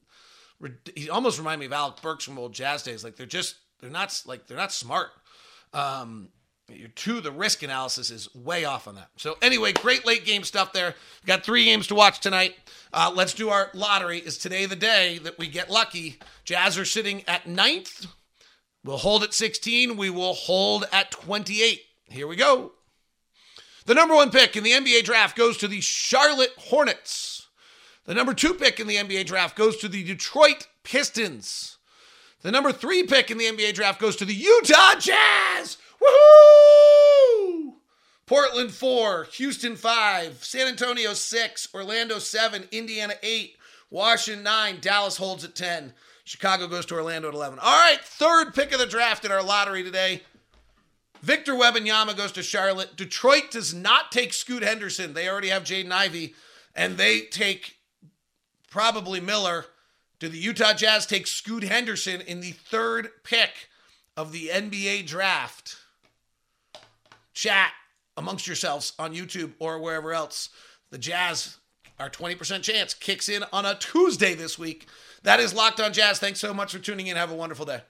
he 0.97 1.09
almost 1.09 1.39
reminded 1.39 1.61
me 1.61 1.67
of 1.67 1.73
Alec 1.73 2.03
Burks 2.03 2.25
from 2.25 2.39
old 2.39 2.53
Jazz 2.53 2.83
days. 2.83 3.05
Like 3.05 3.17
they're 3.17 3.27
just 3.27 3.57
they're 3.81 3.91
not 3.91 4.23
like 4.27 4.47
they're 4.47 4.57
not 4.57 4.73
smart. 4.73 5.11
Um, 5.73 6.29
two, 6.95 7.21
the 7.21 7.33
risk 7.33 7.63
analysis 7.63 8.11
is 8.11 8.35
way 8.35 8.65
off 8.65 8.87
on 8.89 8.95
that. 8.97 9.11
So 9.17 9.37
anyway, 9.41 9.73
great 9.73 10.07
late 10.07 10.25
game 10.25 10.45
stuff 10.45 10.73
there. 10.73 10.95
got 11.27 11.45
three 11.45 11.65
games 11.65 11.87
to 11.89 11.95
watch 11.95 12.21
tonight. 12.21 12.57
Uh, 12.93 13.13
let's 13.15 13.35
do 13.35 13.49
our 13.49 13.71
lottery. 13.75 14.19
Is 14.19 14.39
today 14.39 14.67
the 14.67 14.77
day 14.77 15.19
that 15.19 15.39
we 15.39 15.49
get 15.49 15.71
lucky? 15.71 16.19
Jazz 16.45 16.79
are 16.79 16.85
sitting 16.85 17.23
at 17.27 17.47
ninth. 17.47 18.07
We'll 18.85 18.99
hold 18.99 19.23
at 19.23 19.35
16. 19.35 19.97
We 19.97 20.11
will 20.11 20.35
hold 20.35 20.85
at 20.93 21.11
28. 21.11 21.81
Here 22.11 22.27
we 22.27 22.37
go. 22.37 22.73
The 23.87 23.95
number 23.95 24.15
one 24.15 24.31
pick 24.31 24.55
in 24.55 24.65
the 24.65 24.73
NBA 24.73 25.05
draft 25.05 25.37
goes 25.37 25.57
to 25.59 25.69
the 25.69 25.81
Charlotte 25.81 26.53
Hornets. 26.59 27.49
The 28.05 28.15
number 28.15 28.35
two 28.35 28.55
pick 28.55 28.79
in 28.81 28.87
the 28.87 28.97
NBA 28.97 29.27
draft 29.27 29.57
goes 29.57 29.79
to 29.79 29.89
the 29.89 30.05
Detroit 30.05 30.67
Pistons. 30.85 31.78
The 32.43 32.53
number 32.53 32.73
three 32.73 33.03
pick 33.05 33.31
in 33.31 33.39
the 33.39 33.47
NBA 33.47 33.75
draft 33.75 34.01
goes 34.01 34.17
to 34.17 34.25
the 34.25 34.35
Utah 34.35 34.95
Jazz. 34.99 35.77
Woohoo! 36.01 37.75
Portland 38.27 38.71
four, 38.71 39.25
Houston 39.33 39.75
five, 39.75 40.45
San 40.45 40.69
Antonio 40.69 41.15
six, 41.15 41.67
Orlando 41.75 42.19
seven, 42.19 42.69
Indiana 42.71 43.15
eight, 43.23 43.57
Washington 43.91 44.45
nine, 44.45 44.79
Dallas 44.81 45.17
holds 45.17 45.45
at 45.45 45.55
10. 45.55 45.95
Chicago 46.25 46.69
goes 46.69 46.85
to 46.87 46.95
Orlando 46.95 47.29
at 47.29 47.35
11. 47.35 47.59
All 47.59 47.73
right, 47.73 48.01
third 48.03 48.55
pick 48.55 48.73
of 48.73 48.79
the 48.79 48.87
draft 48.87 49.25
in 49.25 49.33
our 49.33 49.43
lottery 49.43 49.83
today. 49.83 50.23
Victor 51.23 51.55
Wembanyama 51.55 52.17
goes 52.17 52.33
to 52.33 52.43
Charlotte. 52.43 52.97
Detroit 52.97 53.51
does 53.51 53.75
not 53.75 54.13
take 54.13 54.33
Scoot 54.33 54.63
Henderson. 54.63 55.15
They 55.15 55.29
already 55.29 55.49
have 55.49 55.65
Jaden 55.65 55.91
Ivey, 55.91 56.35
and 56.77 56.97
they 56.97 57.23
take 57.23 57.79
probably 58.71 59.21
Miller. 59.21 59.65
Do 60.19 60.29
the 60.29 60.39
Utah 60.39 60.75
Jazz 60.75 61.07
take 61.07 61.29
Scoot 61.29 61.63
Henderson 61.63 62.21
in 62.21 62.41
the 62.41 62.51
third 62.51 63.11
pick 63.23 63.69
of 64.17 64.33
the 64.33 64.49
NBA 64.49 65.07
draft? 65.07 65.77
Chat 67.35 67.71
amongst 68.17 68.49
yourselves 68.49 68.95
on 68.99 69.15
YouTube 69.15 69.53
or 69.61 69.79
wherever 69.79 70.13
else. 70.13 70.49
The 70.91 70.99
Jazz, 70.99 71.59
our 72.01 72.11
20% 72.11 72.63
chance, 72.63 72.95
kicks 72.95 73.29
in 73.29 73.45
on 73.53 73.65
a 73.65 73.77
Tuesday 73.77 74.35
this 74.35 74.59
week. 74.59 74.89
That 75.23 75.39
is 75.39 75.55
Locked 75.55 75.79
on 75.79 75.93
Jazz. 75.93 76.19
Thanks 76.19 76.41
so 76.41 76.53
much 76.53 76.73
for 76.73 76.81
tuning 76.81 77.07
in. 77.07 77.17
Have 77.17 77.31
a 77.31 77.37
wonderful 77.37 77.67
day. 77.67 77.83